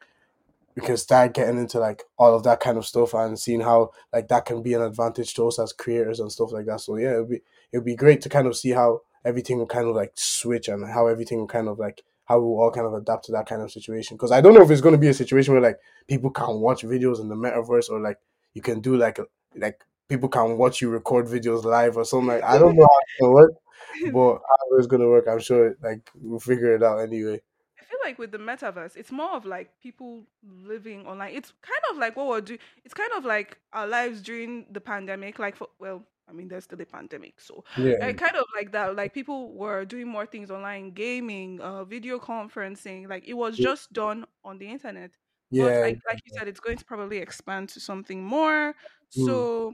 we 0.75 0.81
can 0.81 0.97
start 0.97 1.33
getting 1.33 1.57
into 1.57 1.79
like 1.79 2.03
all 2.17 2.35
of 2.35 2.43
that 2.43 2.59
kind 2.59 2.77
of 2.77 2.85
stuff 2.85 3.13
and 3.13 3.39
seeing 3.39 3.61
how 3.61 3.91
like 4.11 4.27
that 4.27 4.45
can 4.45 4.61
be 4.61 4.73
an 4.73 4.81
advantage 4.81 5.33
to 5.35 5.47
us 5.47 5.57
as 5.59 5.71
creators 5.71 6.19
and 6.19 6.31
stuff 6.31 6.51
like 6.51 6.65
that. 6.65 6.81
So 6.81 6.97
yeah, 6.97 7.13
it'd 7.13 7.29
be 7.29 7.41
it'd 7.71 7.85
be 7.85 7.95
great 7.95 8.21
to 8.21 8.29
kind 8.29 8.47
of 8.47 8.57
see 8.57 8.71
how 8.71 9.01
everything 9.23 9.57
will 9.59 9.67
kind 9.67 9.87
of 9.87 9.95
like 9.95 10.11
switch 10.15 10.67
and 10.67 10.85
how 10.85 11.07
everything 11.07 11.39
will 11.39 11.47
kind 11.47 11.69
of 11.69 11.79
like 11.79 12.03
how 12.25 12.39
we'll 12.39 12.59
all 12.59 12.71
kind 12.71 12.87
of 12.87 12.93
adapt 12.93 13.25
to 13.25 13.31
that 13.31 13.47
kind 13.47 13.61
of 13.61 13.71
situation. 13.71 14.17
Because 14.17 14.31
I 14.31 14.41
don't 14.41 14.53
know 14.53 14.61
if 14.61 14.71
it's 14.71 14.81
going 14.81 14.95
to 14.95 14.99
be 14.99 15.07
a 15.07 15.13
situation 15.13 15.53
where 15.53 15.61
like 15.61 15.79
people 16.07 16.29
can 16.29 16.59
watch 16.59 16.83
videos 16.83 17.19
in 17.19 17.29
the 17.29 17.35
metaverse 17.35 17.89
or 17.89 17.99
like 17.99 18.17
you 18.53 18.61
can 18.61 18.81
do 18.81 18.97
like 18.97 19.19
a, 19.19 19.25
like 19.55 19.79
people 20.09 20.29
can 20.29 20.57
watch 20.57 20.81
you 20.81 20.89
record 20.89 21.27
videos 21.27 21.63
live 21.63 21.97
or 21.97 22.05
something 22.05 22.27
like 22.27 22.43
I 22.43 22.57
don't 22.57 22.75
know 22.75 22.83
how 22.83 22.99
it's 23.01 23.21
gonna 23.21 23.33
work, 23.33 23.53
but 24.13 24.33
how 24.35 24.77
it's 24.77 24.87
gonna 24.87 25.07
work, 25.07 25.27
I'm 25.27 25.39
sure 25.39 25.75
like 25.81 26.09
we'll 26.15 26.39
figure 26.39 26.75
it 26.75 26.83
out 26.83 26.99
anyway. 26.99 27.41
I 27.79 27.83
feel 27.83 27.99
like 28.03 28.17
with 28.17 28.31
the 28.31 28.39
metaverse, 28.39 28.95
it's 28.95 29.11
more 29.11 29.35
of 29.35 29.45
like 29.45 29.69
people 29.81 30.23
living 30.43 31.05
online. 31.05 31.35
It's 31.35 31.53
kind 31.61 31.81
of 31.91 31.97
like 31.97 32.15
what 32.15 32.27
we're 32.27 32.41
doing. 32.41 32.59
It's 32.83 32.93
kind 32.93 33.11
of 33.15 33.25
like 33.25 33.59
our 33.73 33.85
lives 33.85 34.21
during 34.21 34.65
the 34.71 34.81
pandemic. 34.81 35.37
Like, 35.37 35.55
for 35.55 35.67
well, 35.79 36.03
I 36.27 36.33
mean, 36.33 36.47
there's 36.47 36.63
still 36.65 36.81
a 36.81 36.85
pandemic, 36.85 37.39
so 37.39 37.63
Yeah, 37.75 37.95
like 37.99 38.17
kind 38.17 38.35
of 38.35 38.45
like 38.55 38.71
that. 38.71 38.95
Like 38.95 39.13
people 39.13 39.53
were 39.55 39.85
doing 39.85 40.07
more 40.07 40.25
things 40.25 40.49
online, 40.51 40.91
gaming, 40.91 41.61
uh, 41.61 41.85
video 41.85 42.19
conferencing. 42.19 43.07
Like 43.09 43.27
it 43.27 43.33
was 43.33 43.59
just 43.59 43.93
done 43.93 44.25
on 44.43 44.57
the 44.57 44.67
internet. 44.69 45.11
But 45.57 45.75
yeah, 45.75 45.85
like 45.85 45.97
like 46.07 46.19
you 46.25 46.31
said, 46.37 46.47
it's 46.47 46.59
going 46.59 46.77
to 46.77 46.85
probably 46.85 47.17
expand 47.19 47.69
to 47.69 47.79
something 47.79 48.23
more. 48.23 48.75
mm, 49.15 49.45
So 49.49 49.73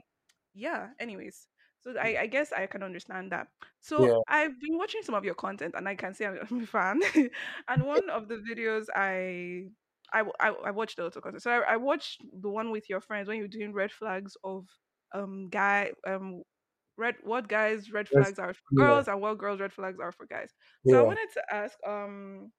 yeah. 0.54 0.90
Anyways, 0.98 1.48
so 1.80 1.94
I, 1.98 2.22
I 2.22 2.26
guess 2.26 2.52
I 2.52 2.66
can 2.66 2.82
understand 2.82 3.32
that. 3.32 3.48
So 3.80 4.08
yeah, 4.08 4.18
I've 4.28 4.58
been 4.60 4.78
watching 4.78 5.02
some 5.02 5.14
of 5.14 5.24
your 5.24 5.34
content, 5.34 5.74
and 5.76 5.88
I 5.88 5.94
can 5.96 6.14
say 6.14 6.26
I'm 6.26 6.62
a 6.62 6.66
fan. 6.66 7.00
and 7.68 7.86
one 7.86 8.10
of 8.10 8.28
the 8.28 8.36
videos 8.36 8.86
I, 8.94 9.70
I, 10.12 10.50
I 10.50 10.70
watched 10.70 10.96
the 10.96 11.06
auto 11.06 11.20
content. 11.20 11.42
So 11.42 11.50
I, 11.50 11.74
I 11.74 11.76
watched 11.76 12.22
the 12.32 12.50
one 12.50 12.70
with 12.70 12.88
your 12.90 13.00
friends 13.00 13.28
when 13.28 13.38
you're 13.38 13.48
doing 13.48 13.72
red 13.72 13.92
flags 13.92 14.36
of 14.44 14.68
um 15.14 15.48
guy 15.48 15.92
um 16.06 16.42
red 16.96 17.16
what 17.24 17.48
guys 17.48 17.92
red 17.92 18.08
flags 18.08 18.38
are 18.38 18.54
for 18.54 18.60
yeah, 18.72 18.86
girls 18.86 19.08
and 19.08 19.20
what 19.20 19.38
girls 19.38 19.60
red 19.60 19.72
flags 19.72 19.98
are 20.00 20.12
for 20.12 20.26
guys. 20.26 20.50
So 20.86 20.98
I 20.98 21.02
wanted 21.02 21.28
to 21.34 21.54
ask 21.54 21.76
um 21.86 22.52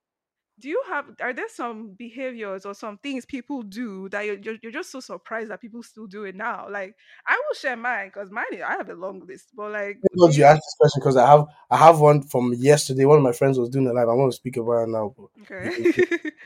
do 0.60 0.70
you 0.70 0.82
have 0.88 1.06
are 1.22 1.34
there 1.34 1.50
some 1.50 1.94
behaviors 1.98 2.66
or 2.66 2.74
some 2.74 2.98
things 3.00 3.26
people 3.26 3.63
do 3.63 4.08
that 4.10 4.26
you're, 4.26 4.56
you're, 4.62 4.72
just 4.72 4.92
so 4.92 5.00
surprised 5.00 5.50
that 5.50 5.62
people 5.62 5.82
still 5.82 6.06
do 6.06 6.26
it 6.26 6.36
now 6.36 6.68
like 6.70 6.94
i 7.28 7.34
will 7.34 7.56
share 7.56 7.76
mine 7.76 8.08
because 8.08 8.30
mine 8.30 8.46
is- 8.54 8.62
i 8.62 8.74
have 8.74 8.89
a 8.89 8.94
long 8.94 9.26
list 9.28 9.50
but 9.56 9.72
like 9.72 9.98
you 10.13 10.30
you 10.32 10.44
asked 10.44 10.62
this 10.62 10.76
question 10.80 11.00
because 11.00 11.18
I 11.18 11.28
have 11.28 11.46
I 11.70 11.78
have 11.78 12.00
one 12.00 12.24
from 12.24 12.54
yesterday. 12.54 13.06
One 13.06 13.18
of 13.18 13.24
my 13.24 13.32
friends 13.32 13.58
was 13.58 13.70
doing 13.70 13.88
it 13.88 13.94
live. 13.94 14.10
I 14.10 14.13
want 14.13 14.32
to 14.32 14.36
speak 14.36 14.58
about 14.58 14.84
it 14.84 14.89
now, 14.89 15.13
but 15.18 15.28
okay. 15.44 16.32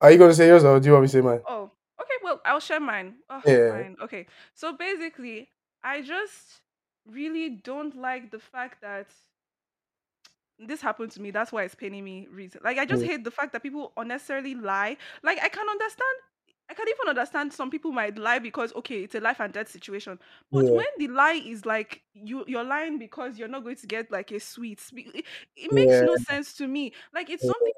Are 0.00 0.10
you 0.10 0.18
gonna 0.18 0.34
say 0.34 0.48
yours 0.48 0.64
or 0.64 0.80
do 0.80 0.86
you 0.86 0.92
want 0.92 1.04
me 1.04 1.08
to 1.08 1.12
say 1.12 1.20
mine? 1.20 1.40
Oh, 1.48 1.70
okay. 2.04 2.18
Well, 2.22 2.40
I'll 2.44 2.60
share 2.60 2.80
mine. 2.80 3.16
Oh, 3.30 3.42
Yeah. 3.44 3.68
fine. 3.68 3.96
Okay. 4.00 4.26
So 4.54 4.72
basically, 4.76 5.50
I 5.82 6.02
just 6.02 6.62
really 7.06 7.50
don't 7.50 7.96
like 7.96 8.30
the 8.30 8.38
fact 8.40 8.82
that 8.82 9.08
this 10.58 10.80
happened 10.80 11.10
to 11.12 11.20
me. 11.20 11.30
That's 11.30 11.52
why 11.52 11.64
it's 11.64 11.74
paining 11.74 12.04
me. 12.04 12.28
Reason 12.30 12.60
like 12.64 12.78
I 12.78 12.86
just 12.86 13.02
Mm. 13.02 13.04
hate 13.04 13.24
the 13.24 13.30
fact 13.30 13.52
that 13.52 13.62
people 13.62 13.92
unnecessarily 13.96 14.54
lie. 14.54 14.96
Like 15.22 15.38
I 15.42 15.48
can 15.48 15.68
understand. 15.68 16.16
I 16.70 16.74
can 16.74 16.88
even 16.88 17.08
understand 17.10 17.52
some 17.52 17.70
people 17.70 17.92
might 17.92 18.16
lie 18.16 18.38
because 18.38 18.72
okay, 18.76 19.02
it's 19.02 19.14
a 19.14 19.20
life 19.20 19.40
and 19.40 19.52
death 19.52 19.68
situation. 19.70 20.18
But 20.50 20.70
Yeah. 20.70 20.72
when 20.72 20.86
the 20.98 21.08
lie 21.08 21.34
is 21.44 21.66
like 21.66 22.02
you, 22.14 22.44
you're 22.48 22.64
lying 22.64 22.98
because 22.98 23.38
you're 23.38 23.48
not 23.48 23.64
going 23.64 23.76
to 23.76 23.86
get 23.86 24.10
like 24.10 24.30
a 24.32 24.40
sweet. 24.40 24.80
It, 24.94 25.26
it 25.56 25.70
makes 25.72 26.00
Yeah. 26.00 26.02
no 26.02 26.16
sense 26.16 26.54
to 26.54 26.66
me. 26.68 26.92
Like 27.12 27.28
it's 27.30 27.44
Yeah. 27.44 27.52
something. 27.52 27.72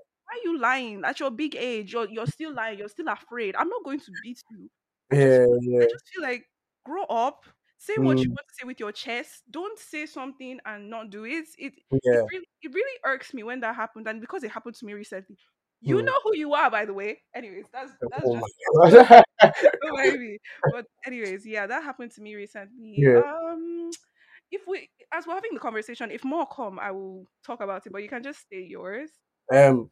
You 0.47 0.59
lying 0.59 1.03
at 1.05 1.21
your 1.21 1.31
big 1.31 1.57
age? 1.57 1.93
You're 1.93 2.09
you're 2.09 2.27
still 2.27 2.53
lying. 2.55 2.79
You're 2.79 2.89
still 2.89 3.09
afraid. 3.09 3.57
I'm 3.57 3.69
not 3.69 3.85
going 3.85 4.01
to 4.01 4.13
beat 4.23 4.43
you. 4.51 4.71
I 5.11 5.17
just 5.17 5.41
Yeah. 5.41 5.81
I 5.81 5.87
just 5.87 6.05
feel 6.15 6.23
like 6.23 6.45
grow 6.85 7.05
up. 7.05 7.45
Say 7.79 7.99
what 7.99 8.19
you 8.25 8.31
Mm. 8.31 8.33
want 8.33 8.47
to 8.49 8.55
say 8.61 8.67
with 8.67 8.81
your 8.81 8.93
chest. 8.93 9.43
Don't 9.51 9.79
say 9.79 10.07
something 10.07 10.59
and 10.65 10.89
not 10.91 11.11
do 11.11 11.25
it. 11.25 11.47
It 11.59 11.75
Yeah. 11.91 11.99
it 12.13 12.25
really 12.33 12.47
it 12.63 12.75
really 12.75 12.99
irks 13.05 13.35
me 13.35 13.43
when 13.43 13.61
that 13.61 13.75
happened, 13.75 14.07
and 14.09 14.21
because 14.21 14.45
it 14.45 14.51
happened 14.51 14.77
to 14.77 14.87
me 14.87 14.95
recently. 14.95 15.37
You 15.83 15.97
Mm. 15.97 16.07
know 16.07 16.19
who 16.25 16.37
you 16.37 16.55
are, 16.55 16.71
by 16.71 16.85
the 16.87 16.95
way. 16.95 17.23
Anyways, 17.35 17.67
that's 17.73 17.93
that's 18.11 18.25
Oh 18.25 18.33
just 18.33 18.57
my 18.83 18.91
god. 18.91 19.25
don't 19.83 19.95
mind 19.97 20.19
me. 20.21 20.39
But 20.71 20.87
anyways, 21.07 21.47
yeah, 21.47 21.67
that 21.67 21.83
happened 21.85 22.13
to 22.13 22.23
me 22.23 22.35
recently. 22.35 22.95
Yeah. 22.99 23.23
Um, 23.25 23.91
if 24.51 24.63
we 24.67 24.89
as 25.13 25.27
we're 25.27 25.35
having 25.35 25.55
the 25.55 25.61
conversation, 25.61 26.11
if 26.11 26.25
more 26.25 26.47
come, 26.47 26.79
I 26.79 26.91
will 26.93 27.27
talk 27.45 27.61
about 27.61 27.87
it. 27.87 27.93
But 27.93 28.03
you 28.03 28.09
can 28.09 28.23
just 28.23 28.49
say 28.51 28.63
yours. 28.63 29.11
Um. 29.53 29.91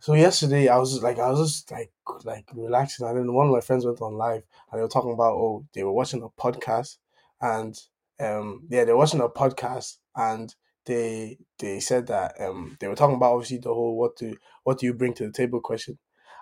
So 0.00 0.14
yesterday 0.14 0.68
I 0.68 0.78
was 0.78 0.92
just, 0.92 1.02
like 1.02 1.18
I 1.18 1.30
was 1.30 1.40
just 1.52 1.70
like 1.70 1.92
like 2.24 2.48
relaxing 2.54 3.06
and 3.06 3.16
then 3.18 3.32
one 3.32 3.46
of 3.46 3.52
my 3.52 3.60
friends 3.60 3.84
went 3.84 4.00
on 4.00 4.14
live 4.14 4.42
and 4.70 4.78
they 4.78 4.82
were 4.82 4.88
talking 4.88 5.12
about 5.12 5.34
oh 5.34 5.64
they 5.74 5.84
were 5.84 5.92
watching 5.92 6.22
a 6.22 6.28
podcast 6.40 6.96
and 7.40 7.78
um 8.18 8.64
yeah 8.68 8.84
they 8.84 8.92
were 8.92 8.98
watching 8.98 9.20
a 9.20 9.28
podcast 9.28 9.98
and 10.16 10.54
they 10.86 11.38
they 11.58 11.80
said 11.80 12.06
that 12.06 12.34
um 12.40 12.76
they 12.80 12.88
were 12.88 12.94
talking 12.94 13.16
about 13.16 13.34
obviously 13.34 13.58
the 13.58 13.72
whole 13.72 13.96
what 13.96 14.16
do 14.16 14.34
what 14.64 14.78
do 14.78 14.86
you 14.86 14.94
bring 14.94 15.12
to 15.14 15.26
the 15.26 15.32
table 15.32 15.60
question. 15.60 15.98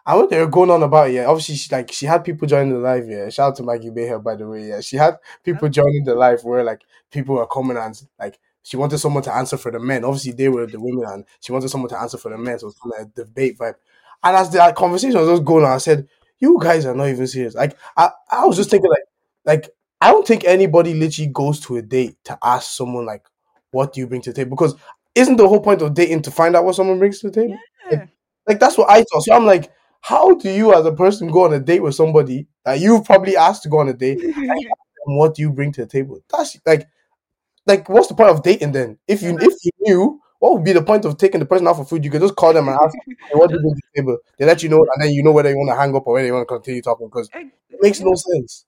I 0.07 0.14
what 0.16 0.31
they 0.31 0.38
were 0.38 0.47
going 0.47 0.71
on 0.71 0.83
about, 0.83 1.11
yeah, 1.12 1.27
obviously, 1.27 1.57
she, 1.57 1.75
like 1.75 1.92
she 1.92 2.07
had 2.07 2.25
people 2.25 2.49
joining 2.49 2.73
the 2.73 2.79
live. 2.79 3.07
Yeah, 3.09 3.29
shout 3.29 3.49
out 3.51 3.57
to 3.57 3.62
Maggie 3.62 3.90
Beher, 3.90 4.18
by 4.18 4.37
the 4.37 4.47
way. 4.49 4.68
Yeah, 4.68 4.81
she 4.81 4.97
had 4.97 5.18
people 5.44 5.68
joining 5.68 6.05
the 6.05 6.14
live 6.14 6.42
where 6.44 6.64
like 6.64 6.81
people 7.11 7.35
were 7.35 7.47
coming 7.47 7.77
and 7.77 8.01
like 8.18 8.38
she 8.68 8.76
wanted 8.76 8.98
someone 8.98 9.22
to 9.22 9.35
answer 9.35 9.57
for 9.57 9.72
the 9.72 9.81
men. 9.81 10.04
Obviously, 10.04 10.33
they 10.33 10.50
were 10.50 10.66
the 10.66 10.78
women, 10.78 11.04
and 11.07 11.24
she 11.40 11.52
wanted 11.52 11.70
someone 11.70 11.88
to 11.88 11.98
answer 11.98 12.18
for 12.18 12.31
the 12.31 12.37
men. 12.37 12.59
So 12.59 12.66
it 12.66 12.74
was 12.74 12.78
kind 12.78 12.92
of 13.00 13.07
a 13.09 13.24
debate 13.24 13.57
vibe. 13.57 13.76
And 14.22 14.37
as 14.37 14.50
the 14.50 14.74
conversation 14.76 15.18
was 15.18 15.26
just 15.26 15.44
going 15.46 15.64
on, 15.64 15.72
I 15.72 15.78
said, 15.78 16.07
"You 16.38 16.59
guys 16.61 16.85
are 16.85 16.94
not 16.94 17.09
even 17.09 17.26
serious." 17.26 17.54
Like 17.54 17.78
I, 17.96 18.11
I 18.31 18.44
was 18.44 18.57
just 18.59 18.68
thinking, 18.68 18.90
like, 18.90 19.04
like 19.46 19.70
I 20.02 20.11
don't 20.11 20.26
think 20.26 20.44
anybody 20.44 20.92
literally 20.92 21.31
goes 21.33 21.61
to 21.61 21.78
a 21.78 21.83
date 21.83 22.16
to 22.24 22.38
ask 22.42 22.72
someone 22.72 23.07
like, 23.07 23.24
"What 23.70 23.94
do 23.94 24.00
you 24.00 24.07
bring 24.07 24.20
to 24.20 24.33
the 24.33 24.37
table?" 24.37 24.50
Because 24.50 24.74
isn't 25.14 25.37
the 25.37 25.48
whole 25.48 25.61
point 25.62 25.81
of 25.81 25.94
dating 25.94 26.20
to 26.22 26.31
find 26.31 26.54
out 26.54 26.66
what 26.66 26.74
someone 26.74 26.98
brings 26.98 27.20
to 27.20 27.31
the 27.31 27.40
table? 27.40 27.59
Yeah. 27.90 28.04
Like 28.46 28.61
that's 28.61 28.76
what 28.76 28.90
I 28.90 29.02
thought. 29.02 29.22
So 29.22 29.33
I'm 29.35 29.46
like, 29.46 29.72
how 30.02 30.35
do 30.35 30.50
you 30.50 30.74
as 30.74 30.85
a 30.85 30.92
person 30.92 31.31
go 31.31 31.44
on 31.44 31.54
a 31.54 31.59
date 31.61 31.83
with 31.83 31.94
somebody 31.94 32.46
that 32.66 32.81
you've 32.81 33.07
probably 33.07 33.35
asked 33.35 33.62
to 33.62 33.70
go 33.70 33.78
on 33.78 33.88
a 33.88 33.94
date? 33.94 34.22
And 34.22 34.66
what 35.07 35.35
do 35.37 35.42
you 35.42 35.50
bring 35.50 35.72
to 35.72 35.83
the 35.83 35.87
table? 35.87 36.20
That's 36.31 36.59
like, 36.66 36.87
like 37.68 37.88
what's 37.88 38.09
the 38.09 38.14
point 38.14 38.31
of 38.31 38.42
dating 38.42 38.72
then? 38.72 38.98
If 39.07 39.22
you 39.22 39.37
if 39.38 39.54
you 39.62 39.70
knew, 39.81 40.20
what 40.38 40.54
would 40.54 40.64
be 40.64 40.72
the 40.72 40.83
point 40.83 41.04
of 41.04 41.18
taking 41.18 41.40
the 41.40 41.46
person 41.46 41.68
out 41.68 41.76
for 41.76 41.85
food? 41.85 42.04
You 42.04 42.11
could 42.11 42.22
just 42.22 42.35
call 42.35 42.52
them 42.52 42.68
and 42.68 42.78
ask, 42.83 42.96
hey, 43.07 43.14
what 43.33 43.50
do 43.50 43.57
you 43.57 43.61
bring 43.61 43.74
to 43.74 43.83
the 43.94 44.00
table? 44.00 44.18
They 44.38 44.46
let 44.46 44.62
you 44.62 44.70
know, 44.70 44.78
and 44.78 45.04
then 45.04 45.12
you 45.12 45.22
know 45.22 45.33
whether 45.33 45.50
you 45.50 45.57
want 45.57 45.70
to 45.70 45.76
hang 45.76 45.94
up 45.94 46.07
or 46.07 46.14
whether 46.14 46.26
you 46.26 46.33
want 46.33 46.48
to 46.48 46.54
continue 46.54 46.83
talking 46.83 47.07
because 47.07 47.31
it 47.35 47.78
makes 47.81 48.00
no 48.00 48.14
sense. 48.14 48.64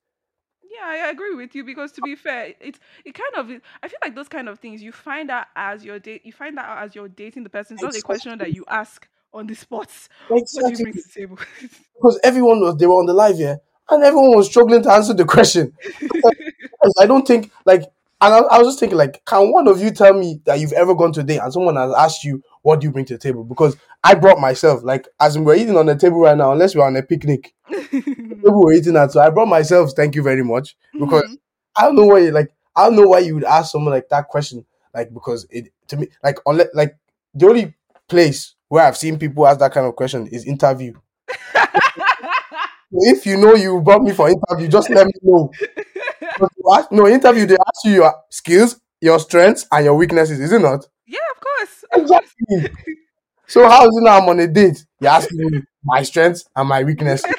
Yeah, 0.71 0.87
I 0.87 1.11
agree 1.11 1.35
with 1.35 1.55
you 1.55 1.65
because 1.65 1.93
to 1.93 2.03
be 2.03 2.15
fair, 2.15 2.55
it's 2.61 2.79
it 3.05 3.15
kind 3.15 3.35
of 3.37 3.61
I 3.83 3.89
feel 3.89 3.99
like 4.05 4.15
those 4.15 4.29
kind 4.29 4.49
of 4.49 4.59
things 4.61 4.83
you 4.83 4.93
find 4.93 5.31
out 5.31 5.47
as 5.57 5.85
your 5.85 5.99
date 5.99 6.25
you 6.25 6.33
find 6.33 6.59
out 6.59 6.85
as 6.85 6.95
you're 6.95 7.09
dating 7.09 7.45
the 7.45 7.51
person. 7.51 7.75
It's 7.75 7.83
not 7.83 7.97
a 7.97 8.03
question 8.03 8.39
that 8.39 8.53
you 8.55 8.65
ask 8.69 9.09
on 9.33 9.47
the 9.47 9.55
spot. 9.55 9.91
What 10.29 10.47
do 10.47 10.61
you 10.61 10.73
Exactly. 10.73 11.27
the? 11.27 11.39
Because 11.97 12.19
everyone 12.23 12.61
was 12.61 12.77
they 12.77 12.87
were 12.87 12.95
on 12.95 13.07
the 13.07 13.13
live 13.13 13.37
here, 13.37 13.61
and 13.91 14.03
everyone 14.03 14.37
was 14.37 14.47
struggling 14.47 14.83
to 14.83 14.91
answer 14.91 15.13
the 15.13 15.25
question. 15.25 15.75
I 16.99 17.07
don't 17.07 17.27
think 17.27 17.53
like, 17.65 17.83
and 18.21 18.35
I, 18.35 18.39
I 18.39 18.59
was 18.59 18.69
just 18.69 18.81
thinking 18.81 18.99
like, 18.99 19.23
can 19.27 19.51
one 19.51 19.67
of 19.69 19.81
you 19.81 19.91
tell 19.91 20.13
me 20.13 20.41
that 20.45 20.59
you've 20.61 20.73
ever 20.73 20.95
gone 20.95 21.13
to 21.15 21.21
a 21.21 21.23
date 21.25 21.39
and 21.39 21.53
someone 21.53 21.77
has 21.77 21.93
asked 21.95 22.25
you 22.25 22.43
what 22.63 22.81
do 22.81 22.87
you 22.87 22.93
bring 22.93 23.07
to 23.07 23.15
the 23.15 23.19
table? 23.19 23.43
Because 23.45 23.77
I 24.05 24.15
brought 24.15 24.39
myself, 24.39 24.83
like 24.83 25.09
as 25.19 25.39
we're 25.39 25.57
eating 25.57 25.79
on 25.79 25.87
the 25.87 25.97
table 25.97 26.21
right 26.21 26.37
now, 26.37 26.53
unless 26.53 26.75
we're 26.75 26.85
on 26.87 26.97
a 26.97 27.03
picnic, 27.03 27.55
people 27.91 28.63
were 28.63 28.73
eating 28.73 28.97
at, 28.97 29.13
so 29.13 29.21
I 29.21 29.31
brought 29.31 29.49
myself. 29.49 29.93
Thank 29.97 30.15
you 30.15 30.23
very 30.23 30.45
much. 30.45 30.77
Because 30.93 31.23
Mhm. 31.23 31.37
I 31.77 31.83
don't 31.85 31.97
know 31.97 32.07
why, 32.07 32.19
you, 32.19 32.31
like 32.33 32.51
I 32.77 32.85
don't 32.87 32.97
know 32.97 33.09
why 33.09 33.21
you 33.21 33.35
would 33.35 33.45
ask 33.45 33.73
someone 33.73 33.93
like 33.95 34.09
that 34.11 34.29
question, 34.29 34.67
like 34.95 35.13
because 35.15 35.47
it 35.51 35.73
to 35.89 35.97
me, 35.97 36.09
like 36.23 36.39
unless 36.45 36.69
like 36.75 36.97
the 37.35 37.47
only 37.49 37.75
place 38.09 38.55
where 38.69 38.85
I've 38.85 38.97
seen 38.97 39.19
people 39.19 39.47
ask 39.47 39.59
that 39.61 39.73
kind 39.73 39.87
of 39.87 39.97
question 39.97 40.27
is 40.27 40.45
interview. 40.45 40.95
If 42.93 43.25
you 43.27 43.37
know 43.37 43.55
you 43.55 43.81
brought 43.81 44.03
me 44.03 44.13
for 44.13 44.29
interview, 44.29 44.69
just 44.69 44.91
let 44.91 45.07
me 45.07 45.13
know. 45.23 45.51
You 46.41 46.73
ask- 46.73 46.93
no 46.93 47.07
interview, 47.07 47.47
they 47.47 47.55
ask 47.55 47.85
you 47.85 47.93
your 47.93 48.15
skills, 48.31 48.81
your 49.01 49.19
strengths, 49.19 49.67
and 49.73 49.85
your 49.85 49.95
weaknesses, 49.95 50.41
is 50.41 50.53
it 50.53 50.61
not? 50.61 50.87
yeah, 51.07 51.19
of 51.35 51.41
course. 51.41 51.85
Exactly. 51.95 52.71
So 53.47 53.69
how 53.69 53.83
is 53.83 53.97
it 53.97 54.05
now 54.05 54.19
I'm 54.21 54.29
on 54.29 54.39
a 54.39 54.47
date? 54.47 54.85
You're 55.01 55.11
asking 55.11 55.39
me 55.39 55.63
my 55.85 56.03
strengths 56.05 56.45
and 56.55 56.69
my 56.69 56.85
weaknesses. 56.85 57.35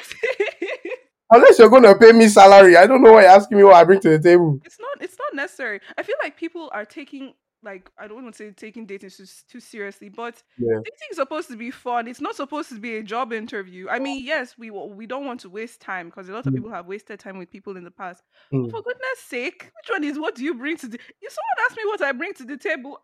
Unless 1.30 1.58
you're 1.58 1.70
gonna 1.70 1.94
pay 1.96 2.12
me 2.12 2.28
salary, 2.28 2.76
I 2.76 2.86
don't 2.86 3.02
know 3.02 3.12
why 3.12 3.22
you're 3.22 3.30
asking 3.30 3.56
me 3.56 3.64
what 3.64 3.76
I 3.76 3.84
bring 3.84 4.00
to 4.00 4.10
the 4.10 4.18
table. 4.18 4.60
it's 4.64 4.78
not 4.78 5.00
it's 5.00 5.16
not 5.18 5.34
necessary. 5.34 5.80
I 5.96 6.02
feel 6.02 6.16
like 6.22 6.36
people 6.36 6.68
are 6.74 6.84
taking 6.84 7.32
like 7.62 7.90
I 7.98 8.08
don't 8.08 8.22
want 8.22 8.34
to 8.34 8.36
say 8.36 8.50
taking 8.50 8.86
dating 8.86 9.10
too, 9.10 9.24
too 9.48 9.60
seriously, 9.60 10.08
but 10.08 10.42
Yeah. 10.58 10.74
dating 10.76 11.08
is 11.10 11.16
supposed 11.16 11.48
to 11.48 11.56
be 11.56 11.70
fun. 11.70 12.08
It's 12.08 12.20
not 12.20 12.34
supposed 12.34 12.68
to 12.70 12.80
be 12.80 12.96
a 12.96 13.02
job 13.02 13.32
interview. 13.32 13.88
I 13.88 13.98
mean, 13.98 14.24
yes, 14.24 14.56
we 14.58 14.70
we 14.70 15.06
don't 15.06 15.26
want 15.26 15.40
to 15.40 15.50
waste 15.50 15.80
time 15.80 16.06
because 16.08 16.28
a 16.28 16.32
lot 16.32 16.46
of 16.46 16.52
Mm. 16.52 16.56
people 16.56 16.70
have 16.70 16.86
wasted 16.86 17.20
time 17.20 17.38
with 17.38 17.50
people 17.50 17.76
in 17.76 17.84
the 17.84 17.90
past. 17.90 18.22
Mm. 18.52 18.62
But 18.64 18.70
for 18.72 18.82
goodness 18.82 19.18
sake, 19.18 19.70
which 19.80 19.90
one 19.90 20.04
is 20.04 20.18
what 20.18 20.34
do 20.34 20.44
you 20.44 20.54
bring 20.54 20.76
to 20.78 20.88
the? 20.88 20.98
If 21.20 21.32
someone 21.32 21.66
asks 21.66 21.76
me 21.76 21.84
what 21.86 22.02
I 22.02 22.12
bring 22.12 22.34
to 22.34 22.44
the 22.44 22.56
table, 22.56 22.98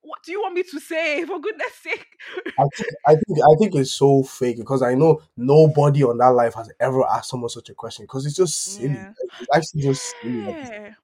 what 0.00 0.22
do 0.22 0.30
you 0.32 0.40
want 0.40 0.54
me 0.54 0.62
to 0.62 0.78
say? 0.80 1.24
For 1.26 1.40
goodness 1.40 1.74
sake, 1.82 2.06
I 2.58 2.64
think, 2.76 2.90
I 3.04 3.14
think 3.16 3.38
I 3.42 3.54
think 3.58 3.74
it's 3.74 3.90
so 3.90 4.22
fake 4.22 4.56
because 4.56 4.80
I 4.80 4.94
know 4.94 5.20
nobody 5.36 6.04
on 6.04 6.18
that 6.18 6.28
life 6.28 6.54
has 6.54 6.70
ever 6.78 7.04
asked 7.04 7.30
someone 7.30 7.50
such 7.50 7.68
a 7.68 7.74
question 7.74 8.04
because 8.04 8.24
it's 8.24 8.36
just 8.36 8.62
silly. 8.62 8.94
Yeah. 8.94 9.12
It's 9.40 9.48
actually 9.52 9.82
just 9.82 10.14
silly. 10.22 10.42
Like, 10.42 10.56
yeah. 10.56 10.94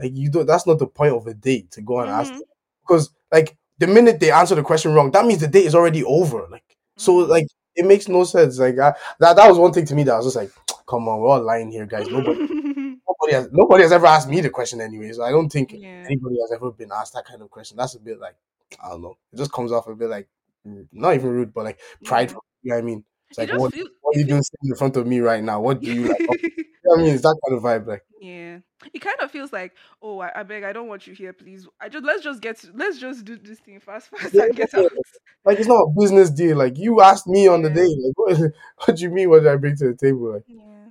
Like 0.00 0.12
you 0.16 0.30
don't. 0.30 0.46
That's 0.46 0.66
not 0.66 0.78
the 0.78 0.86
point 0.86 1.14
of 1.14 1.26
a 1.26 1.34
date 1.34 1.70
to 1.72 1.80
go 1.82 2.00
and 2.00 2.10
ask 2.10 2.32
Mhm. 2.34 2.38
them. 2.38 2.46
because 2.82 3.10
like 3.32 3.56
the 3.78 3.86
minute 3.86 4.18
they 4.20 4.30
answer 4.32 4.54
the 4.54 4.62
question 4.62 4.92
wrong, 4.94 5.10
that 5.12 5.24
means 5.24 5.40
the 5.40 5.46
date 5.48 5.66
is 5.66 5.74
already 5.74 6.02
over. 6.04 6.46
Like 6.50 6.76
so, 6.96 7.12
Mhm. 7.24 7.28
like 7.28 7.46
it 7.76 7.86
makes 7.86 8.08
no 8.08 8.24
sense. 8.24 8.58
Like 8.58 8.78
I, 8.78 8.94
that 9.20 9.36
that 9.36 9.48
was 9.48 9.58
one 9.58 9.72
thing 9.72 9.86
to 9.86 9.94
me 9.94 10.02
that 10.04 10.14
I 10.14 10.16
was 10.16 10.26
just 10.26 10.36
like, 10.36 10.50
come 10.88 11.08
on, 11.08 11.20
we're 11.20 11.28
all 11.28 11.42
lying 11.42 11.70
here, 11.70 11.86
guys. 11.86 12.10
Nobody 12.10 12.40
nobody 13.08 13.32
has 13.34 13.48
nobody 13.52 13.82
has 13.82 13.92
ever 13.92 14.06
asked 14.06 14.28
me 14.28 14.40
the 14.40 14.50
question 14.50 14.80
anyway. 14.80 15.12
So 15.12 15.22
I 15.22 15.30
don't 15.30 15.48
think 15.50 15.72
yeah. 15.72 15.88
anybody 16.06 16.36
has 16.42 16.52
ever 16.52 16.70
been 16.72 16.90
asked 16.92 17.14
that 17.14 17.24
kind 17.26 17.42
of 17.42 17.50
question. 17.50 17.76
That's 17.76 17.94
a 17.94 18.00
bit 18.00 18.18
like 18.20 18.36
I 18.82 18.88
don't 18.90 19.02
know. 19.02 19.16
It 19.32 19.36
just 19.36 19.52
comes 19.52 19.72
off 19.72 19.86
a 19.88 19.94
bit 19.94 20.08
like 20.10 20.28
mm, 20.66 20.86
not 20.92 21.14
even 21.14 21.30
rude, 21.30 21.54
but 21.54 21.64
like 21.64 21.78
prideful. 22.04 22.44
You 22.62 22.70
know 22.70 22.76
what 22.76 22.82
I 22.82 22.84
mean? 22.84 23.04
It's 23.28 23.38
like 23.38 23.50
what, 23.52 23.72
feel, 23.72 23.86
what 24.00 24.16
are 24.16 24.20
you 24.20 24.26
doing 24.26 24.42
in 24.64 24.74
front 24.74 24.96
of 24.96 25.06
me 25.06 25.20
right 25.20 25.42
now? 25.42 25.60
What 25.60 25.80
do 25.80 25.92
you 25.92 26.08
like? 26.08 26.20
you 26.90 26.96
know 26.96 26.96
what 26.96 27.00
I 27.00 27.04
mean? 27.04 27.14
It's 27.14 27.22
that 27.22 27.40
kind 27.46 27.56
of 27.56 27.62
vibe. 27.62 27.86
Like 27.86 28.04
Yeah, 28.20 28.58
it 28.92 28.98
kind 29.00 29.16
of 29.20 29.30
feels 29.30 29.52
like, 29.52 29.74
oh, 30.02 30.20
I, 30.20 30.40
I 30.40 30.42
beg, 30.42 30.64
I 30.64 30.72
don't 30.72 30.88
want 30.88 31.06
you 31.06 31.14
here, 31.14 31.32
please. 31.32 31.66
I 31.80 31.88
just 31.88 32.04
let's 32.04 32.22
just 32.22 32.40
get, 32.40 32.62
let's 32.74 32.98
just 32.98 33.24
do 33.24 33.36
this 33.36 33.58
thing 33.58 33.80
fast, 33.80 34.08
fast, 34.16 34.34
Yeah, 34.34 34.44
and 34.44 34.54
get 34.54 34.74
out. 34.74 34.90
like 35.44 35.58
it's 35.58 35.68
not 35.68 35.82
a 35.82 35.94
business 35.98 36.30
deal. 36.30 36.56
Like 36.56 36.78
you 36.78 37.00
asked 37.00 37.26
me 37.26 37.48
on 37.48 37.62
the 37.62 37.70
day. 37.70 37.86
Like 37.86 38.16
what, 38.16 38.52
what 38.86 38.96
do 38.96 39.02
you 39.02 39.10
mean? 39.10 39.30
What 39.30 39.40
did 39.42 39.52
I 39.52 39.56
bring 39.56 39.76
to 39.76 39.88
the 39.88 39.94
table? 39.94 40.32
Like 40.34 40.44
Yeah, 40.46 40.86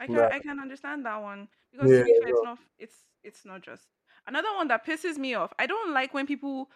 I 0.00 0.06
can, 0.06 0.16
Yeah. 0.16 0.28
I 0.30 0.40
can 0.40 0.58
understand 0.60 1.06
that 1.06 1.22
one 1.22 1.48
because 1.72 1.90
Yeah, 1.90 2.02
fair, 2.02 2.30
it's 2.30 2.42
not, 2.42 2.58
it's, 2.78 2.94
it's 3.22 3.44
not 3.44 3.62
just 3.62 3.86
another 4.26 4.52
one 4.54 4.68
that 4.68 4.86
pisses 4.86 5.16
me 5.16 5.34
off. 5.34 5.52
I 5.58 5.66
don't 5.66 5.92
like 5.92 6.14
when 6.14 6.26
people. 6.26 6.70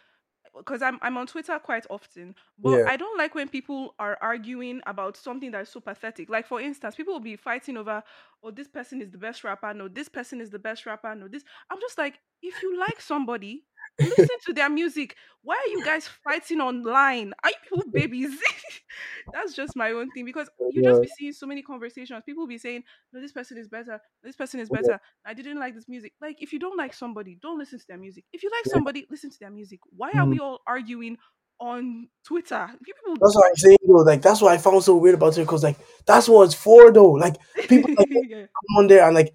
Because 0.56 0.82
I'm 0.82 0.98
I'm 1.02 1.16
on 1.16 1.26
Twitter 1.26 1.58
quite 1.58 1.86
often, 1.90 2.34
but 2.58 2.80
Yeah. 2.80 2.86
I 2.86 2.96
don't 2.96 3.16
like 3.18 3.34
when 3.34 3.48
people 3.48 3.94
are 3.98 4.18
arguing 4.20 4.80
about 4.86 5.16
something 5.16 5.50
that 5.52 5.62
is 5.62 5.68
so 5.68 5.80
pathetic. 5.80 6.28
Like 6.28 6.46
for 6.46 6.60
instance, 6.60 6.94
people 6.96 7.14
will 7.14 7.20
be 7.20 7.36
fighting 7.36 7.76
over, 7.76 8.02
oh, 8.42 8.50
this 8.50 8.68
person 8.68 9.00
is 9.00 9.10
the 9.10 9.18
best 9.18 9.44
rapper, 9.44 9.72
no, 9.74 9.88
this 9.88 10.08
person 10.08 10.40
is 10.40 10.50
the 10.50 10.58
best 10.58 10.86
rapper, 10.86 11.14
no, 11.14 11.28
this. 11.28 11.44
I'm 11.70 11.80
just 11.80 11.98
like, 11.98 12.18
if 12.42 12.62
you 12.62 12.78
like 12.78 13.00
somebody, 13.00 13.64
listen 13.98 14.38
to 14.46 14.52
their 14.52 14.70
music. 14.70 15.16
Why 15.42 15.56
are 15.56 15.70
you 15.70 15.84
guys 15.84 16.08
fighting 16.24 16.60
online? 16.60 17.32
Are 17.42 17.50
you 17.50 17.56
people 17.62 17.90
babies? 17.92 18.38
That's 19.32 19.54
just 19.54 19.76
my 19.76 19.92
own 19.92 20.10
thing 20.10 20.24
because 20.24 20.50
you 20.72 20.82
just 20.82 21.02
be 21.02 21.08
seeing 21.18 21.32
so 21.32 21.46
many 21.46 21.62
conversations. 21.62 22.22
People 22.26 22.46
be 22.46 22.58
saying, 22.58 22.82
no, 23.12 23.20
this 23.20 23.32
person 23.32 23.58
is 23.58 23.68
better. 23.68 24.00
This 24.22 24.36
person 24.36 24.60
is 24.60 24.68
Yeah. 24.72 24.80
better. 24.80 25.00
I 25.26 25.34
didn't 25.34 25.58
like 25.58 25.74
this 25.74 25.88
music. 25.88 26.12
Like, 26.20 26.36
if 26.40 26.52
you 26.52 26.58
don't 26.58 26.76
like 26.76 26.92
somebody, 26.92 27.38
don't 27.40 27.58
listen 27.58 27.78
to 27.78 27.84
their 27.88 27.98
music. 27.98 28.24
If 28.32 28.42
you 28.42 28.50
like 28.50 28.66
Yeah. 28.66 28.74
somebody, 28.74 29.06
listen 29.10 29.30
to 29.30 29.38
their 29.38 29.50
music. 29.50 29.80
Why 29.96 30.08
are 30.08 30.22
mm-hmm. 30.22 30.30
we 30.30 30.38
all 30.40 30.60
arguing 30.66 31.18
on 31.60 32.08
Twitter. 32.24 32.68
People 32.84 33.16
That's 33.20 33.34
what 33.34 33.48
I'm 33.48 33.56
saying 33.56 33.78
though. 33.86 33.94
Like 33.94 34.22
that's 34.22 34.40
what 34.40 34.52
I 34.52 34.58
found 34.58 34.82
so 34.84 34.96
weird 34.96 35.16
about 35.16 35.36
it 35.36 35.40
because 35.40 35.64
like 35.64 35.76
that's 36.06 36.28
what 36.28 36.44
it's 36.44 36.54
for 36.54 36.92
though. 36.92 37.12
Like 37.12 37.36
people 37.68 37.92
like 37.96 38.08
yeah. 38.28 38.42
come 38.42 38.76
on 38.78 38.86
there 38.86 39.04
and 39.04 39.14
like 39.14 39.34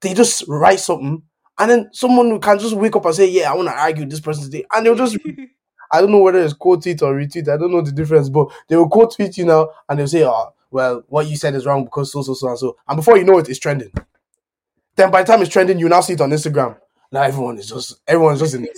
they 0.00 0.14
just 0.14 0.44
write 0.48 0.80
something 0.80 1.22
and 1.58 1.70
then 1.70 1.90
someone 1.92 2.30
who 2.30 2.38
can 2.40 2.58
just 2.58 2.74
wake 2.76 2.96
up 2.96 3.04
and 3.04 3.14
say, 3.14 3.28
Yeah, 3.30 3.52
I 3.52 3.54
want 3.54 3.68
to 3.68 3.74
argue 3.74 4.02
with 4.02 4.10
this 4.10 4.20
person 4.20 4.44
today. 4.44 4.64
And 4.74 4.86
they'll 4.86 4.94
just 4.94 5.16
I 5.92 6.00
don't 6.00 6.10
know 6.10 6.18
whether 6.18 6.42
it's 6.42 6.54
quote 6.54 6.82
tweet 6.82 7.02
or 7.02 7.14
retweet, 7.14 7.48
I 7.48 7.56
don't 7.56 7.70
know 7.70 7.82
the 7.82 7.92
difference, 7.92 8.28
but 8.28 8.48
they 8.68 8.76
will 8.76 8.88
quote 8.88 9.14
tweet 9.14 9.36
you 9.36 9.44
now 9.44 9.68
and 9.88 9.98
they'll 9.98 10.08
say, 10.08 10.24
Oh, 10.24 10.52
well, 10.70 11.04
what 11.08 11.26
you 11.26 11.36
said 11.36 11.54
is 11.54 11.66
wrong 11.66 11.84
because 11.84 12.12
so 12.12 12.22
so 12.22 12.34
so 12.34 12.48
and 12.48 12.58
so. 12.58 12.76
And 12.88 12.96
before 12.96 13.18
you 13.18 13.24
know 13.24 13.38
it, 13.38 13.48
it's 13.48 13.58
trending. 13.58 13.92
Then 14.96 15.10
by 15.10 15.22
the 15.22 15.32
time 15.32 15.42
it's 15.42 15.52
trending, 15.52 15.78
you 15.78 15.88
now 15.88 16.00
see 16.00 16.14
it 16.14 16.20
on 16.20 16.30
Instagram. 16.30 16.78
Now 17.12 17.22
everyone 17.22 17.58
is 17.58 17.68
just 17.68 18.00
everyone's 18.08 18.40
just 18.40 18.54
in 18.54 18.62
the. 18.62 18.70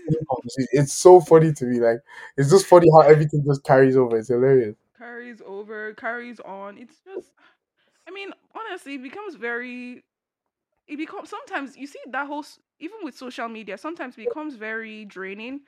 It's 0.73 0.93
so 0.93 1.21
funny 1.21 1.53
to 1.53 1.65
me. 1.65 1.79
Like 1.79 1.99
it's 2.37 2.51
just 2.51 2.67
funny 2.67 2.89
how 2.93 3.03
everything 3.03 3.45
just 3.47 3.63
carries 3.63 3.97
over. 3.97 4.19
It's 4.19 4.29
hilarious. 4.29 4.75
carries 4.99 5.41
over, 5.47 5.95
carries 5.95 6.41
on. 6.41 6.77
It's 6.77 6.97
just, 7.05 7.29
I 8.09 8.11
mean, 8.11 8.31
honestly, 8.55 8.95
it 8.95 9.03
becomes 9.03 9.37
very. 9.37 10.03
It 10.89 10.97
becomes 10.97 11.31
sometimes 11.31 11.77
you 11.77 11.87
see 11.87 12.01
that 12.11 12.27
whole 12.27 12.45
even 12.81 12.99
with 13.05 13.17
social 13.17 13.49
media. 13.49 13.79
Sometimes 13.79 14.17
becomes 14.17 14.57
very 14.57 15.05
draining, 15.05 15.61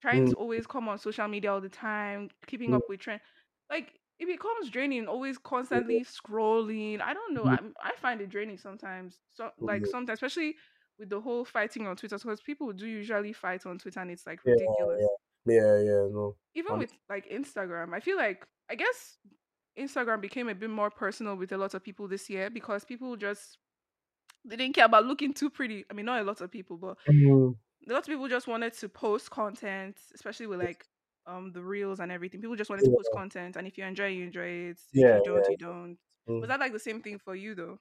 trying 0.00 0.24
Mm. 0.24 0.28
to 0.28 0.36
always 0.36 0.66
come 0.66 0.88
on 0.88 0.98
social 0.98 1.28
media 1.28 1.52
all 1.52 1.60
the 1.60 1.68
time, 1.68 2.30
keeping 2.46 2.72
Mm. 2.72 2.74
up 2.74 2.88
with 2.88 3.00
trend. 3.00 3.20
Like 3.70 4.00
it 4.18 4.26
becomes 4.26 4.70
draining, 4.70 5.06
always 5.08 5.38
constantly 5.38 6.04
scrolling. 6.04 7.00
I 7.00 7.14
don't 7.14 7.34
know. 7.34 7.46
I'm, 7.46 7.74
I 7.82 7.92
find 7.96 8.20
it 8.20 8.28
draining 8.30 8.58
sometimes. 8.58 9.18
So 9.32 9.50
like 9.58 9.82
Yeah. 9.82 9.86
sometimes, 9.86 10.18
especially 10.18 10.56
with 10.98 11.10
the 11.10 11.20
whole 11.20 11.44
fighting 11.44 11.86
on 11.86 11.96
Twitter, 11.96 12.18
because 12.18 12.40
people 12.42 12.72
do 12.72 12.86
usually 12.86 13.32
fight 13.32 13.66
on 13.66 13.78
Twitter, 13.78 14.00
and 14.00 14.10
it's 14.10 14.26
like 14.26 14.44
Yeah, 14.44 14.54
ridiculous 14.54 15.02
Yeah, 15.46 15.78
yeah, 15.80 16.08
no. 16.10 16.36
even 16.54 16.72
Um, 16.74 16.78
with 16.78 16.92
like 17.08 17.28
Instagram, 17.30 17.94
I 17.94 18.00
feel 18.00 18.16
like 18.16 18.46
I 18.70 18.74
guess 18.74 19.18
Instagram 19.78 20.20
became 20.20 20.48
a 20.48 20.54
bit 20.54 20.70
more 20.70 20.90
personal 20.90 21.36
with 21.36 21.52
a 21.52 21.58
lot 21.58 21.74
of 21.74 21.82
people 21.82 22.08
this 22.08 22.28
year 22.28 22.50
because 22.50 22.84
people 22.84 23.16
just 23.16 23.58
they 24.44 24.56
didn't 24.56 24.74
care 24.74 24.86
about 24.86 25.06
looking 25.06 25.32
too 25.32 25.50
pretty. 25.50 25.84
I 25.90 25.94
mean, 25.94 26.06
not 26.06 26.20
a 26.20 26.24
lot 26.24 26.40
of 26.40 26.50
people, 26.50 26.76
but 26.76 26.96
mm, 27.08 27.54
a 27.88 27.92
lot 27.92 28.00
of 28.00 28.06
people 28.06 28.28
just 28.28 28.46
wanted 28.46 28.72
to 28.74 28.88
post 28.88 29.30
content, 29.30 29.98
especially 30.14 30.46
with 30.46 30.60
like 30.60 30.84
um 31.26 31.52
the 31.52 31.62
reels 31.62 32.00
and 32.00 32.10
everything. 32.10 32.40
People 32.40 32.56
just 32.56 32.70
wanted 32.70 32.84
to 32.84 32.90
post 32.90 33.10
content, 33.12 33.56
and 33.56 33.66
if 33.66 33.78
you 33.78 33.84
enjoy, 33.84 34.06
you 34.06 34.24
enjoy 34.24 34.46
it. 34.46 34.70
If 34.70 34.86
Yeah, 34.92 35.16
you 35.16 35.22
don't, 35.24 35.50
you 35.50 35.56
don't. 35.56 35.98
mm. 36.28 36.40
Was 36.40 36.48
that 36.48 36.60
like 36.60 36.72
the 36.72 36.78
same 36.78 37.00
thing 37.00 37.18
for 37.18 37.34
you 37.34 37.54
though? 37.54 37.78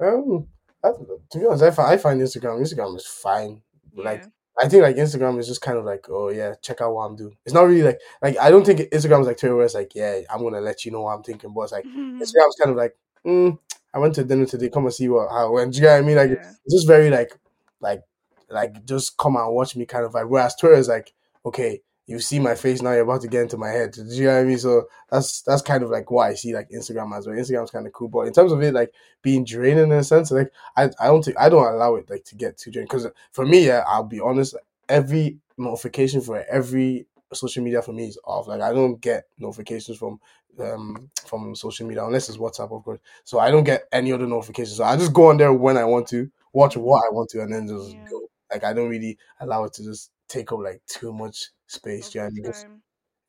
Um, 0.00 0.46
I, 0.84 0.90
to 0.90 1.38
be 1.38 1.46
honest, 1.46 1.62
I 1.62 1.70
find, 1.70 1.88
I 1.88 1.96
find 1.96 2.20
Instagram 2.20 2.60
Instagram 2.60 2.96
is 2.96 3.06
fine. 3.06 3.62
Like 3.94 4.24
I 4.58 4.68
think 4.68 4.82
like 4.82 4.96
Instagram 4.96 5.38
is 5.38 5.46
just 5.46 5.60
kind 5.60 5.78
of 5.78 5.84
like, 5.84 6.06
oh 6.08 6.30
yeah, 6.30 6.54
check 6.62 6.80
out 6.80 6.94
what 6.94 7.04
I'm 7.04 7.16
doing. 7.16 7.36
It's 7.44 7.54
not 7.54 7.66
really 7.66 7.82
like 7.82 8.00
like 8.22 8.38
I 8.38 8.50
don't 8.50 8.64
think 8.64 8.80
Instagram 8.80 9.20
is 9.20 9.26
like 9.26 9.38
Twitter 9.38 9.56
where 9.56 9.64
it's 9.64 9.74
like, 9.74 9.94
yeah, 9.94 10.20
I'm 10.30 10.42
gonna 10.42 10.60
let 10.60 10.84
you 10.84 10.92
know 10.92 11.02
what 11.02 11.14
I'm 11.14 11.22
thinking, 11.22 11.52
but 11.54 11.62
it's 11.62 11.72
like 11.72 11.84
Instagram's 11.96 12.56
kind 12.58 12.70
of 12.70 12.76
like, 12.76 12.96
mm, 13.24 13.58
I 13.96 13.98
went 13.98 14.14
to 14.16 14.24
dinner 14.24 14.46
today, 14.46 14.68
come 14.68 14.84
and 14.84 14.94
see 14.94 15.08
what 15.08 15.30
how 15.30 15.48
it 15.48 15.52
went. 15.52 15.72
Do 15.72 15.78
you 15.78 15.82
get 15.84 15.94
what 15.94 16.04
I 16.04 16.06
mean? 16.06 16.16
Like 16.16 16.30
Yeah. 16.30 16.52
just 16.70 16.86
very 16.86 17.10
like 17.10 17.32
like 17.80 18.02
like 18.50 18.84
just 18.84 19.16
come 19.16 19.36
and 19.36 19.52
watch 19.54 19.74
me 19.74 19.86
kind 19.86 20.04
of 20.04 20.12
vibe. 20.12 20.28
Whereas 20.28 20.54
Twitter 20.54 20.76
is 20.76 20.88
like, 20.88 21.12
okay, 21.44 21.80
you 22.06 22.20
see 22.20 22.38
my 22.38 22.54
face 22.54 22.82
now, 22.82 22.92
you're 22.92 23.00
about 23.02 23.22
to 23.22 23.28
get 23.28 23.42
into 23.42 23.56
my 23.56 23.68
head. 23.70 23.92
Do 23.92 24.02
you 24.04 24.24
get 24.24 24.34
what 24.34 24.40
I 24.40 24.44
mean? 24.44 24.58
So 24.58 24.84
that's 25.10 25.42
that's 25.42 25.62
kind 25.62 25.82
of 25.82 25.90
like 25.90 26.10
why 26.10 26.28
I 26.28 26.34
see 26.34 26.54
like 26.54 26.68
Instagram 26.70 27.16
as 27.16 27.26
well. 27.26 27.36
Instagram's 27.36 27.70
kind 27.70 27.86
of 27.86 27.92
cool, 27.94 28.08
but 28.08 28.26
in 28.26 28.32
terms 28.32 28.52
of 28.52 28.62
it 28.62 28.74
like 28.74 28.92
being 29.22 29.44
draining 29.44 29.84
in 29.84 29.92
a 29.92 30.04
sense, 30.04 30.30
like 30.30 30.52
I, 30.76 30.90
I 31.00 31.06
don't 31.06 31.24
think 31.24 31.38
I 31.40 31.48
don't 31.48 31.66
allow 31.66 31.96
it 31.96 32.08
like 32.10 32.24
to 32.26 32.36
get 32.36 32.58
too 32.58 32.70
draining 32.70 32.86
because 32.88 33.08
for 33.32 33.46
me, 33.46 33.66
yeah, 33.66 33.82
I'll 33.88 34.04
be 34.04 34.20
honest, 34.20 34.54
every 34.88 35.38
notification 35.58 36.20
for 36.20 36.44
every 36.50 37.06
social 37.36 37.62
media 37.62 37.82
for 37.82 37.92
me 37.92 38.06
is 38.08 38.18
off. 38.24 38.48
Like 38.48 38.60
I 38.60 38.72
don't 38.72 39.00
get 39.00 39.24
notifications 39.38 39.98
from 39.98 40.20
um 40.58 41.10
from 41.26 41.54
social 41.54 41.86
media 41.86 42.04
unless 42.04 42.28
it's 42.28 42.38
WhatsApp, 42.38 42.72
of 42.76 42.84
course. 42.84 43.00
So 43.24 43.38
I 43.38 43.50
don't 43.50 43.64
get 43.64 43.84
any 43.92 44.12
other 44.12 44.26
notifications. 44.26 44.76
So 44.78 44.84
I 44.84 44.96
just 44.96 45.12
go 45.12 45.28
on 45.30 45.36
there 45.36 45.52
when 45.52 45.76
I 45.76 45.84
want 45.84 46.08
to, 46.08 46.30
watch 46.52 46.76
what 46.76 47.04
I 47.06 47.12
want 47.12 47.30
to, 47.30 47.42
and 47.42 47.52
then 47.52 47.68
just 47.68 47.96
Yeah. 47.96 48.04
go. 48.10 48.28
Like 48.52 48.64
I 48.64 48.72
don't 48.72 48.88
really 48.88 49.18
allow 49.40 49.64
it 49.64 49.72
to 49.74 49.84
just 49.84 50.10
take 50.28 50.52
up 50.52 50.60
like 50.60 50.80
too 50.86 51.12
much 51.12 51.50
space. 51.66 52.10
Do 52.10 52.18
you 52.18 52.22
know 52.22 52.26
what 52.26 52.28
I 52.28 52.30
the 52.30 52.34
mean? 52.36 52.44
'Cause 52.44 52.62
time. 52.64 52.82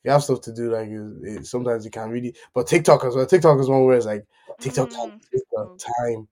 you 0.04 0.12
have 0.12 0.24
stuff 0.24 0.42
to 0.42 0.54
do. 0.54 0.72
Like 0.72 0.90
it, 0.90 1.40
it, 1.42 1.46
sometimes 1.48 1.86
you 1.86 1.92
can't 1.92 2.12
really, 2.12 2.36
but 2.54 2.68
TikTok 2.68 3.04
as 3.06 3.16
well. 3.16 3.26
TikTok 3.26 3.60
is 3.60 3.70
one 3.70 3.86
where 3.86 3.98
it's 3.98 4.06
like 4.06 4.26
TikTok 4.60 4.90
Mm, 4.92 5.20
the 5.32 5.40
TikTok. 5.40 5.72
time. 5.78 6.28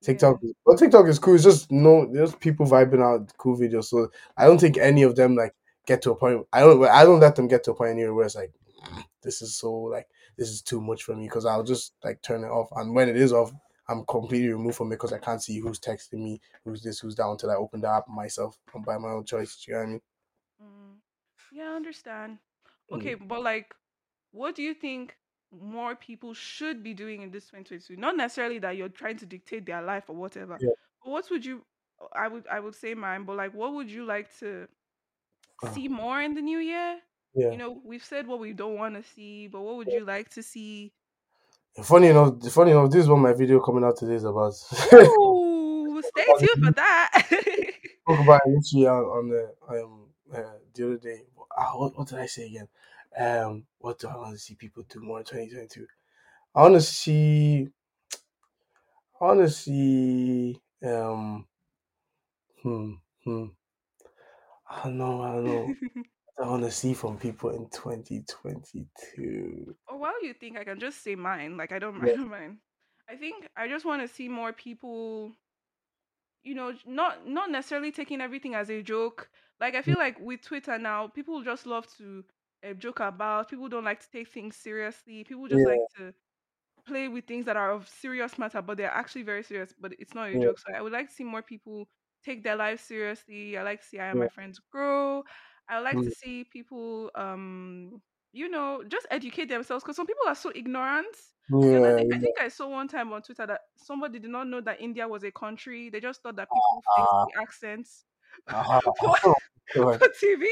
Yeah. 0.00 0.06
TikTok, 0.06 0.40
well, 0.64 0.76
TikTok 0.78 1.06
is 1.08 1.18
cool. 1.18 1.34
It's 1.34 1.44
just 1.44 1.70
no, 1.70 2.06
there's 2.12 2.34
people 2.36 2.66
vibing 2.66 3.02
out 3.02 3.32
cool 3.36 3.56
videos. 3.58 3.84
So 3.84 4.10
I 4.36 4.46
don't 4.46 4.58
think 4.60 4.78
any 4.78 5.02
of 5.02 5.16
them 5.16 5.36
like 5.36 5.54
get 5.90 6.02
to 6.02 6.12
a 6.12 6.16
point. 6.16 6.46
I 6.52 6.60
don't. 6.60 6.84
I 6.84 7.04
don't 7.04 7.20
let 7.20 7.36
them 7.36 7.48
get 7.48 7.64
to 7.64 7.72
a 7.72 7.74
point 7.74 7.90
anywhere 7.90 8.14
where 8.14 8.26
it's 8.26 8.36
like, 8.36 8.52
"Mm, 8.84 9.04
this 9.22 9.42
is 9.42 9.56
so 9.56 9.72
like 9.72 10.08
this 10.36 10.48
is 10.48 10.62
too 10.62 10.80
much 10.80 11.02
for 11.02 11.14
me 11.14 11.24
because 11.24 11.44
I'll 11.44 11.64
just 11.64 11.94
like 12.04 12.22
turn 12.22 12.44
it 12.44 12.48
off. 12.48 12.68
And 12.76 12.94
when 12.94 13.08
it 13.08 13.16
is 13.16 13.32
off, 13.32 13.52
I'm 13.88 14.04
completely 14.06 14.52
removed 14.52 14.76
from 14.76 14.88
it 14.88 14.96
because 14.96 15.12
I 15.12 15.18
can't 15.18 15.42
see 15.42 15.58
who's 15.58 15.80
texting 15.80 16.22
me, 16.22 16.40
who's 16.64 16.82
this, 16.82 17.00
who's 17.00 17.16
that 17.16 17.26
until 17.26 17.50
I 17.50 17.56
open 17.56 17.80
the 17.80 17.88
app 17.88 18.08
myself 18.08 18.56
and 18.74 18.84
by 18.84 18.96
my 18.98 19.08
own 19.08 19.24
choice. 19.24 19.62
Do 19.64 19.72
you 19.72 19.76
know 19.76 19.80
what 19.80 19.86
I 19.86 19.90
mean? 19.90 20.00
Mm. 20.62 20.96
Yeah, 21.52 21.70
I 21.72 21.76
understand. 21.76 22.38
Mm. 22.90 22.96
Okay, 22.96 23.14
but 23.14 23.42
like, 23.42 23.74
what 24.30 24.54
do 24.54 24.62
you 24.62 24.74
think 24.74 25.16
more 25.52 25.96
people 25.96 26.32
should 26.32 26.82
be 26.82 26.94
doing 26.94 27.22
in 27.22 27.30
this 27.30 27.46
2022? 27.46 27.96
Not 27.96 28.16
necessarily 28.16 28.60
that 28.60 28.76
you're 28.76 28.88
trying 28.88 29.18
to 29.18 29.26
dictate 29.26 29.66
their 29.66 29.82
life 29.82 30.04
or 30.08 30.14
whatever. 30.14 30.56
Yeah. 30.60 30.70
But 31.04 31.10
what 31.10 31.30
would 31.30 31.44
you? 31.44 31.64
I 32.14 32.28
would 32.28 32.46
I 32.46 32.60
would 32.60 32.74
say 32.74 32.94
mine, 32.94 33.24
but 33.24 33.36
like, 33.36 33.52
what 33.52 33.74
would 33.74 33.90
you 33.90 34.04
like 34.04 34.34
to. 34.38 34.68
See 35.74 35.88
more 35.88 36.20
in 36.20 36.34
the 36.34 36.42
new 36.42 36.58
year? 36.58 36.98
Yeah. 37.34 37.50
You 37.50 37.56
know, 37.58 37.80
we've 37.84 38.04
said 38.04 38.26
what 38.26 38.40
we 38.40 38.52
don't 38.52 38.76
want 38.76 38.94
to 38.96 39.08
see, 39.10 39.46
but 39.46 39.60
what 39.60 39.76
would 39.76 39.88
you 39.88 40.04
like 40.04 40.28
to 40.30 40.42
see? 40.42 40.92
Funny 41.82 42.08
enough, 42.08 42.42
funny 42.50 42.72
enough, 42.72 42.90
this 42.90 43.02
is 43.04 43.08
what 43.08 43.18
my 43.18 43.32
video 43.32 43.60
coming 43.60 43.84
out 43.84 43.96
today 43.96 44.14
is 44.14 44.24
about. 44.24 44.52
Ooh, 44.92 46.02
stay 46.16 46.24
tuned 46.38 46.64
for 46.64 46.72
that. 46.72 47.26
Talk 48.08 48.20
about 48.20 48.40
it 48.44 48.50
literally 48.50 48.86
on, 48.86 49.04
on 49.04 49.28
the 49.28 49.54
um 49.68 50.06
uh, 50.34 50.58
the 50.74 50.86
other 50.86 50.96
day. 50.96 51.22
Ah, 51.56 51.72
what, 51.76 51.96
what 51.96 52.08
did 52.08 52.18
I 52.18 52.26
say 52.26 52.46
again? 52.46 52.68
Um, 53.16 53.64
what 53.78 53.98
do 53.98 54.08
I 54.08 54.16
want 54.16 54.32
to 54.32 54.38
see 54.38 54.54
people 54.54 54.84
do 54.88 55.00
more 55.00 55.18
in 55.18 55.24
2022? 55.24 55.86
I 56.54 56.62
want 56.62 56.74
to 56.74 56.80
see. 56.80 57.68
I 59.20 59.24
want 59.24 59.40
to 59.40 59.50
see. 59.50 60.60
Um. 60.84 61.46
Hmm. 62.62 62.92
Hmm. 63.24 63.46
I 64.70 64.84
don't 64.84 64.96
know. 64.96 65.20
I 65.20 65.32
don't 65.32 65.44
know. 65.44 65.76
I 66.42 66.48
want 66.48 66.62
to 66.64 66.70
see 66.70 66.94
from 66.94 67.18
people 67.18 67.50
in 67.50 67.68
2022. 67.70 69.76
or 69.88 69.98
while 69.98 70.24
you 70.24 70.34
think 70.34 70.56
I 70.56 70.64
can 70.64 70.78
just 70.78 71.02
say 71.02 71.14
mine, 71.14 71.56
like 71.56 71.72
I 71.72 71.78
don't, 71.78 72.00
I 72.02 72.12
don't 72.12 72.30
mind. 72.30 72.58
I 73.08 73.16
think 73.16 73.48
I 73.56 73.68
just 73.68 73.84
want 73.84 74.02
to 74.02 74.08
see 74.08 74.28
more 74.28 74.52
people, 74.52 75.32
you 76.42 76.54
know, 76.54 76.74
not 76.86 77.26
not 77.26 77.50
necessarily 77.50 77.92
taking 77.92 78.20
everything 78.20 78.54
as 78.54 78.70
a 78.70 78.82
joke. 78.82 79.30
Like 79.60 79.74
I 79.74 79.82
feel 79.82 79.98
like 79.98 80.18
with 80.20 80.42
Twitter 80.42 80.78
now, 80.78 81.08
people 81.08 81.42
just 81.42 81.66
love 81.66 81.86
to 81.98 82.24
uh, 82.64 82.72
joke 82.74 83.00
about. 83.00 83.50
People 83.50 83.68
don't 83.68 83.84
like 83.84 84.00
to 84.00 84.10
take 84.10 84.28
things 84.28 84.56
seriously. 84.56 85.24
People 85.24 85.48
just 85.48 85.64
Yeah. 85.64 85.66
like 85.66 85.80
to 85.98 86.14
play 86.86 87.08
with 87.08 87.26
things 87.26 87.46
that 87.46 87.56
are 87.56 87.72
of 87.72 87.88
serious 87.88 88.38
matter, 88.38 88.62
but 88.62 88.76
they're 88.78 88.90
actually 88.90 89.22
very 89.24 89.42
serious. 89.44 89.74
But 89.78 89.94
it's 89.98 90.14
not 90.14 90.30
a 90.30 90.34
Yeah. 90.34 90.38
joke. 90.38 90.58
So 90.58 90.74
I 90.76 90.80
would 90.82 90.92
like 90.92 91.08
to 91.08 91.14
see 91.14 91.24
more 91.24 91.42
people 91.42 91.88
take 92.24 92.42
their 92.44 92.56
lives 92.56 92.82
seriously. 92.82 93.56
I 93.58 93.62
like 93.62 93.80
to 93.82 93.86
see 93.86 93.98
I 93.98 94.08
and 94.10 94.18
Yeah. 94.18 94.20
my 94.20 94.28
friends 94.28 94.60
grow. 94.70 95.24
I 95.68 95.78
like 95.80 95.98
Mm. 95.98 96.04
to 96.04 96.10
see 96.10 96.44
people, 96.44 97.10
um, 97.14 98.02
you 98.32 98.48
know, 98.48 98.82
just 98.88 99.06
educate 99.10 99.48
themselves 99.48 99.84
because 99.84 99.96
some 99.96 100.06
people 100.06 100.26
are 100.26 100.34
so 100.34 100.52
ignorant. 100.54 101.16
The 101.68 101.76
other 101.76 101.88
Yeah. 101.88 102.00
I 102.14 102.18
think 102.18 102.40
I 102.40 102.48
saw 102.48 102.68
one 102.68 102.88
time 102.88 103.12
on 103.12 103.22
Twitter 103.22 103.46
that 103.46 103.60
somebody 103.76 104.18
did 104.18 104.30
not 104.30 104.48
know 104.48 104.60
that 104.62 104.80
India 104.80 105.06
was 105.06 105.24
a 105.24 105.30
country. 105.32 105.90
They 105.90 106.00
just 106.00 106.22
thought 106.22 106.36
that 106.36 106.52
people 106.52 106.82
fixed 106.94 107.14
Ah. 107.14 107.26
the 107.26 107.32
accents 107.40 108.04
Uh-huh. 108.48 108.80
for, 109.00 109.16
Oh, 109.76 109.98
for 109.98 110.08
TV. 110.20 110.48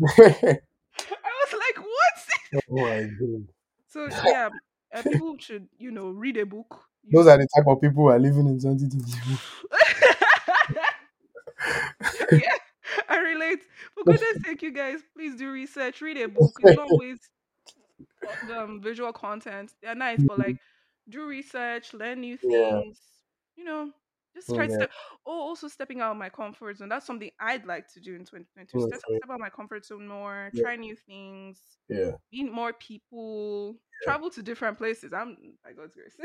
I 0.98 1.30
was 1.44 1.52
like, 1.52 1.84
what? 1.84 2.52
my 2.68 3.02
God. 3.18 3.48
So 3.88 4.10
yeah, 4.22 4.50
uh, 4.94 5.02
people 5.02 5.36
should, 5.38 5.68
you 5.78 5.90
know, 5.90 6.10
read 6.10 6.36
a 6.36 6.46
book. 6.46 6.88
Those 7.10 7.26
are 7.28 7.38
the 7.38 7.46
type 7.54 7.66
of 7.68 7.80
people 7.80 8.04
who 8.04 8.08
are 8.08 8.18
living 8.18 8.46
in 8.48 8.58
2022. 8.58 9.38
yeah, 12.32 12.56
I 13.08 13.18
relate. 13.18 13.60
For 13.94 14.04
goodness 14.04 14.42
sake, 14.44 14.62
you 14.62 14.72
guys, 14.72 15.00
please 15.14 15.36
do 15.36 15.50
research, 15.50 16.00
read 16.00 16.16
a 16.18 16.28
book. 16.28 16.52
It's 16.60 16.76
not 16.76 16.90
always 16.90 17.18
um, 18.54 18.80
visual 18.80 19.12
content. 19.12 19.72
They're 19.82 19.94
nice, 19.94 20.22
but 20.22 20.38
like 20.38 20.56
do 21.08 21.26
research, 21.26 21.94
learn 21.94 22.20
new 22.20 22.38
Yeah. 22.42 22.80
things. 22.80 23.00
You 23.56 23.64
know, 23.64 23.90
just 24.34 24.48
try 24.54 24.66
to 24.66 24.72
step. 24.72 24.90
Oh, 25.26 25.40
also 25.40 25.68
stepping 25.68 26.00
out 26.00 26.12
of 26.12 26.16
my 26.16 26.28
comfort 26.30 26.78
zone. 26.78 26.88
That's 26.88 27.06
something 27.06 27.30
I'd 27.38 27.66
like 27.66 27.86
to 27.92 28.00
do 28.00 28.14
in 28.14 28.20
2022. 28.24 28.78
Mm, 28.78 28.86
Step, 28.88 29.00
step 29.00 29.20
out 29.28 29.34
of 29.34 29.40
my 29.40 29.50
comfort 29.50 29.84
zone 29.84 30.06
more. 30.06 30.50
Yeah. 30.54 30.62
Try 30.62 30.76
new 30.76 30.96
things. 30.96 31.60
Yeah. 31.88 32.12
Meet 32.32 32.50
more 32.52 32.72
people. 32.72 33.76
Travel 34.04 34.30
to 34.30 34.42
different 34.42 34.78
places. 34.78 35.12
I'm 35.12 35.36
by 35.62 35.72
God's 35.72 35.94
grace. 35.94 36.16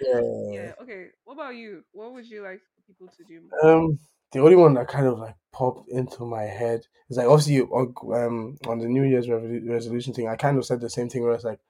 Yeah. 0.00 0.20
yeah. 0.50 0.72
Okay. 0.80 1.08
What 1.24 1.34
about 1.34 1.56
you? 1.56 1.84
What 1.92 2.12
would 2.14 2.26
you 2.30 2.42
like 2.42 2.60
people 2.86 3.08
to 3.08 3.24
do 3.24 3.42
more? 3.50 3.66
Um, 3.76 3.98
the 4.32 4.40
only 4.40 4.56
one 4.56 4.74
that 4.74 4.88
kind 4.88 5.06
of 5.06 5.18
like 5.18 5.36
popped 5.52 5.88
into 5.90 6.24
my 6.24 6.42
head 6.42 6.86
is 7.08 7.16
like 7.16 7.26
obviously 7.26 7.60
um 7.62 8.56
on 8.66 8.78
the 8.78 8.86
New 8.86 9.04
Year's 9.04 9.28
resolution 9.28 10.12
thing. 10.14 10.28
I 10.28 10.36
kind 10.36 10.58
of 10.58 10.64
said 10.66 10.80
the 10.80 10.90
same 10.90 11.08
thing 11.08 11.22
where 11.24 11.34
it's 11.34 11.44
like, 11.44 11.60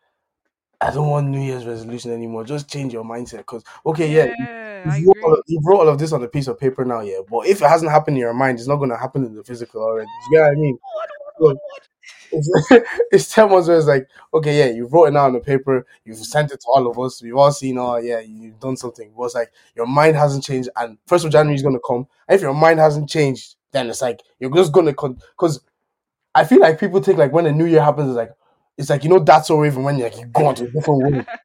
I 0.81 0.93
don't 0.93 1.09
want 1.09 1.29
New 1.29 1.41
Year's 1.41 1.67
resolution 1.67 2.13
anymore. 2.13 2.45
Just 2.45 2.71
change 2.71 2.93
your 2.93 3.05
mindset. 3.05 3.39
Because 3.39 3.65
okay, 3.87 4.11
yeah, 4.13 4.27
Yeah, 4.39 4.97
you, 4.97 5.07
wrote 5.09 5.25
all, 5.25 5.35
of- 5.35 5.45
you 5.49 5.61
wrote 5.65 5.81
all 5.81 5.89
of 5.89 5.99
this 5.99 6.13
on 6.13 6.23
a 6.23 6.29
piece 6.29 6.47
of 6.47 6.59
paper 6.59 6.85
now, 6.85 7.01
yeah. 7.01 7.19
But 7.29 7.47
if 7.47 7.61
it 7.63 7.69
hasn't 7.69 7.91
happened 7.91 8.17
in 8.17 8.21
your 8.21 8.35
mind, 8.35 8.59
it's 8.59 8.69
not 8.69 8.77
going 8.77 8.91
to 8.91 8.97
happen 8.97 9.25
in 9.25 9.35
the 9.35 9.43
physical 9.45 9.83
already. 9.83 10.09
You 10.31 10.39
get 10.39 10.43
what 10.45 10.53
I 10.53 10.55
mean? 10.55 10.79
What, 10.81 11.09
what, 11.39 11.39
what, 11.39 11.57
what? 11.57 11.89
It's, 12.33 12.51
it's 13.13 13.33
ten 13.33 13.51
months 13.51 13.69
where 13.69 13.79
it's 13.79 13.87
like, 13.87 14.09
okay, 14.35 14.59
yeah, 14.59 14.75
you 14.75 14.87
wrote 14.87 15.07
it 15.07 15.11
down 15.13 15.27
on 15.27 15.33
the 15.35 15.41
paper, 15.41 15.87
you've 16.05 16.19
sent 16.19 16.53
it 16.53 16.61
to 16.61 16.67
all 16.75 16.87
of 16.87 16.99
us, 16.99 17.23
we've 17.23 17.37
all 17.37 17.53
seen, 17.53 17.79
oh 17.79 17.97
yeah, 17.97 18.21
you've 18.21 18.61
done 18.61 18.77
something. 18.77 19.13
But 19.17 19.25
it's 19.25 19.35
like 19.35 19.53
your 19.77 19.87
mind 19.87 20.17
hasn't 20.17 20.45
changed, 20.45 20.69
and 20.77 20.99
first 21.07 21.25
of 21.25 21.33
January 21.33 21.57
is 21.57 21.63
gonna 21.63 21.79
come. 21.87 22.07
And 22.27 22.37
if 22.37 22.41
your 22.43 22.55
mind 22.55 22.81
hasn't 22.81 23.09
changed, 23.09 23.57
then 23.73 23.89
it's 23.89 24.03
like 24.03 24.23
you're 24.41 24.55
just 24.55 24.73
gonna 24.73 24.93
because 24.93 25.61
I 26.35 26.45
feel 26.45 26.61
like 26.61 26.81
people 26.81 27.03
think 27.03 27.19
like 27.19 27.33
when 27.33 27.47
a 27.47 27.53
new 27.53 27.67
year 27.67 27.83
happens, 27.83 28.09
it's 28.09 28.17
like 28.17 28.33
it's 28.79 28.91
like 28.91 29.03
you 29.03 29.11
know 29.11 29.19
that's 29.19 29.49
so 29.49 29.65
even 29.65 29.83
when 29.83 29.99
you're 29.99 30.09
like 30.09 30.19
you 30.19 30.27
go 30.27 30.49
into 30.51 30.65
a 30.65 30.71
different 30.71 31.03
world. 31.03 31.27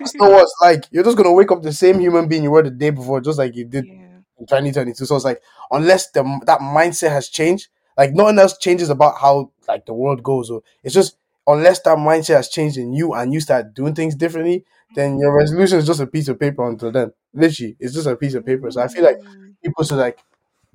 That's 0.00 0.14
not 0.14 0.30
what 0.30 0.42
it's 0.42 0.54
like. 0.62 0.84
You're 0.92 1.02
just 1.02 1.16
gonna 1.16 1.32
wake 1.32 1.50
up 1.50 1.62
the 1.62 1.72
same 1.72 1.98
human 1.98 2.28
being 2.28 2.44
you 2.44 2.52
were 2.52 2.62
the 2.62 2.70
day 2.70 2.90
before, 2.90 3.20
just 3.20 3.38
like 3.38 3.56
you 3.56 3.64
did 3.64 3.84
yeah. 3.84 4.20
in 4.38 4.46
2022. 4.46 5.04
So 5.04 5.16
it's 5.16 5.24
like 5.24 5.42
unless 5.72 6.10
the 6.12 6.22
that 6.46 6.60
mindset 6.60 7.10
has 7.10 7.28
changed, 7.28 7.66
like 7.96 8.12
nothing 8.12 8.38
else 8.38 8.56
changes 8.58 8.90
about 8.90 9.18
how 9.18 9.50
like 9.68 9.86
the 9.86 9.94
world 9.94 10.22
goes. 10.22 10.50
Or 10.50 10.62
it's 10.82 10.94
just 10.94 11.16
unless 11.46 11.80
that 11.82 11.98
mindset 11.98 12.36
has 12.36 12.48
changed 12.48 12.76
in 12.76 12.92
you 12.92 13.14
and 13.14 13.32
you 13.32 13.40
start 13.40 13.74
doing 13.74 13.94
things 13.94 14.14
differently, 14.14 14.64
then 14.94 15.18
your 15.18 15.34
resolution 15.36 15.78
is 15.78 15.86
just 15.86 16.00
a 16.00 16.06
piece 16.06 16.28
of 16.28 16.38
paper 16.40 16.68
until 16.68 16.90
then. 16.92 17.12
Literally, 17.32 17.76
it's 17.80 17.94
just 17.94 18.06
a 18.06 18.16
piece 18.16 18.34
of 18.34 18.44
paper. 18.46 18.70
So 18.70 18.80
I 18.82 18.88
feel 18.88 19.04
like 19.04 19.18
Mm. 19.18 19.54
people 19.62 19.84
should 19.84 19.98
like. 19.98 20.18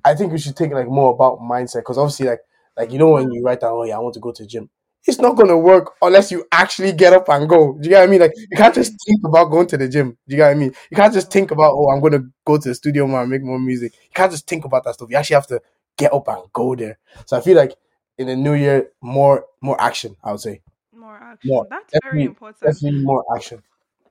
I 0.04 0.14
think 0.14 0.32
we 0.32 0.38
should 0.38 0.56
think 0.56 0.72
like 0.72 0.88
more 0.88 1.12
about 1.14 1.38
mindset 1.40 1.76
because 1.80 1.98
obviously 1.98 2.26
like 2.26 2.40
like 2.76 2.92
you 2.92 2.98
know 2.98 3.10
when 3.10 3.30
you 3.30 3.42
write 3.44 3.60
down 3.60 3.72
oh 3.72 3.84
yeah 3.84 3.96
I 3.96 4.00
want 4.00 4.14
to 4.14 4.20
go 4.20 4.32
to 4.32 4.42
the 4.42 4.48
gym. 4.48 4.68
It's 5.04 5.18
not 5.18 5.36
gonna 5.36 5.58
work 5.58 5.92
unless 6.00 6.30
you 6.30 6.44
actually 6.52 6.92
get 6.92 7.12
up 7.12 7.28
and 7.28 7.48
go. 7.48 7.72
Do 7.74 7.84
you 7.84 7.90
get 7.90 8.00
what 8.00 8.08
I 8.08 8.10
mean? 8.10 8.20
Like 8.20 8.32
you 8.36 8.56
can't 8.56 8.74
just 8.74 8.92
think 9.06 9.20
about 9.24 9.50
going 9.50 9.66
to 9.68 9.76
the 9.76 9.88
gym. 9.88 10.10
Do 10.28 10.34
you 10.34 10.36
get 10.36 10.46
what 10.46 10.50
I 10.52 10.54
mean? 10.54 10.74
You 10.90 10.96
can't 10.96 11.12
just 11.12 11.30
think 11.32 11.50
about 11.50 11.72
oh 11.74 11.90
I'm 11.90 12.00
gonna 12.00 12.24
go 12.44 12.58
to 12.58 12.68
the 12.68 12.74
studio 12.74 13.06
more 13.06 13.22
and 13.22 13.30
make 13.30 13.42
more 13.42 13.58
music. 13.58 13.92
You 13.94 14.14
can't 14.14 14.30
just 14.30 14.46
think 14.46 14.64
about 14.64 14.84
that 14.84 14.94
stuff. 14.94 15.10
You 15.10 15.16
actually 15.16 15.34
have 15.34 15.46
to 15.48 15.60
get 15.96 16.12
up 16.12 16.28
and 16.28 16.42
go 16.52 16.74
there. 16.74 16.98
So 17.26 17.36
I 17.36 17.40
feel 17.40 17.56
like 17.56 17.74
in 18.18 18.26
the 18.28 18.36
new 18.36 18.54
year, 18.54 18.90
more 19.00 19.46
more 19.60 19.80
action. 19.80 20.16
I 20.22 20.32
would 20.32 20.40
say 20.40 20.62
More 20.92 21.16
action. 21.16 21.50
more 21.50 21.66
That's 21.70 21.92
definitely 21.92 22.18
very 22.18 22.24
important. 22.26 22.60
definitely 22.74 23.00
more 23.04 23.24
action, 23.36 23.62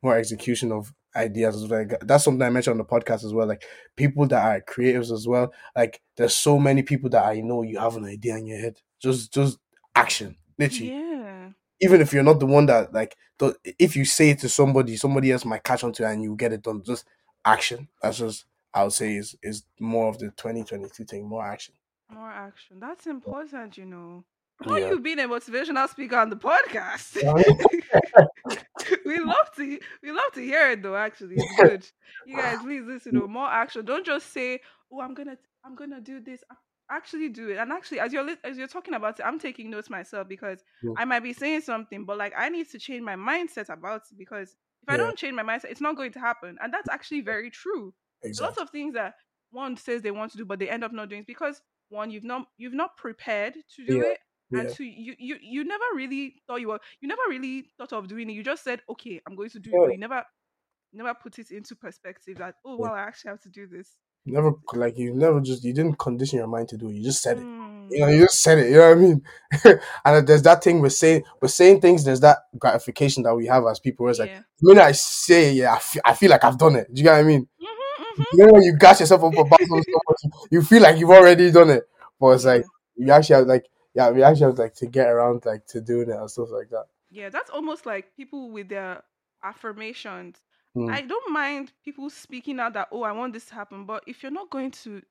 more 0.02 0.18
execution 0.18 0.72
of 0.72 0.94
ideas. 1.16 1.70
Like, 1.70 2.00
that's 2.02 2.24
something 2.24 2.42
I 2.42 2.50
mentioned 2.50 2.74
on 2.74 2.78
the 2.78 2.86
podcast 2.86 3.24
as 3.26 3.34
well. 3.34 3.48
Like 3.48 3.64
people 3.96 4.26
that 4.28 4.44
are 4.46 4.62
creatives 4.62 5.12
as 5.12 5.28
well. 5.28 5.54
Like 5.76 6.02
there's 6.18 6.36
so 6.36 6.58
many 6.58 6.84
people 6.84 7.10
that 7.12 7.26
I 7.26 7.42
know 7.42 7.62
you 7.64 7.80
have 7.80 7.96
an 7.98 8.06
idea 8.06 8.38
in 8.38 8.48
your 8.48 8.60
head. 8.60 8.78
Just 9.02 9.34
just 9.34 9.58
action, 9.96 10.38
literally. 10.58 10.92
Yeah. 10.94 11.50
Even 11.82 12.00
if 12.02 12.14
you're 12.14 12.24
not 12.24 12.40
the 12.40 12.46
one 12.46 12.68
that 12.68 12.94
like, 12.94 13.16
if 13.80 13.96
you 13.96 14.06
say 14.06 14.30
it 14.30 14.40
to 14.40 14.50
somebody, 14.50 14.96
somebody 14.96 15.32
else 15.32 15.46
might 15.46 15.64
catch 15.64 15.84
on 15.84 15.92
to 15.94 16.04
it 16.04 16.12
and 16.12 16.22
you 16.24 16.36
get 16.36 16.54
it 16.54 16.62
done. 16.62 16.84
Just 16.86 17.06
action. 17.44 17.88
That's 18.02 18.20
just 18.20 18.46
I 18.74 18.84
would 18.84 18.94
say 18.94 19.16
is 19.16 19.36
is 19.44 19.64
more 19.80 20.08
of 20.10 20.18
the 20.20 20.28
2022 20.32 21.04
thing. 21.06 21.28
More 21.28 21.46
action. 21.46 21.76
More 22.10 22.30
action. 22.30 22.80
That's 22.80 23.08
important, 23.08 23.78
you 23.78 23.86
know. 23.86 24.24
How 24.64 24.76
Yeah. 24.78 24.90
you 24.92 25.00
being 25.00 25.20
a 25.20 25.24
motivational 25.28 25.90
speaker 25.90 26.18
on 26.18 26.30
the 26.30 26.36
podcast? 26.36 27.16
we 29.06 29.20
love 29.20 29.52
to 29.56 29.80
we 30.04 30.12
love 30.12 30.32
to 30.34 30.42
hear 30.42 30.72
it 30.72 30.84
though, 30.84 30.96
actually. 30.96 31.36
It's 31.38 31.56
good. 31.62 31.88
You 32.26 32.38
guys 32.38 32.60
please 32.62 32.84
listen 32.86 33.14
to 33.20 33.28
more 33.28 33.48
action. 33.48 33.86
Don't 33.86 34.06
just 34.06 34.32
say, 34.34 34.60
Oh, 34.92 35.02
I'm 35.02 35.14
gonna 35.14 35.38
I'm 35.66 35.76
gonna 35.76 36.02
do 36.02 36.20
this. 36.20 36.44
Actually 36.90 37.30
do 37.30 37.50
it. 37.50 37.58
And 37.58 37.72
actually 37.72 38.00
as 38.02 38.12
you're 38.14 38.28
as 38.44 38.58
you're 38.58 38.68
talking 38.68 38.94
about 38.94 39.20
it, 39.20 39.26
I'm 39.26 39.40
taking 39.40 39.70
notes 39.70 39.90
myself 39.90 40.28
because 40.28 40.64
Yeah. 40.84 40.92
I 40.98 41.06
might 41.06 41.22
be 41.24 41.34
saying 41.34 41.62
something, 41.62 42.06
but 42.06 42.18
like 42.18 42.34
I 42.38 42.50
need 42.50 42.70
to 42.72 42.80
change 42.80 43.02
my 43.02 43.16
mindset 43.16 43.70
about 43.70 44.04
it 44.12 44.18
because 44.18 44.56
if 44.84 44.90
I 44.90 44.98
don't 44.98 45.18
change 45.18 45.34
my 45.36 45.44
mindset, 45.44 45.72
it's 45.72 45.82
not 45.82 45.96
going 45.96 46.12
to 46.14 46.20
happen. 46.20 46.58
And 46.62 46.74
that's 46.74 46.90
actually 46.90 47.22
very 47.22 47.50
true 47.52 47.94
Exactly. 48.24 48.46
lots 48.46 48.58
of 48.62 48.70
things 48.70 48.94
that 48.94 49.14
one 49.52 49.76
says 49.78 50.02
they 50.02 50.12
want 50.12 50.32
to 50.32 50.38
do 50.38 50.46
but 50.46 50.60
they 50.60 50.70
end 50.70 50.84
up 50.84 50.94
not 50.94 51.10
doing 51.10 51.22
it 51.22 51.28
because 51.28 51.62
one 51.90 52.10
you've 52.10 52.24
not 52.24 52.48
you've 52.58 52.74
not 52.74 52.96
prepared 52.98 53.54
to 53.76 53.86
do 53.86 53.98
Yeah, 53.98 54.04
it 54.04 54.20
and 54.54 54.70
yeah. 54.70 54.74
two 54.74 54.84
you, 54.84 55.16
you 55.20 55.38
you 55.42 55.64
never 55.64 55.84
really 55.96 56.36
thought 56.48 56.62
you 56.62 56.70
were 56.70 56.80
you 57.02 57.08
never 57.08 57.22
really 57.30 57.66
thought 57.78 57.94
of 57.94 58.08
doing 58.08 58.30
it 58.30 58.34
you 58.34 58.44
just 58.44 58.64
said 58.64 58.82
okay 58.90 59.22
i'm 59.28 59.36
going 59.36 59.50
to 59.50 59.60
do 59.60 59.72
it 59.72 59.76
but 59.84 59.92
you 59.94 60.00
never 60.00 60.24
never 60.94 61.14
put 61.14 61.40
it 61.40 61.52
into 61.52 61.76
perspective 61.76 62.38
that 62.38 62.56
oh 62.66 62.78
well 62.78 62.94
i 62.94 63.00
actually 63.00 63.30
have 63.30 63.42
to 63.42 63.50
do 63.50 63.68
this 63.68 63.98
Never 64.24 64.52
like 64.74 65.00
you 65.00 65.16
never 65.16 65.40
just 65.42 65.64
you 65.64 65.74
didn't 65.74 65.98
condition 65.98 66.38
your 66.38 66.48
mind 66.48 66.68
to 66.70 66.78
do 66.78 66.90
it. 66.90 66.94
You 66.94 67.04
just 67.04 67.24
said 67.24 67.40
it. 67.40 67.44
Mm, 67.44 67.88
You 67.90 68.00
know, 68.02 68.08
you 68.12 68.20
just 68.26 68.44
said 68.44 68.60
it. 68.60 68.70
You 68.70 68.78
know 68.78 68.90
what 68.90 68.98
I 68.98 69.02
mean? 69.02 69.22
and 70.06 70.28
there's 70.28 70.44
that 70.44 70.64
thing 70.64 70.80
we're 70.80 70.90
saying. 70.90 71.24
We're 71.42 71.48
saying 71.48 71.82
things. 71.82 72.04
There's 72.04 72.20
that 72.20 72.38
gratification 72.60 73.24
that 73.24 73.34
we 73.36 73.48
have 73.48 73.66
as 73.66 73.80
people. 73.80 74.04
Where 74.04 74.12
it's 74.12 74.20
like 74.20 74.30
yeah. 74.30 74.42
the 74.60 74.70
minute 74.70 74.84
I 74.84 74.92
say, 74.92 75.54
yeah, 75.54 75.74
I 75.74 75.80
feel, 75.80 76.02
I 76.06 76.14
feel 76.14 76.30
like 76.30 76.44
I've 76.44 76.60
done 76.60 76.76
it. 76.76 76.94
Do 76.94 77.00
you 77.00 77.04
get 77.04 77.14
what 77.14 77.20
I 77.20 77.24
mean? 77.24 77.48
Mhm, 77.60 77.66
mhm. 77.66 77.81
You 78.34 78.46
know 78.46 78.54
when 78.54 78.64
you 78.64 78.78
gas 78.78 79.00
yourself 79.00 79.24
up 79.24 79.34
something 79.36 79.68
so 79.68 80.00
much, 80.08 80.48
you 80.52 80.62
feel 80.62 80.82
like 80.82 80.98
you've 81.00 81.10
already 81.10 81.52
done 81.52 81.70
it. 81.70 81.84
But 82.20 82.28
it's 82.36 82.46
like 82.46 82.66
you 82.96 83.12
actually 83.12 83.36
have 83.38 83.48
like 83.48 83.66
yeah, 83.94 84.10
we 84.12 84.24
actually 84.24 84.46
have 84.46 84.58
like 84.60 84.74
to 84.76 84.88
get 84.88 85.08
around 85.08 85.46
like 85.46 85.66
to 85.68 85.82
doing 85.82 86.10
it 86.10 86.16
and 86.16 86.30
stuff 86.32 86.50
like 86.52 86.70
that. 86.70 86.86
yeah 87.10 87.30
that's 87.30 87.50
almost 87.50 87.86
like 87.86 88.16
people 88.16 88.50
with 88.52 88.70
their 88.70 89.04
affirmations 89.44 90.38
Mm. 90.74 90.90
i 90.90 91.02
don't 91.02 91.34
mind 91.34 91.74
people 91.84 92.10
speaking 92.10 92.58
out 92.58 92.72
that 92.72 92.88
oh 92.94 93.04
i 93.04 93.12
want 93.12 93.34
this 93.34 93.44
to 93.48 93.54
happen 93.56 93.84
but 93.86 94.02
if 94.08 94.24
you're 94.24 94.32
not 94.32 94.50
going 94.50 94.72
to 94.72 95.02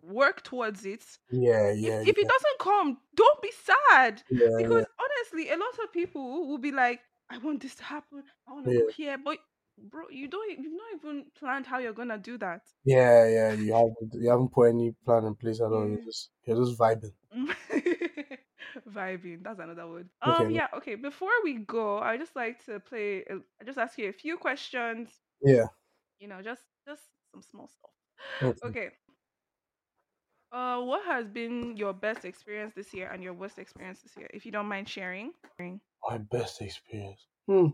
work 0.00 0.42
towards 0.42 0.86
it 0.86 1.04
Yeah, 1.30 1.68
if, 1.72 1.78
yeah, 1.78 2.00
if 2.00 2.16
it 2.16 2.26
doesn't 2.28 2.58
come, 2.58 2.98
don't 3.14 3.42
be 3.42 3.52
sad. 3.62 4.22
yeah, 4.30 4.46
yeah, 4.48 4.56
Because 4.58 4.84
honestly, 4.98 5.50
a 5.50 5.56
lot 5.58 5.74
of 5.82 5.92
people 5.92 6.46
will 6.48 6.58
be 6.58 6.72
like, 6.72 7.00
I 7.28 7.36
want 7.38 7.60
this 7.62 7.74
to 7.76 7.84
happen, 7.84 8.22
I 8.48 8.52
want 8.54 8.64
to 8.66 8.72
Yeah. 8.72 8.80
go 8.80 8.88
here, 8.96 9.18
but 9.18 9.38
bro, 9.78 10.08
you 10.10 10.28
don't 10.28 10.50
you've 10.58 10.72
not 10.72 10.94
even 10.96 11.24
planned 11.38 11.66
how 11.66 11.78
you're 11.78 11.92
gonna 11.92 12.18
do 12.18 12.38
that. 12.38 12.62
yeah, 12.84 13.26
yeah. 13.28 13.52
You 13.52 13.72
haven't 13.72 14.14
you 14.14 14.30
haven't 14.30 14.52
put 14.52 14.68
any 14.68 14.94
plan 15.04 15.24
in 15.24 15.34
place 15.34 15.60
at 15.60 15.72
all. 15.72 15.88
You're 15.88 16.04
just 16.04 16.30
you're 16.44 16.56
just 16.64 16.78
vibing. 16.78 17.12
Vibing, 18.88 19.42
that's 19.42 19.60
another 19.60 19.86
word. 19.86 20.08
Um 20.22 20.50
yeah, 20.50 20.66
okay. 20.76 20.94
Before 20.96 21.30
we 21.44 21.54
go, 21.58 21.98
I 21.98 22.16
just 22.16 22.34
like 22.36 22.64
to 22.66 22.80
play 22.80 23.22
a- 23.30 23.42
I 23.60 23.64
just 23.64 23.78
ask 23.78 23.98
you 23.98 24.08
a 24.08 24.12
few 24.12 24.36
questions, 24.36 25.08
Yeah. 25.42 25.66
you 26.18 26.28
know, 26.28 26.42
just 26.42 26.62
just 26.86 27.02
some 27.32 27.42
small 27.42 27.68
stuff. 27.68 27.90
Okay. 28.42 28.68
Okay. 28.68 28.90
Uh 30.52 30.80
what 30.82 31.04
has 31.06 31.28
been 31.28 31.76
your 31.76 31.92
best 31.92 32.24
experience 32.24 32.72
this 32.74 32.92
year 32.94 33.08
and 33.10 33.22
your 33.22 33.34
worst 33.34 33.58
experience 33.58 34.00
this 34.02 34.16
year, 34.16 34.28
if 34.32 34.44
you 34.46 34.52
don't 34.52 34.66
mind 34.68 34.88
sharing? 34.88 35.32
My 36.08 36.18
best 36.18 36.62
experience. 36.62 37.26
Hmm. 37.46 37.68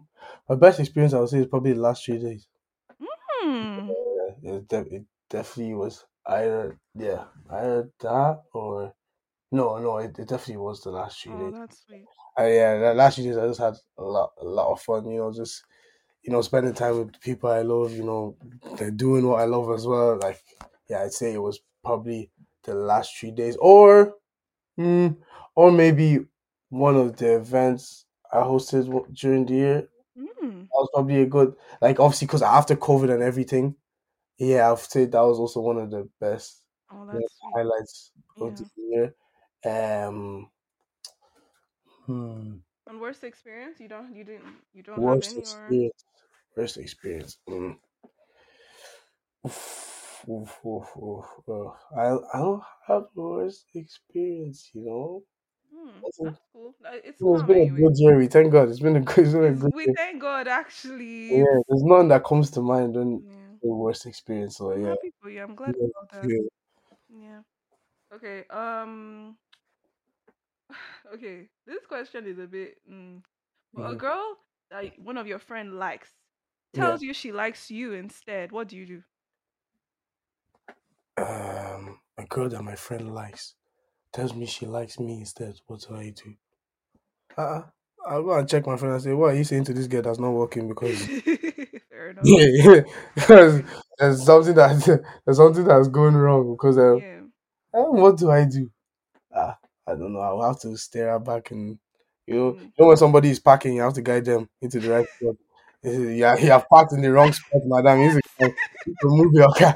My 0.49 0.55
best 0.57 0.81
experience, 0.81 1.15
I 1.15 1.21
would 1.21 1.29
say, 1.29 1.39
is 1.39 1.47
probably 1.47 1.73
the 1.73 1.81
last 1.81 2.05
three 2.05 2.19
days. 2.19 2.49
Hmm. 3.43 3.89
Yeah, 4.43 4.55
it, 4.57 4.69
de- 4.69 4.95
it 4.97 5.05
definitely 5.29 5.75
was 5.75 6.05
either 6.27 6.79
yeah, 6.95 7.25
either 7.51 7.91
that 8.01 8.43
or 8.53 8.95
no, 9.53 9.79
no, 9.79 9.99
it, 9.99 10.19
it 10.19 10.29
definitely 10.29 10.59
was 10.59 10.83
the 10.83 10.91
last 10.91 11.23
three 11.23 11.33
Oh, 11.33 11.51
days. 11.51 11.55
that's 11.61 11.85
sweet. 11.87 12.07
Uh, 12.39 12.45
yeah, 12.45 12.79
the 12.79 12.95
last 12.95 13.17
three 13.17 13.25
days 13.25 13.37
I 13.37 13.47
just 13.49 13.61
had 13.61 13.75
a 13.99 14.03
lot, 14.03 14.33
a 14.41 14.45
lot 14.45 14.73
of 14.73 14.81
fun. 14.83 15.11
You 15.11 15.19
know, 15.19 15.33
just 15.33 15.65
you 16.23 16.33
know, 16.33 16.43
spending 16.43 16.75
time 16.75 16.99
with 16.99 17.13
the 17.13 17.19
people 17.21 17.51
I 17.51 17.63
love. 17.63 17.93
You 17.93 18.05
know, 18.05 18.37
they're 18.77 18.91
doing 18.91 19.27
what 19.27 19.41
I 19.41 19.45
love 19.45 19.71
as 19.71 19.87
well. 19.87 20.19
Like, 20.19 20.43
yeah, 20.89 21.03
I'd 21.03 21.13
say 21.13 21.35
it 21.35 21.43
was 21.43 21.61
probably 21.85 22.31
the 22.65 22.75
last 22.75 23.17
three 23.19 23.31
days, 23.33 23.57
or, 23.61 24.15
mm, 24.79 25.17
or 25.55 25.73
maybe 25.73 26.21
one 26.71 26.97
of 26.97 27.17
the 27.17 27.37
events 27.37 28.07
I 28.33 28.39
hosted 28.39 29.13
during 29.15 29.47
the 29.47 29.55
year. 29.55 29.89
Hmm. 30.17 30.61
That 30.61 30.69
was 30.73 30.91
probably 30.95 31.23
a 31.23 31.27
good, 31.27 31.57
like, 31.81 32.01
obviously 32.01 32.27
because 32.27 32.43
after 32.43 32.77
COVID 32.77 33.13
and 33.13 33.23
everything, 33.23 33.77
yeah, 34.39 34.71
I've 34.71 34.81
said 34.81 35.13
that 35.13 35.21
was 35.23 35.39
also 35.39 35.61
one 35.61 35.79
of 35.79 35.91
the 35.91 36.09
best 36.21 36.65
Oh, 36.91 37.05
you 37.05 37.07
know, 37.07 37.13
that's 37.13 37.37
sweet. 37.39 37.53
highlights 37.55 38.13
of 38.41 38.57
the 38.57 38.71
year. 38.77 39.15
Um, 39.65 40.51
hmm. 42.07 42.59
And 42.87 43.01
worst 43.01 43.25
experience? 43.25 43.81
You 43.81 43.89
don't 43.89 44.15
you 44.15 44.25
didn't 44.25 44.57
you 44.73 44.83
don't 44.83 44.99
Worst 45.01 45.31
have 45.31 45.37
any 45.37 45.41
or 45.41 45.41
experience. 45.41 46.05
Worst 46.57 46.77
experience. 46.79 47.39
Mm. 47.49 47.79
Oof, 50.29 50.61
oof, 50.65 50.97
oof. 50.97 51.27
I 51.97 52.07
I 52.35 52.39
don't 52.39 52.63
have 52.87 53.09
the 53.15 53.21
worst 53.23 53.67
experience, 53.75 54.71
you 54.75 54.83
know. 54.83 55.25
Hmm. 55.81 56.01
That's 56.03 56.39
cool. 56.53 56.75
It's 56.93 57.21
it's 57.21 57.43
been 57.43 57.61
a 57.63 57.71
good 57.71 57.93
year. 57.97 58.17
We 58.19 58.27
thank 58.27 58.53
God. 58.53 58.69
It's 58.69 58.81
been 58.81 58.97
a 58.97 59.01
good, 59.01 59.25
it's 59.25 59.33
been 59.35 59.45
a 59.45 59.53
good 59.53 59.73
we 59.75 59.87
year. 59.87 59.95
thank 59.97 60.21
God 60.21 60.49
actually. 60.49 61.39
Yeah, 61.39 61.45
there's 61.69 61.83
none 61.85 62.09
that 62.09 62.25
comes 62.25 62.51
to 62.53 62.61
mind 62.63 62.95
when 62.97 63.23
Yeah. 63.27 63.57
the 63.63 63.69
worst 63.75 64.07
experience. 64.07 64.57
So 64.57 64.73
I'm 64.73 64.83
yeah, 64.83 64.89
happy 64.91 65.13
for 65.21 65.31
you. 65.31 65.43
I'm 65.43 65.55
glad 65.55 65.75
yeah, 65.79 65.87
about 65.87 66.11
that. 66.13 66.29
yeah. 66.29 67.19
Yeah. 67.23 67.41
Okay. 68.15 68.45
Um. 68.51 69.37
Okay. 71.15 71.49
This 71.67 71.85
question 71.87 72.27
is 72.27 72.39
a 72.39 72.47
bit. 72.47 72.79
Mm, 72.91 73.23
but 73.75 73.91
a 73.91 73.95
Mhm. 73.95 73.99
girl 73.99 74.37
that 74.71 74.99
one 74.99 75.17
of 75.19 75.27
your 75.27 75.39
friend 75.39 75.79
likes 75.79 76.13
tells 76.73 77.03
you 77.03 77.13
she 77.13 77.33
likes 77.33 77.71
you 77.71 77.93
instead. 77.95 78.53
What 78.53 78.69
do 78.69 78.77
you 78.77 78.87
do? 78.87 79.03
Um, 81.17 82.01
a 82.19 82.25
girl 82.27 82.49
that 82.49 82.63
my 82.63 82.75
friend 82.77 83.15
likes 83.15 83.55
tells 84.13 84.35
me 84.35 84.47
she 84.47 84.67
likes 84.67 84.99
me 84.99 85.15
instead. 85.15 85.55
What 85.67 85.85
do 85.89 85.95
I 85.97 86.11
do? 86.11 86.35
Uh, 87.37 87.63
I'll 88.07 88.23
go 88.23 88.39
and 88.39 88.49
check 88.49 88.67
my 88.67 88.77
friend 88.77 88.95
and 88.95 89.03
say, 89.03 89.13
what 89.13 89.33
are 89.35 89.37
you 89.37 89.45
saying 89.45 89.65
to 89.65 89.75
this 89.75 89.87
girl 89.87 90.03
that's 90.03 90.19
not 90.19 90.31
working? 90.31 90.69
Because 90.69 91.07
Fair 91.91 92.11
enough. 92.11 92.25
yeah, 92.25 92.47
yeah, 92.53 92.81
because 93.15 93.63
there's 93.99 94.25
something 94.25 94.55
that 94.55 95.03
there's 95.25 95.37
something 95.37 95.65
that's 95.65 95.89
going 95.89 96.15
wrong. 96.15 96.53
Because 96.53 96.79
uh, 96.79 96.97
Yeah. 96.97 97.21
uh, 97.75 97.83
what 97.91 98.17
do 98.17 98.31
I 98.31 98.45
do? 98.45 98.71
Ah, 99.35 99.59
I 99.87 99.93
don't 99.93 100.13
know. 100.13 100.21
I'll 100.21 100.43
have 100.43 100.61
to 100.61 100.77
stare 100.77 101.11
her 101.11 101.19
back 101.19 101.51
and 101.51 101.79
you 102.27 102.35
know, 102.35 102.53
Mm. 102.53 102.61
you 102.63 102.73
know 102.79 102.87
when 102.89 102.97
somebody 102.97 103.31
is 103.31 103.41
parking, 103.41 103.75
you 103.75 103.83
have 103.83 103.95
to 103.95 104.03
guide 104.03 104.25
them 104.25 104.49
into 104.61 104.81
the 104.81 104.91
right 104.91 105.07
spot. 105.21 105.37
Yeah, 105.83 106.37
you 106.37 106.51
have 106.51 106.69
parked 106.69 106.93
in 106.93 107.01
the 107.03 107.11
wrong 107.11 107.33
spot, 107.33 107.63
madam. 107.65 108.01
You 108.01 108.07
need 108.15 108.23
to- 108.41 108.47
you 108.47 108.55
need 108.87 108.97
to 109.01 109.09
move 109.09 109.33
your 109.35 109.53
car. 109.53 109.75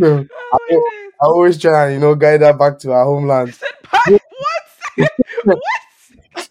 So, 0.00 0.26
oh 0.52 0.58
my. 0.70 0.80
I 1.22 1.26
always 1.26 1.58
try 1.60 1.86
and 1.86 1.94
you 1.94 2.00
know 2.00 2.14
guide 2.14 2.40
her 2.42 2.52
back 2.52 2.78
to 2.80 2.90
her 2.90 3.04
homeland. 3.04 3.54
said? 3.54 3.68
What? 3.90 5.08
what? 5.44 6.48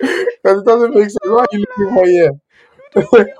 Because 0.42 0.60
it 0.62 0.66
doesn't 0.66 0.94
make 0.94 1.04
sense. 1.10 1.18
Why 1.24 1.40
are 1.42 1.46
you 1.52 1.64
looking 1.78 1.94
for 1.94 2.06
here? 2.06 2.30
Okay, 2.96 3.30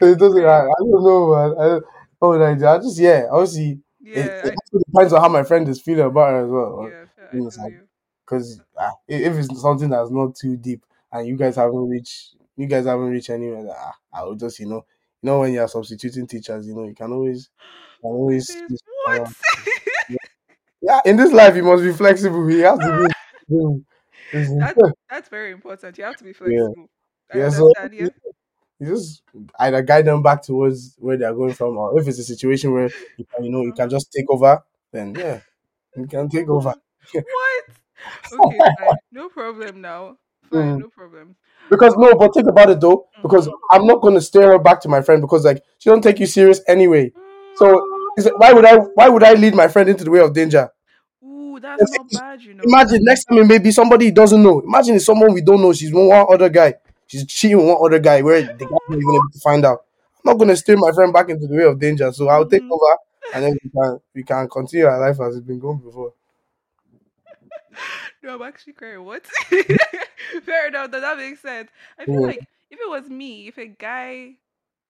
it 0.12 0.18
doesn't. 0.18 0.44
I, 0.44 0.60
I 0.60 0.72
don't 0.80 1.04
know, 1.04 1.34
man. 1.34 1.58
I 1.58 1.68
don't, 1.68 1.84
oh, 2.22 2.30
like, 2.30 2.62
I 2.62 2.78
just 2.78 2.98
yeah. 2.98 3.26
Obviously, 3.30 3.80
it, 4.14 4.26
Yeah, 4.26 4.46
it 4.46 4.54
also 4.72 4.84
depends 4.86 5.12
on 5.12 5.20
how 5.20 5.28
my 5.28 5.42
friend 5.42 5.68
is 5.68 5.80
feeling 5.80 6.06
about 6.06 6.30
her 6.30 6.44
as 6.44 6.50
well. 6.50 6.88
yeah, 6.90 7.04
fair, 7.16 7.28
I 7.32 7.36
you 7.36 7.42
know, 7.42 7.50
feel 7.50 7.64
like-. 7.64 7.86
Because 8.24 8.60
ah, 8.78 8.92
if 9.08 9.34
it's 9.34 9.60
something 9.60 9.90
that's 9.90 10.10
not 10.10 10.34
too 10.36 10.56
deep 10.56 10.84
and 11.12 11.26
you 11.26 11.36
guys 11.36 11.56
haven't 11.56 11.88
reached, 11.88 12.36
you 12.56 12.66
guys 12.66 12.86
haven't 12.86 13.08
reached 13.10 13.30
anywhere. 13.30 13.64
That, 13.64 13.76
ah, 13.76 13.94
I 14.12 14.24
will 14.24 14.36
just 14.36 14.58
you 14.60 14.66
know, 14.66 14.84
you 15.22 15.26
know 15.26 15.40
when 15.40 15.52
you 15.52 15.60
are 15.60 15.68
substituting 15.68 16.26
teachers, 16.26 16.66
you 16.66 16.74
know 16.74 16.84
you 16.84 16.94
can 16.94 17.12
always, 17.12 17.50
can 18.00 18.10
always. 18.10 18.56
What? 19.06 19.32
Yeah, 20.82 21.00
in 21.04 21.16
this 21.16 21.32
life 21.32 21.56
you 21.56 21.62
must 21.62 21.82
be 21.82 21.92
flexible. 21.92 22.50
You 22.50 22.64
have 22.64 22.78
to 22.78 23.08
be. 23.50 23.84
that, 24.58 24.92
that's 25.10 25.28
very 25.28 25.52
important. 25.52 25.98
You 25.98 26.04
have 26.04 26.16
to 26.16 26.24
be 26.24 26.32
flexible. 26.32 26.88
I 27.32 27.38
Yeah, 27.38 27.48
so- 27.50 27.72
yeah. 27.76 28.08
you 28.78 28.86
just 28.86 29.22
either 29.58 29.82
guide 29.82 30.06
them 30.06 30.22
back 30.22 30.42
towards 30.42 30.96
where 30.98 31.16
they 31.16 31.26
are 31.26 31.34
going 31.34 31.52
from, 31.52 31.76
or 31.76 32.00
if 32.00 32.08
it's 32.08 32.18
a 32.18 32.24
situation 32.24 32.72
where 32.72 32.90
you 33.18 33.26
can, 33.26 33.44
you 33.44 33.50
know 33.50 33.60
you 33.60 33.68
uh-huh. 33.68 33.76
can 33.76 33.90
just 33.90 34.10
take 34.10 34.24
over, 34.30 34.62
then 34.90 35.14
yeah, 35.14 35.40
you 35.96 36.06
can 36.06 36.28
take 36.28 36.48
over. 36.48 36.74
what? 37.12 37.22
Okay, 38.32 38.58
fine. 38.78 38.96
No 39.12 39.28
problem 39.28 39.82
now. 39.82 40.16
Fine, 40.50 40.76
Mm. 40.76 40.80
no 40.80 40.88
problem. 40.88 41.36
Because 41.70 41.94
no, 41.96 42.14
but 42.14 42.34
think 42.34 42.48
about 42.48 42.70
it 42.70 42.80
though, 42.80 43.06
because 43.22 43.46
Mhm. 43.46 43.52
I'm 43.70 43.86
not 43.86 44.00
going 44.00 44.14
to 44.14 44.20
steer 44.20 44.48
her 44.48 44.58
back 44.58 44.80
to 44.82 44.88
my 44.88 45.00
friend 45.02 45.20
because 45.22 45.44
like 45.44 45.62
she 45.78 45.88
don't 45.90 46.02
take 46.02 46.18
you 46.18 46.26
serious 46.26 46.60
anyway. 46.66 47.10
Mm. 47.10 47.56
So 47.56 47.80
why 48.36 48.52
would 48.52 48.64
I 48.64 48.76
why 48.76 49.08
would 49.08 49.22
I 49.22 49.34
lead 49.34 49.54
my 49.54 49.68
friend 49.68 49.88
into 49.88 50.04
the 50.04 50.10
way 50.10 50.20
of 50.20 50.32
danger? 50.32 50.70
Ooh, 51.24 51.58
that's 51.60 51.82
not 51.92 52.08
bad, 52.12 52.42
you 52.42 52.54
know. 52.54 52.64
Imagine 52.64 53.04
next 53.04 53.24
time 53.24 53.38
it 53.38 53.46
may 53.46 53.58
be 53.58 53.70
somebody 53.70 54.06
he 54.06 54.10
doesn't 54.10 54.42
know. 54.42 54.60
Imagine 54.60 54.96
it's 54.96 55.04
someone 55.04 55.32
we 55.32 55.42
don't 55.42 55.60
know. 55.62 55.72
She's 55.72 55.92
with 55.92 56.06
one 56.08 56.26
other 56.32 56.48
guy. 56.48 56.74
She's 57.06 57.24
cheating 57.26 57.58
with 57.58 57.66
one 57.66 57.78
other 57.84 57.98
guy 58.00 58.22
where 58.22 58.42
the 58.42 58.48
guy's 58.48 58.68
not 58.88 58.96
even 58.96 59.14
able 59.14 59.30
to 59.32 59.40
find 59.40 59.64
out. 59.64 59.84
I'm 60.24 60.32
not 60.32 60.38
gonna 60.38 60.56
steer 60.56 60.76
my 60.76 60.90
friend 60.92 61.12
back 61.12 61.28
into 61.28 61.46
the 61.46 61.54
way 61.56 61.64
of 61.64 61.78
danger. 61.78 62.10
So 62.12 62.28
I'll 62.28 62.46
take 62.46 62.62
Mhm. 62.62 62.70
over 62.72 62.96
and 63.34 63.44
then 63.44 63.56
we 63.62 63.70
can 63.70 64.00
we 64.14 64.22
can 64.24 64.48
continue 64.48 64.86
our 64.86 64.98
life 65.00 65.20
as 65.20 65.36
it's 65.36 65.46
been 65.46 65.60
going 65.60 65.78
before. 65.78 66.12
No, 68.22 68.34
I'm 68.34 68.42
actually 68.42 68.74
crying. 68.74 69.04
What? 69.04 69.24
Fair 70.42 70.68
enough. 70.68 70.90
That, 70.90 71.00
that 71.00 71.16
makes 71.18 71.40
sense. 71.40 71.70
I 71.98 72.06
feel 72.06 72.22
Yeah. 72.22 72.26
like 72.26 72.46
if 72.70 72.78
it 72.80 72.88
was 72.88 73.08
me, 73.08 73.48
if 73.48 73.58
a 73.58 73.66
guy, 73.66 74.06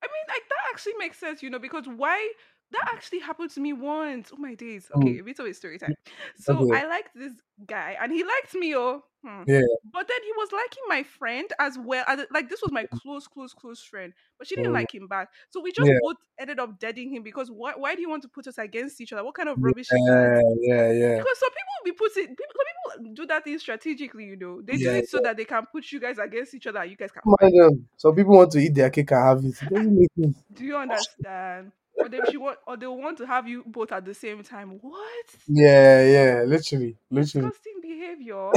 I 0.03 0.07
mean, 0.07 0.26
like 0.28 0.43
that 0.49 0.70
actually 0.72 0.95
makes 0.99 1.18
sense, 1.18 1.43
you 1.43 1.51
know, 1.51 1.59
because 1.59 1.87
why? 1.87 2.33
That 2.72 2.85
actually 2.95 3.20
happened 3.20 3.51
to 3.51 3.61
me 3.61 3.72
once. 3.72 4.31
Oh 4.33 4.37
my 4.37 4.55
days. 4.55 4.91
Okay, 4.95 5.18
a 5.18 5.24
bit 5.24 5.39
of 5.41 5.47
a 5.47 5.55
story 5.55 5.78
time. 5.78 5.95
So. 6.37 6.55
Okay. 6.62 6.70
I 6.72 6.87
liked 6.87 7.14
this 7.14 7.35
guy, 7.66 7.97
and 8.01 8.12
he 8.12 8.22
liked 8.24 8.55
me. 8.55 8.76
Oh, 8.76 9.05
hmm. 9.25 9.43
Yeah. 9.47 9.61
But 9.93 10.09
then 10.09 10.23
he 10.25 10.33
was 10.37 10.51
liking 10.53 10.85
my 10.89 11.03
friend 11.03 11.49
as 11.59 11.79
well. 11.79 12.05
Like 12.31 12.49
this 12.49 12.61
was 12.62 12.73
my 12.73 12.87
close, 13.03 13.27
close, 13.27 13.53
close 13.55 13.83
friend, 13.83 14.12
but 14.39 14.47
she 14.47 14.57
didn't 14.57 14.73
Mm. 14.73 14.75
like 14.75 14.95
him 14.95 15.07
back. 15.09 15.29
So 15.51 15.61
we 15.61 15.73
just 15.73 15.89
Yeah. 15.89 15.99
both 16.03 16.16
ended 16.39 16.59
up 16.59 16.79
deading 16.79 17.12
him 17.14 17.23
because 17.23 17.51
why? 17.51 17.73
Why 17.77 17.95
do 17.95 18.01
you 18.01 18.09
want 18.09 18.23
to 18.23 18.29
put 18.29 18.47
us 18.47 18.59
against 18.59 19.01
each 19.01 19.12
other? 19.12 19.25
What 19.25 19.35
kind 19.35 19.49
of 19.49 19.57
rubbish 19.61 19.89
is 19.93 20.03
that? 20.07 20.43
Yeah, 20.61 20.77
yeah, 20.77 20.93
yeah. 20.93 21.18
Because 21.18 21.39
some 21.39 21.51
people 21.51 21.75
be 21.85 21.93
putting 21.93 22.27
people, 22.29 22.55
some 22.57 23.05
people 23.05 23.14
do 23.14 23.27
that 23.27 23.45
thing 23.45 23.59
strategically, 23.59 24.25
you 24.25 24.37
know. 24.37 24.61
They 24.62 24.77
do 24.77 24.91
it 24.91 25.09
so 25.09 25.21
that 25.23 25.37
they 25.37 25.45
can 25.45 25.64
put 25.73 25.91
you 25.93 26.01
guys 26.01 26.18
against 26.18 26.55
each 26.55 26.66
other. 26.66 26.85
You 26.85 26.97
guys 26.97 27.11
can 27.12 27.23
Mind 27.41 27.55
them. 27.59 27.89
Some 27.97 28.14
people 28.14 28.37
want 28.37 28.51
to 28.53 28.59
eat 28.59 28.75
their 28.75 28.91
cake 28.91 29.11
and 29.12 29.25
have 29.25 29.39
it. 29.45 29.62
It 29.62 29.68
doesn't 29.75 29.99
make 29.99 30.11
sense. 30.18 30.39
Do 30.53 30.64
you 30.64 30.77
understand? 30.77 31.73
Or 32.03 32.09
they 32.09 32.24
she 32.24 32.36
want, 32.36 32.59
or 32.66 32.76
they 32.76 32.86
want 32.86 33.18
to 33.18 33.26
have 33.26 33.46
you 33.48 33.62
both 33.66 33.92
at 33.92 34.05
the 34.05 34.14
same 34.14 34.42
time. 34.42 34.78
What 34.80 35.26
Yeah, 35.48 36.03
yeah, 36.05 36.42
literally, 36.46 36.96
literally. 37.11 37.48
disgusting 37.48 37.80
behavior! 37.82 38.51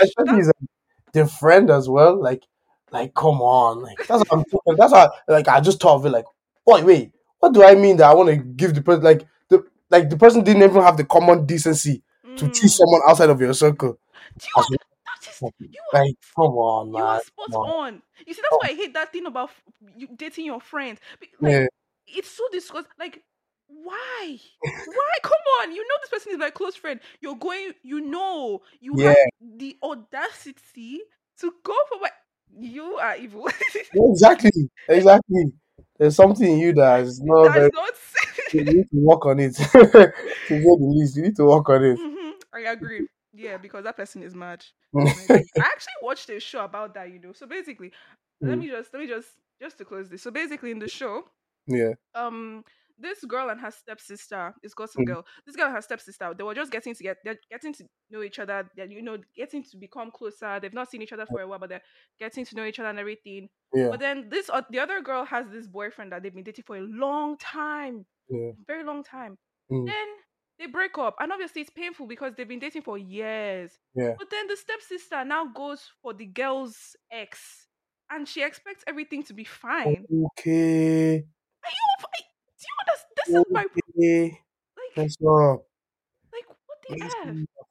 Especially 0.00 0.14
that- 0.26 0.38
is 0.40 0.46
like, 0.46 0.68
their 1.12 1.26
friend 1.26 1.70
as 1.70 1.88
well. 1.88 2.20
Like, 2.20 2.42
like, 2.90 3.14
come 3.14 3.40
on, 3.42 3.82
like 3.82 3.98
that's 4.06 4.20
what 4.20 4.28
I'm 4.32 4.44
talking. 4.44 4.76
That's 4.76 4.92
how, 4.92 5.10
like, 5.28 5.48
I 5.48 5.60
just 5.60 5.80
thought 5.80 5.96
of 5.96 6.06
it. 6.06 6.10
Like, 6.10 6.26
wait, 6.66 6.84
wait, 6.84 7.12
what 7.40 7.52
do 7.52 7.64
I 7.64 7.74
mean 7.74 7.96
that 7.98 8.10
I 8.10 8.14
want 8.14 8.28
to 8.30 8.36
give 8.36 8.74
the 8.74 8.82
person 8.82 9.02
like 9.04 9.26
the 9.48 9.64
like 9.90 10.08
the 10.10 10.16
person 10.16 10.44
didn't 10.44 10.62
even 10.62 10.82
have 10.82 10.96
the 10.96 11.04
common 11.04 11.46
decency 11.46 12.02
to 12.36 12.44
Mm. 12.46 12.52
teach 12.52 12.72
someone 12.72 13.00
outside 13.08 13.30
of 13.30 13.40
your 13.40 13.54
circle. 13.54 13.98
Do 14.38 14.46
you 14.70 14.76
are 15.44 16.00
Like, 16.00 16.14
come 16.36 16.52
on, 16.54 16.92
you 16.92 17.04
man. 17.04 17.04
are 17.04 17.20
spot 17.20 17.56
on. 17.56 17.72
on. 17.76 18.02
You 18.26 18.34
see, 18.34 18.42
that's 18.42 18.58
why 18.58 18.68
I 18.68 18.74
hate 18.74 18.94
that 18.94 19.12
thing 19.12 19.26
about 19.26 19.50
you 19.96 20.08
dating 20.16 20.46
your 20.46 20.60
friends. 20.60 21.00
Like, 21.20 21.30
Yeah, 21.40 21.66
it's 22.06 22.30
so 22.30 22.44
disgusting. 22.52 22.92
Like, 22.98 23.22
why? 23.68 24.38
Why? 24.84 25.10
Come 25.22 25.32
on. 25.60 25.72
You 25.74 25.82
know 25.86 25.94
this 26.00 26.10
person 26.10 26.32
is 26.32 26.38
my 26.38 26.50
close 26.50 26.76
friend. 26.76 27.00
You're 27.20 27.36
going, 27.36 27.72
you 27.82 28.00
know, 28.00 28.62
you 28.80 28.98
have 28.98 29.18
the 29.40 29.76
audacity 29.82 31.00
to 31.40 31.52
go 31.64 31.74
for 31.88 31.98
what 32.00 32.12
you 32.58 32.96
are 32.96 33.16
evil. 33.16 33.48
exactly, 33.94 34.70
exactly. 34.88 35.52
There's 35.98 36.16
something 36.16 36.50
in 36.52 36.58
you 36.58 36.72
that 36.74 37.00
is 37.00 37.20
not 37.22 37.50
very. 37.50 37.70
That's 37.70 37.72
not 37.72 37.94
You 38.52 38.62
need 38.64 38.90
to 38.90 38.96
work 38.98 39.26
on 39.26 39.40
it. 39.40 39.54
to 39.56 39.62
say 39.62 40.12
the 40.48 40.92
least, 40.94 41.16
you 41.16 41.22
need 41.22 41.36
to 41.36 41.44
work 41.46 41.68
on 41.70 41.84
it. 41.84 42.00
Mhm, 42.00 42.34
I 42.52 42.60
agree. 42.72 43.04
Yeah, 43.32 43.56
because 43.56 43.84
that 43.84 43.96
person 43.96 44.22
is 44.22 44.34
mad. 44.34 44.64
I 44.96 45.64
actually 45.64 45.94
watched 46.02 46.28
a 46.30 46.38
show 46.40 46.64
about 46.64 46.94
that, 46.94 47.10
you 47.10 47.18
know. 47.18 47.32
So 47.32 47.46
basically, 47.46 47.92
let 48.42 48.58
Mm. 48.58 48.60
me 48.60 48.68
just 48.68 48.92
let 48.92 49.00
me 49.00 49.06
just 49.08 49.28
just 49.60 49.78
to 49.78 49.84
close 49.84 50.08
this. 50.10 50.22
So 50.22 50.30
basically 50.30 50.70
in 50.70 50.78
the 50.78 50.88
show, 50.88 51.24
yeah, 51.66 51.92
um 52.14 52.64
this 52.98 53.24
girl 53.24 53.48
and 53.50 53.60
her 53.60 53.70
stepsister 53.70 54.54
is 54.62 54.74
Gossip 54.74 55.02
Mm. 55.02 55.06
Girl. 55.06 55.26
This 55.46 55.56
girl 55.56 55.66
and 55.66 55.74
her 55.74 55.82
stepsister, 55.82 56.34
they 56.36 56.44
were 56.44 56.54
just 56.54 56.70
getting 56.72 56.94
to 56.94 57.02
get 57.02 57.18
they're 57.24 57.38
getting 57.50 57.72
to 57.74 57.84
know 58.10 58.22
each 58.22 58.38
other, 58.38 58.70
they're 58.76 58.86
you 58.90 59.02
know, 59.02 59.18
getting 59.34 59.62
to 59.64 59.76
become 59.76 60.10
closer. 60.10 60.60
They've 60.60 60.72
not 60.74 60.90
seen 60.90 61.02
each 61.02 61.12
other 61.12 61.26
for 61.26 61.40
a 61.40 61.46
while, 61.48 61.58
but 61.58 61.70
they're 61.70 61.82
getting 62.18 62.44
to 62.44 62.56
know 62.56 62.64
each 62.64 62.78
other 62.78 62.90
and 62.90 62.98
everything. 62.98 63.48
yeah, 63.74 63.88
But 63.90 64.00
then 64.00 64.28
this 64.28 64.50
uh, 64.50 64.62
the 64.70 64.78
other 64.80 65.00
girl 65.00 65.24
has 65.24 65.46
this 65.50 65.66
boyfriend 65.66 66.12
that 66.12 66.22
they've 66.22 66.34
been 66.34 66.44
dating 66.44 66.64
for 66.66 66.76
a 66.76 66.80
long 66.82 67.38
time, 67.38 68.06
yeah. 68.28 68.52
very 68.66 68.84
long 68.84 69.02
time. 69.04 69.38
Mm. 69.70 69.86
Then 69.86 70.08
they 70.62 70.70
break 70.70 70.96
up, 70.96 71.16
and 71.18 71.32
obviously 71.32 71.62
it's 71.62 71.70
painful 71.70 72.06
because 72.06 72.34
they've 72.36 72.46
been 72.46 72.60
dating 72.60 72.82
for 72.82 72.96
years. 72.96 73.72
Yeah. 73.94 74.14
But 74.16 74.30
then 74.30 74.46
the 74.46 74.56
stepsister 74.56 75.24
now 75.24 75.46
goes 75.46 75.90
for 76.00 76.14
the 76.14 76.26
girl's 76.26 76.96
ex, 77.10 77.66
and 78.10 78.28
she 78.28 78.42
expects 78.42 78.84
everything 78.86 79.24
to 79.24 79.34
be 79.34 79.44
fine. 79.44 80.06
Okay. 80.38 81.16
Are 81.16 81.70
you? 81.70 81.84
Do 82.58 82.66
you 82.68 82.74
understand? 82.80 83.12
This 83.16 83.34
is 83.34 83.44
my 83.50 83.64
Okay. 83.64 84.38
like, 84.76 84.94
That's 84.94 85.16
like 85.20 86.48
what 86.66 86.78
the 86.88 87.04
f? 87.04 87.61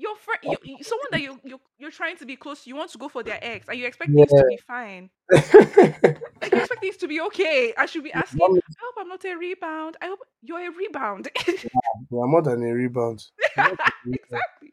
Your 0.00 0.16
friend, 0.16 0.40
you, 0.42 0.56
you- 0.64 0.82
someone 0.82 1.08
that 1.12 1.20
you 1.20 1.38
you 1.44 1.60
you're 1.78 1.90
trying 1.90 2.16
to 2.16 2.24
be 2.26 2.34
close, 2.36 2.64
to, 2.64 2.70
you 2.70 2.76
want 2.76 2.90
to 2.92 2.98
go 2.98 3.08
for 3.08 3.22
their 3.22 3.38
ex, 3.42 3.68
and 3.68 3.78
you 3.78 3.86
expect 3.86 4.10
things 4.16 4.32
to 4.32 4.44
be 4.48 4.56
fine. 4.66 5.10
Like 5.30 5.42
you 6.52 6.58
expect 6.58 6.80
things 6.80 6.96
to 6.98 7.08
be 7.08 7.20
okay. 7.28 7.74
I 7.76 7.84
should 7.86 8.04
be 8.04 8.12
asking. 8.12 8.40
I 8.42 8.80
hope 8.84 8.94
I'm 8.98 9.08
not 9.08 9.24
a 9.24 9.34
rebound. 9.34 9.96
I 10.00 10.06
hope 10.06 10.20
you're 10.42 10.60
a 10.66 10.70
rebound. 10.70 11.28
Yeah, 11.46 11.68
more 12.10 12.42
than 12.48 12.62
a 12.62 12.72
rebound. 12.72 13.26
exactly. 14.06 14.72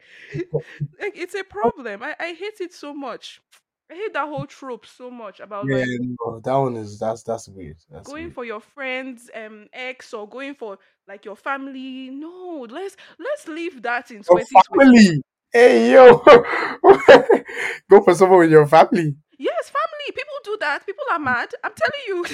Like 1.01 1.13
it's 1.15 1.35
a 1.35 1.43
problem. 1.43 2.03
I, 2.03 2.15
I 2.19 2.33
hate 2.33 2.61
it 2.61 2.73
so 2.73 2.93
much. 2.93 3.41
I 3.89 3.95
hate 3.95 4.13
that 4.13 4.27
whole 4.27 4.45
trope 4.45 4.85
so 4.85 5.09
much 5.09 5.39
about 5.39 5.65
Yeah, 5.67 5.77
like 5.77 5.87
no, 6.01 6.39
that 6.41 6.55
one 6.55 6.75
is 6.75 6.99
that's 6.99 7.23
that's 7.23 7.47
weird. 7.47 7.77
That's 7.89 8.05
going 8.07 8.25
weird. 8.25 8.33
for 8.33 8.43
your 8.43 8.59
friend's 8.59 9.29
um 9.33 9.67
ex 9.71 10.13
or 10.13 10.27
going 10.27 10.55
for 10.55 10.77
like 11.07 11.23
your 11.23 11.35
family. 11.37 12.09
No, 12.09 12.67
let's 12.69 12.97
let's 13.17 13.47
leave 13.47 13.81
that 13.83 14.11
in 14.11 14.17
Your 14.29 14.39
2020. 14.39 14.97
family. 14.97 15.21
Hey 15.53 15.93
yo, 15.93 16.17
go 17.89 18.01
for 18.03 18.13
someone 18.13 18.39
with 18.39 18.51
your 18.51 18.67
family. 18.67 19.15
Yes, 19.39 19.69
family. 19.69 20.07
People 20.09 20.33
do 20.43 20.57
that. 20.59 20.85
People 20.85 21.05
are 21.09 21.19
mad. 21.19 21.49
I'm 21.63 21.71
telling 21.73 22.03
you. 22.07 22.25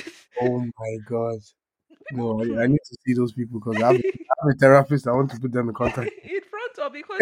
Oh 0.41 0.59
my 0.59 0.97
god. 1.07 1.39
People, 2.09 2.43
No, 2.45 2.59
I, 2.59 2.63
I 2.63 2.67
need 2.67 2.79
to 2.89 2.97
see 3.05 3.13
those 3.13 3.31
people 3.31 3.59
because 3.59 3.81
I'm, 3.81 3.95
I 3.95 3.95
have 3.95 4.49
a 4.49 4.53
therapist. 4.57 5.07
I 5.07 5.11
want 5.11 5.31
to 5.31 5.39
put 5.39 5.51
them 5.51 5.69
in 5.69 5.75
contact. 5.75 6.11
in 6.23 6.41
front 6.49 6.79
of 6.79 6.91
because 6.91 7.19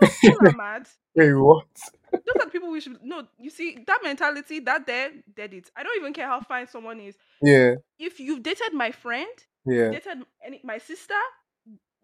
people 0.00 0.46
are 0.48 0.52
mad. 0.52 0.88
Wait, 1.14 1.32
what? 1.34 1.66
Those 2.12 2.36
are 2.40 2.46
the 2.46 2.50
people 2.50 2.70
we 2.70 2.80
should 2.80 2.98
no. 3.02 3.26
You 3.38 3.50
see 3.50 3.78
that 3.86 4.00
mentality 4.02 4.60
that 4.60 4.86
there 4.86 5.10
dead 5.34 5.54
it. 5.54 5.70
I 5.76 5.82
don't 5.82 5.96
even 5.98 6.12
care 6.12 6.26
how 6.26 6.40
fine 6.40 6.66
someone 6.66 7.00
is. 7.00 7.16
Yeah, 7.42 7.74
If 7.98 8.20
you've 8.20 8.42
dated 8.42 8.72
my 8.74 8.90
friend, 8.92 9.28
Yeah. 9.66 9.90
dated 9.90 10.24
any 10.44 10.60
my 10.64 10.78
sister, 10.78 11.14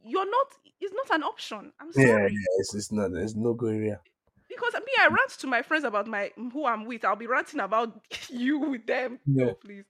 you're 0.04 0.30
not. 0.30 0.46
It's 0.80 0.94
not 0.94 1.16
an 1.16 1.22
option. 1.22 1.72
I'm 1.80 1.90
Yeah, 1.94 2.06
sorry. 2.06 2.32
yeah, 2.32 2.58
it's, 2.58 2.74
it's 2.74 2.92
not, 2.92 3.12
it's 3.12 3.34
no 3.34 3.54
good 3.54 3.74
area. 3.74 4.00
Because 4.48 4.74
me, 4.74 4.92
I 5.00 5.06
rant 5.08 5.30
to 5.40 5.46
my 5.46 5.62
friends 5.62 5.84
about 5.84 6.06
my 6.06 6.30
who 6.36 6.66
I'm 6.66 6.84
with. 6.84 7.04
I'll 7.04 7.16
be 7.16 7.26
ranting 7.26 7.60
about 7.60 8.00
you 8.28 8.58
with 8.58 8.86
them. 8.86 9.18
Yeah. 9.26 9.46
No, 9.46 9.54
please. 9.54 9.84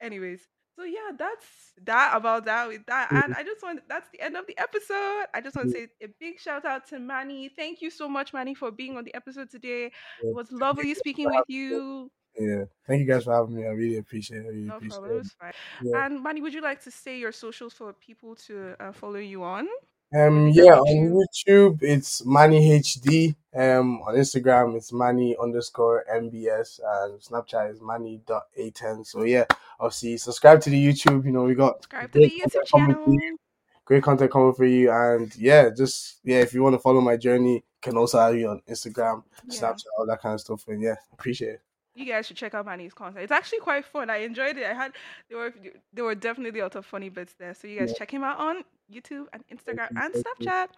Anyways, 0.00 0.40
so 0.78 0.84
yeah, 0.84 1.10
that's 1.18 1.44
that 1.84 2.12
about 2.14 2.44
that 2.44 2.68
with 2.68 2.86
that. 2.86 3.10
And 3.10 3.34
I 3.34 3.42
just 3.42 3.62
want 3.64 3.80
that's 3.88 4.08
the 4.10 4.20
end 4.20 4.36
of 4.36 4.46
the 4.46 4.56
episode. 4.58 5.26
I 5.34 5.40
just 5.42 5.56
want 5.56 5.72
to 5.72 5.74
say 5.74 5.88
a 6.00 6.06
big 6.20 6.38
shout 6.38 6.64
out 6.64 6.86
to 6.88 7.00
Manny. 7.00 7.48
Thank 7.48 7.82
you 7.82 7.90
so 7.90 8.08
much, 8.08 8.32
Manny, 8.32 8.54
for 8.54 8.70
being 8.70 8.96
on 8.96 9.02
the 9.02 9.14
episode 9.14 9.50
today. 9.50 9.86
It 10.22 10.34
was 10.34 10.52
lovely 10.52 10.94
speaking 10.94 11.26
with 11.26 11.44
you. 11.48 12.12
Yeah. 12.38 12.64
Thank 12.86 13.00
you 13.00 13.06
guys 13.06 13.24
for 13.24 13.34
having 13.34 13.56
me. 13.56 13.64
I 13.64 13.70
really 13.70 13.98
appreciate 13.98 14.38
it. 14.38 14.46
Really 14.46 14.60
No 14.60 14.76
appreciate 14.76 14.98
problem. 14.98 15.10
It 15.10 15.14
it. 15.14 15.18
was 15.18 15.32
fine. 15.40 15.52
Yeah. 15.82 16.06
And 16.06 16.22
Manny, 16.22 16.40
would 16.42 16.54
you 16.54 16.60
like 16.62 16.80
to 16.84 16.90
say 16.92 17.18
your 17.18 17.32
socials 17.32 17.72
for 17.72 17.92
people 17.92 18.36
to 18.46 18.76
uh, 18.78 18.92
follow 18.92 19.18
you 19.18 19.42
on? 19.42 19.66
Um, 20.14 20.48
yeah, 20.48 20.78
on 20.78 21.26
YouTube 21.44 21.82
it's 21.82 22.24
Manny 22.24 22.80
HD. 22.80 23.34
Um, 23.54 24.00
on 24.02 24.14
Instagram 24.14 24.74
it's 24.76 24.92
Manny 24.92 25.36
underscore 25.42 26.04
MBS 26.10 26.80
and 26.82 27.20
Snapchat 27.20 27.70
is 27.72 27.80
Manny 27.82 28.20
dot 28.26 28.44
A10. 28.58 29.04
So 29.06 29.24
yeah, 29.24 29.44
obviously 29.78 30.16
subscribe 30.16 30.60
to 30.62 30.70
the 30.70 30.88
YouTube. 30.88 31.26
You 31.26 31.32
know, 31.32 31.42
we 31.44 31.54
got 31.54 31.82
Subscribe 31.82 32.12
to 32.12 32.20
the 32.20 32.28
great 32.28 32.40
YouTube 32.42 32.52
content 32.52 32.70
coming 32.70 32.94
for 32.94 33.04
channel. 33.04 33.14
you. 33.14 33.38
Great 33.84 34.02
content 34.02 34.30
coming 34.32 34.54
for 34.54 34.64
you. 34.64 34.90
And 34.90 35.34
yeah, 35.36 35.68
just 35.76 36.20
yeah, 36.24 36.38
if 36.40 36.54
you 36.54 36.62
want 36.62 36.74
to 36.74 36.78
follow 36.78 37.00
my 37.02 37.16
journey, 37.16 37.54
you 37.54 37.62
can 37.82 37.96
also 37.98 38.18
have 38.18 38.34
me 38.34 38.44
on 38.46 38.62
Instagram, 38.68 39.24
Yeah. 39.46 39.60
Snapchat, 39.60 39.84
all 39.98 40.06
that 40.06 40.22
kind 40.22 40.34
of 40.34 40.40
stuff. 40.40 40.64
And 40.68 40.80
yeah, 40.80 40.96
appreciate 41.12 41.54
it. 41.54 41.60
You 41.98 42.06
guys 42.06 42.26
should 42.26 42.36
check 42.36 42.54
out 42.54 42.64
Manny's 42.66 42.94
content. 42.94 43.22
It's 43.22 43.32
actually 43.32 43.60
quite 43.60 43.84
fun. 43.84 44.10
I 44.10 44.18
enjoyed 44.18 44.56
it. 44.56 44.64
I 44.64 44.74
had 44.74 44.92
there 45.28 45.38
were 45.38 45.52
there 45.92 46.04
were 46.04 46.14
definitely 46.14 46.60
a 46.60 46.62
lot 46.64 46.76
of 46.76 46.86
funny 46.86 47.08
bits 47.08 47.34
there. 47.38 47.54
So 47.54 47.66
you 47.68 47.78
guys 47.78 47.90
Yeah. 47.90 47.98
check 47.98 48.10
him 48.12 48.24
out 48.24 48.38
on 48.38 48.64
YouTube 48.92 49.26
and 49.32 49.44
Instagram 49.48 49.88
and. 50.02 50.14
Snapchat. 50.14 50.68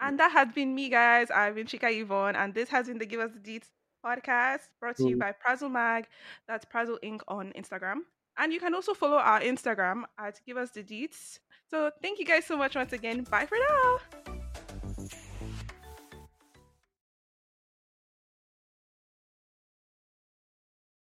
And 0.00 0.18
that 0.18 0.32
has 0.32 0.48
been 0.52 0.74
me, 0.74 0.88
guys. 0.88 1.30
I've 1.30 1.54
been 1.54 1.66
Chika 1.66 1.90
Yvonne, 2.00 2.36
and 2.36 2.52
this 2.54 2.68
has 2.70 2.86
been 2.88 2.98
the 2.98 3.06
Give 3.06 3.20
Us 3.20 3.30
the 3.32 3.38
Deets 3.40 3.68
podcast 4.04 4.60
brought 4.80 4.96
to 4.96 5.06
you 5.08 5.16
by 5.18 5.32
Prazzle 5.32 5.70
Mag. 5.70 6.06
That's 6.48 6.64
Prazzle 6.64 6.98
Inc. 7.04 7.20
on 7.28 7.52
Instagram. 7.56 7.98
And 8.38 8.52
you 8.52 8.58
can 8.60 8.74
also 8.74 8.94
follow 8.94 9.18
our 9.18 9.40
Instagram 9.40 10.04
at 10.18 10.40
Give 10.46 10.56
Us 10.56 10.70
the 10.70 10.82
Deets. 10.82 11.38
So 11.70 11.90
thank 12.02 12.18
you 12.18 12.24
guys 12.24 12.46
so 12.46 12.56
much 12.56 12.74
once 12.74 12.92
again. 12.92 13.24
Bye 13.24 13.46
for 13.46 13.58
now. 13.68 14.39